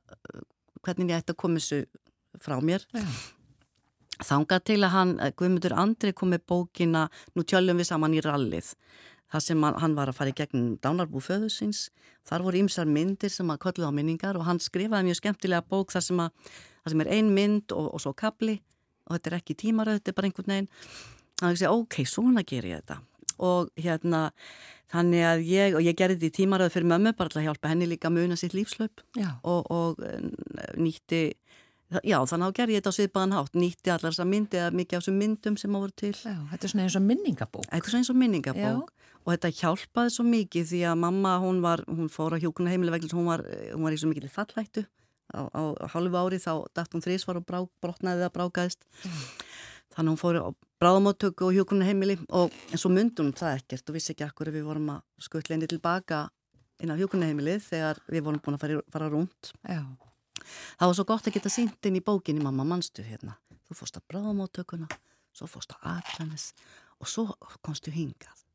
hvernig 0.84 1.12
ég 1.12 1.22
ætti 1.22 1.34
að 1.34 1.40
koma 1.40 1.60
þessu 1.60 1.84
frá 2.42 2.58
mér. 2.64 2.84
Ja. 2.96 3.04
Þánga 4.18 4.58
til 4.66 4.80
að 4.82 4.92
hann, 4.92 5.12
Guðmundur 5.38 5.76
Andri 5.78 6.10
kom 6.16 6.32
með 6.34 6.42
bókina, 6.50 7.06
nú 7.38 7.44
tjöljum 7.46 7.78
við 7.78 7.86
saman 7.86 8.16
í 8.18 8.22
rallið, 8.24 8.72
það 9.30 9.44
sem 9.44 9.66
hann, 9.68 9.94
var 9.94 10.10
að 10.10 10.18
fara 10.18 10.32
í 10.32 10.36
gegnum 10.40 10.72
Dánarbú 10.82 11.22
föðusins, 11.22 11.84
þar 12.26 12.44
voru 12.48 12.64
ýmsar 12.64 12.90
myndir 12.90 13.30
sem 13.30 13.52
að 13.54 13.60
kolluða 13.62 13.92
á 13.94 13.94
minningar 13.94 14.36
og 14.40 14.48
hann 14.48 14.58
skrifaði 14.60 15.06
mjög 15.06 15.20
skemmtilega 15.20 15.62
bók 15.70 15.94
þar 15.94 16.04
sem, 16.08 16.24
að, 16.24 16.50
þar 16.82 16.94
sem 16.94 17.04
er 17.04 17.12
ein 17.14 17.30
mynd 17.36 17.76
og, 17.76 17.92
og 17.94 18.02
svo 18.02 18.12
kapli 18.18 18.58
og 19.06 19.14
þetta 19.14 19.30
er 19.30 19.38
ekki 19.38 19.56
tímaröð, 19.62 20.00
þetta 20.00 20.12
er 20.12 20.18
bara 20.18 20.28
einhvern 20.28 20.52
veginn. 20.52 20.72
Þannig 21.38 21.46
að 21.46 21.54
ég 21.54 21.62
segi, 21.62 21.70
ok, 21.78 22.00
svona 22.10 22.44
ger 22.44 22.66
ég 22.66 22.82
þetta 22.82 22.98
og 23.38 23.70
hérna 23.78 24.28
þannig 24.92 25.24
að 25.28 25.42
ég, 25.48 25.74
og 25.76 25.84
ég 25.84 25.96
gerði 25.98 26.16
þetta 26.16 26.30
í 26.30 26.36
tímaröðu 26.38 26.74
fyrir 26.74 26.88
mömmu 26.94 27.12
bara 27.16 27.32
til 27.32 27.42
að 27.42 27.48
hjálpa 27.50 27.72
henni 27.72 27.88
líka 27.90 28.08
að 28.08 28.16
muna 28.20 28.36
sitt 28.40 28.54
lífslöp 28.56 29.02
og, 29.42 29.68
og 29.68 30.00
nýtti 30.80 31.22
já 32.04 32.18
þannig 32.28 32.46
að 32.50 32.54
gerði 32.58 32.74
ég 32.76 32.82
þetta 32.82 32.92
á 32.92 32.96
sviðbæðan 32.98 33.34
hátt. 33.36 33.54
Nýtti 33.56 33.92
allar 33.92 34.12
þess 34.12 34.20
að 34.24 34.30
myndi 34.32 34.58
eða 34.60 34.72
mikið 34.76 34.96
af 34.98 35.02
þessum 35.04 35.18
myndum 35.22 35.56
sem 35.60 35.76
á 35.76 35.78
voru 35.80 35.94
til. 35.96 36.12
Já, 36.12 36.36
Þetta 36.52 36.66
er 36.68 36.72
svona 36.72 36.84
eins 36.84 36.96
og 36.98 37.04
minningabók. 37.08 37.68
Þetta 37.68 37.78
er 37.80 37.92
svona 37.94 38.02
eins 38.02 38.12
og 38.12 38.18
minningabók. 38.22 38.92
Já. 38.92 38.94
og 39.28 39.34
þetta 39.34 39.48
hjálpaði 39.58 40.12
svo 40.14 40.24
mikið 40.24 40.68
því 40.70 40.78
að 40.88 41.00
mamma 41.02 41.34
hún 41.42 41.58
var, 41.60 41.82
hún 41.84 42.08
fór 42.08 42.36
á 42.36 42.40
hjókuna 42.40 42.70
heimileg 42.72 42.94
vegna 42.96 43.18
hún 43.18 43.26
var, 43.28 43.42
hún 43.74 43.84
var 43.84 43.92
í 43.92 43.98
svo 44.00 44.08
mikið 44.08 44.30
fallættu 44.32 44.84
á, 45.36 45.40
á, 45.52 45.62
á 45.76 45.86
hálfu 45.92 46.16
ári 46.16 46.38
þá 46.40 46.52
dætt 46.72 46.94
hún 46.96 47.04
þrísvar 47.04 47.40
og 47.40 47.44
brá, 47.44 47.58
brotnaði 47.82 48.24
það 48.24 48.32
brákaðist. 48.38 48.86
Mm. 49.04 49.26
Þannig 49.98 50.14
hún 50.14 50.20
fór 50.20 50.38
á 50.38 50.48
bráðamáttöku 50.78 51.48
og 51.48 51.56
hjókunni 51.56 51.86
heimili 51.88 52.14
og 52.30 52.54
en 52.70 52.78
svo 52.78 52.90
myndum 52.94 53.32
það 53.34 53.56
ekkert 53.58 53.90
og 53.90 53.96
vissi 53.98 54.14
ekki 54.14 54.26
akkur 54.28 54.52
við 54.54 54.68
vorum 54.68 54.92
að 54.94 55.00
skuttleginni 55.26 55.66
tilbaka 55.70 56.28
inn 56.78 56.92
á 56.94 57.00
hjókunni 57.00 57.26
heimilið 57.26 57.64
þegar 57.66 57.98
við 58.06 58.22
vorum 58.28 58.42
búin 58.44 58.54
að 58.54 58.62
fara, 58.62 58.84
fara 58.94 59.08
rúnt 59.10 59.50
Já. 59.66 59.82
það 60.78 60.86
var 60.86 60.94
svo 61.00 61.06
gott 61.10 61.26
að 61.26 61.34
geta 61.34 61.50
sínt 61.50 61.90
inn 61.90 61.98
í 61.98 62.04
bókinni 62.04 62.44
mamma 62.44 62.66
mannstu 62.68 63.02
hérna 63.02 63.34
þú 63.66 63.80
fórst 63.80 63.98
að 63.98 64.06
bráðamáttökuna 64.12 64.88
svo 65.34 65.50
fórst 65.50 65.74
að 65.74 65.90
Akranes 65.96 66.52
og 67.02 67.10
svo 67.10 67.26
komstu 67.58 67.90
hingað 67.90 68.46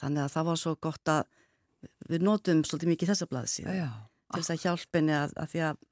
þannig 0.00 0.26
að 0.26 0.34
það 0.34 0.50
var 0.50 0.60
svo 0.64 0.74
gott 0.82 1.14
að 1.14 1.24
við 2.10 2.26
nótum 2.26 2.66
svolítið 2.66 2.94
mikið 2.96 3.14
þessa 3.14 3.30
blaði 3.30 3.54
síðan 3.54 3.78
Já. 3.78 3.88
til 4.34 4.42
þess 4.42 4.54
að 4.56 4.62
hjálpinni 4.66 5.18
að, 5.22 5.38
að 5.38 5.50
því 5.54 5.66
að 5.70 5.82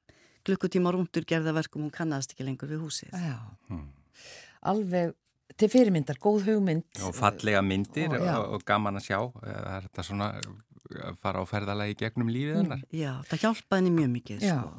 klukkutíma 0.43 0.91
rúndur 0.91 1.23
gerða 1.27 1.55
verkum 1.55 1.85
hún 1.85 1.93
kannast 1.93 2.35
ekki 2.35 2.43
lengur 2.47 2.71
við 2.71 2.83
húsið 2.83 3.13
hmm. 3.15 3.85
Alveg 4.71 5.13
til 5.59 5.69
fyrirmyndar, 5.69 6.17
góð 6.21 6.47
hugmynd. 6.49 6.87
Og 7.05 7.13
fallega 7.17 7.61
myndir 7.65 8.13
og, 8.15 8.23
og, 8.23 8.47
og 8.57 8.63
gaman 8.67 8.97
að 8.99 9.09
sjá. 9.09 9.19
Það 9.37 9.67
er 9.75 9.85
þetta 9.89 10.07
svona 10.07 10.29
að 11.03 11.19
fara 11.21 11.43
á 11.43 11.45
ferðalagi 11.49 11.99
gegnum 11.99 12.31
lífið 12.33 12.57
hennar. 12.61 12.81
Já, 12.93 13.13
það 13.29 13.45
hjálpaði 13.45 13.81
henni 13.81 13.93
mjög 13.99 14.11
mikið 14.17 14.43
sko. 14.47 14.73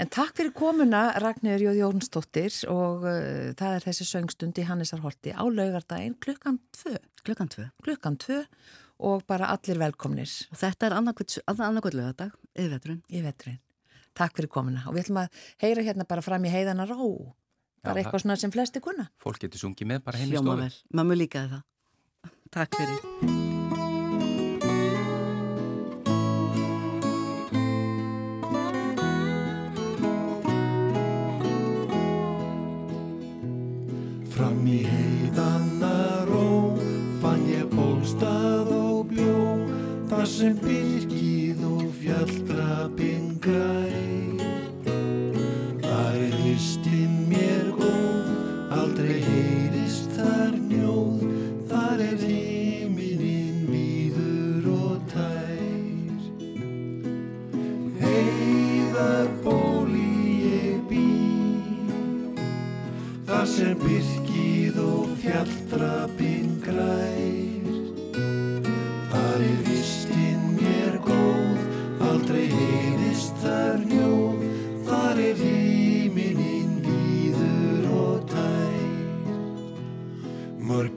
En 0.00 0.08
takk 0.08 0.32
fyrir 0.38 0.54
komuna 0.56 1.02
Ragnir 1.20 1.60
Jóð 1.60 1.82
Jónsdóttir 1.82 2.54
og 2.72 3.04
uh, 3.04 3.52
það 3.58 3.74
er 3.74 3.84
þessi 3.84 4.06
söngstund 4.08 4.56
í 4.56 4.64
Hannesarholti 4.64 5.34
á 5.36 5.44
laugardaginn 5.44 6.16
klukkan 6.22 6.56
2 6.80 6.96
klukkan 7.26 7.50
2 7.52 7.66
klukkan 7.84 8.16
2 8.22 8.40
og 9.04 9.26
bara 9.28 9.50
allir 9.52 9.76
velkomnir. 9.80 10.30
Og 10.48 10.60
þetta 10.62 10.88
er 10.88 10.96
annarkvöld 10.96 11.98
laugardag 11.98 12.32
í 12.56 12.70
veturinn. 12.72 13.60
Takk 14.16 14.38
fyrir 14.38 14.48
komuna. 14.48 14.86
Og 14.88 14.96
við 14.96 15.04
ætlum 15.04 15.26
að 15.26 15.42
heyra 15.60 15.84
hérna 15.84 16.08
bara 16.08 16.24
fram 16.24 16.46
í 16.48 16.52
heiðana 16.54 16.88
ró 16.88 17.34
bara 17.86 18.02
eitthvað 18.02 18.24
svona 18.24 18.36
sem 18.40 18.52
flesti 18.54 18.82
kunna. 18.84 19.08
Fólk 19.22 19.40
getur 19.42 19.62
sungið 19.62 19.90
með 19.94 20.04
bara 20.06 20.20
heim 20.20 20.32
í 20.32 20.40
stofu 20.40 20.68
mammu 20.98 21.18
líkaði 21.22 21.56
það. 21.56 21.64
Takk 22.56 22.80
fyrir. 22.80 23.34
Fram 34.36 34.60
í 34.68 34.82
heiðanna 34.84 35.94
ró 36.28 36.76
fann 37.22 37.46
ég 37.48 37.70
bólstað 37.72 38.68
og 38.76 39.06
bjó 39.14 39.38
þar 40.10 40.28
sem 40.28 40.58
byrkið 40.60 41.64
og 41.70 41.86
fjalldrapinn 42.02 42.55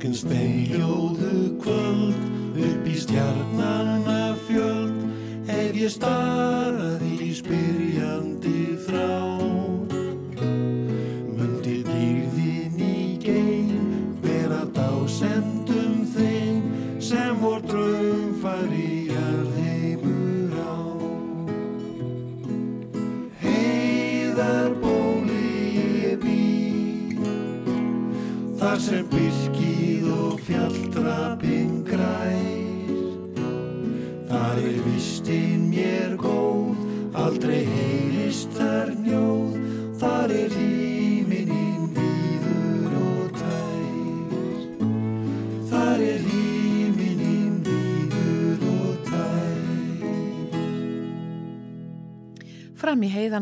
Mörgum 0.10 0.18
steinljóðu 0.26 1.34
kvöld, 1.62 2.24
upp 2.58 2.88
í 2.90 2.96
stjarnana 2.98 4.34
fjöld, 4.48 5.04
hef 5.46 5.78
ég 5.78 5.94
starað 5.94 6.59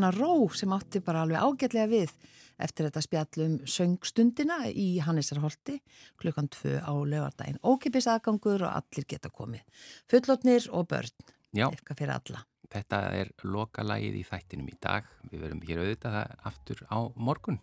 heiðana 0.08 0.16
ró 0.16 0.50
sem 0.54 0.72
átti 0.72 1.02
bara 1.04 1.24
alveg 1.24 1.42
ágætlega 1.42 1.88
við 1.90 2.12
eftir 2.58 2.88
þetta 2.88 3.02
spjallum 3.02 3.56
söngstundina 3.68 4.68
í 4.70 5.00
Hannisarholti 5.00 5.82
klukkan 6.18 6.48
2 6.50 6.82
á 6.82 6.94
lögardaginn. 6.94 7.60
Ókipis 7.64 8.08
aðgangur 8.08 8.64
og 8.66 8.72
allir 8.72 9.06
geta 9.08 9.30
komið. 9.30 9.64
Fullotnir 10.10 10.70
og 10.72 10.88
börn. 10.88 11.12
Já. 11.54 11.70
Eitthvað 11.70 12.00
fyrir 12.00 12.16
alla. 12.16 12.46
Þetta 12.68 13.02
er 13.16 13.32
lokalægið 13.44 14.18
í 14.20 14.26
þættinum 14.28 14.72
í 14.72 14.78
dag. 14.82 15.06
Við 15.32 15.44
verum 15.46 15.62
hér 15.68 15.84
auðvitað 15.84 16.18
aftur 16.44 16.84
á 16.92 17.00
morgun. 17.16 17.60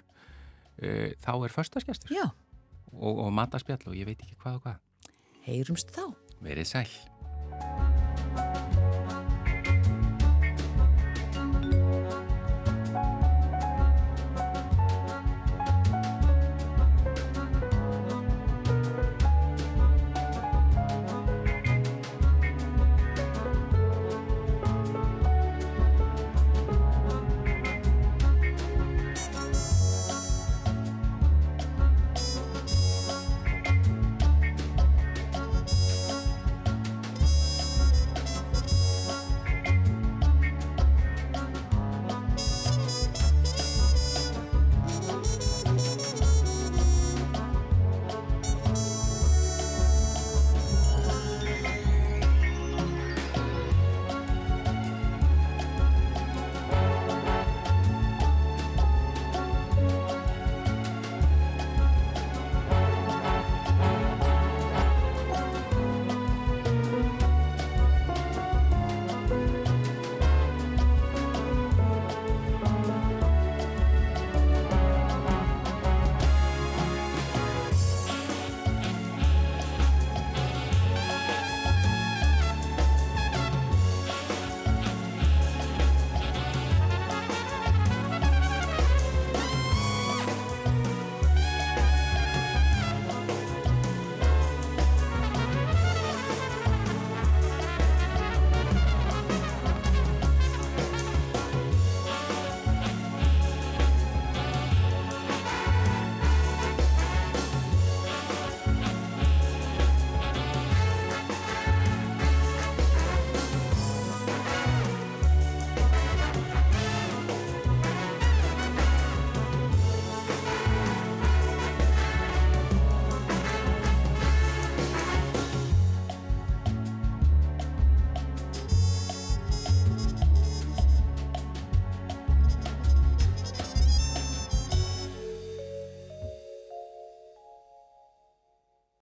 Þá 0.79 1.33
er 1.35 1.55
förstaskjastur. 1.55 2.15
Já. 2.15 2.31
Og, 2.95 3.19
og 3.27 3.33
mataspjall 3.35 3.83
og 3.91 3.99
ég 3.99 4.07
veit 4.07 4.23
ekki 4.23 4.39
hvað 4.39 4.61
og 4.61 4.69
hvað. 4.69 5.11
Heyrumst 5.45 5.93
þá. 5.93 6.07
Verið 6.45 6.71
sæl. 6.71 7.94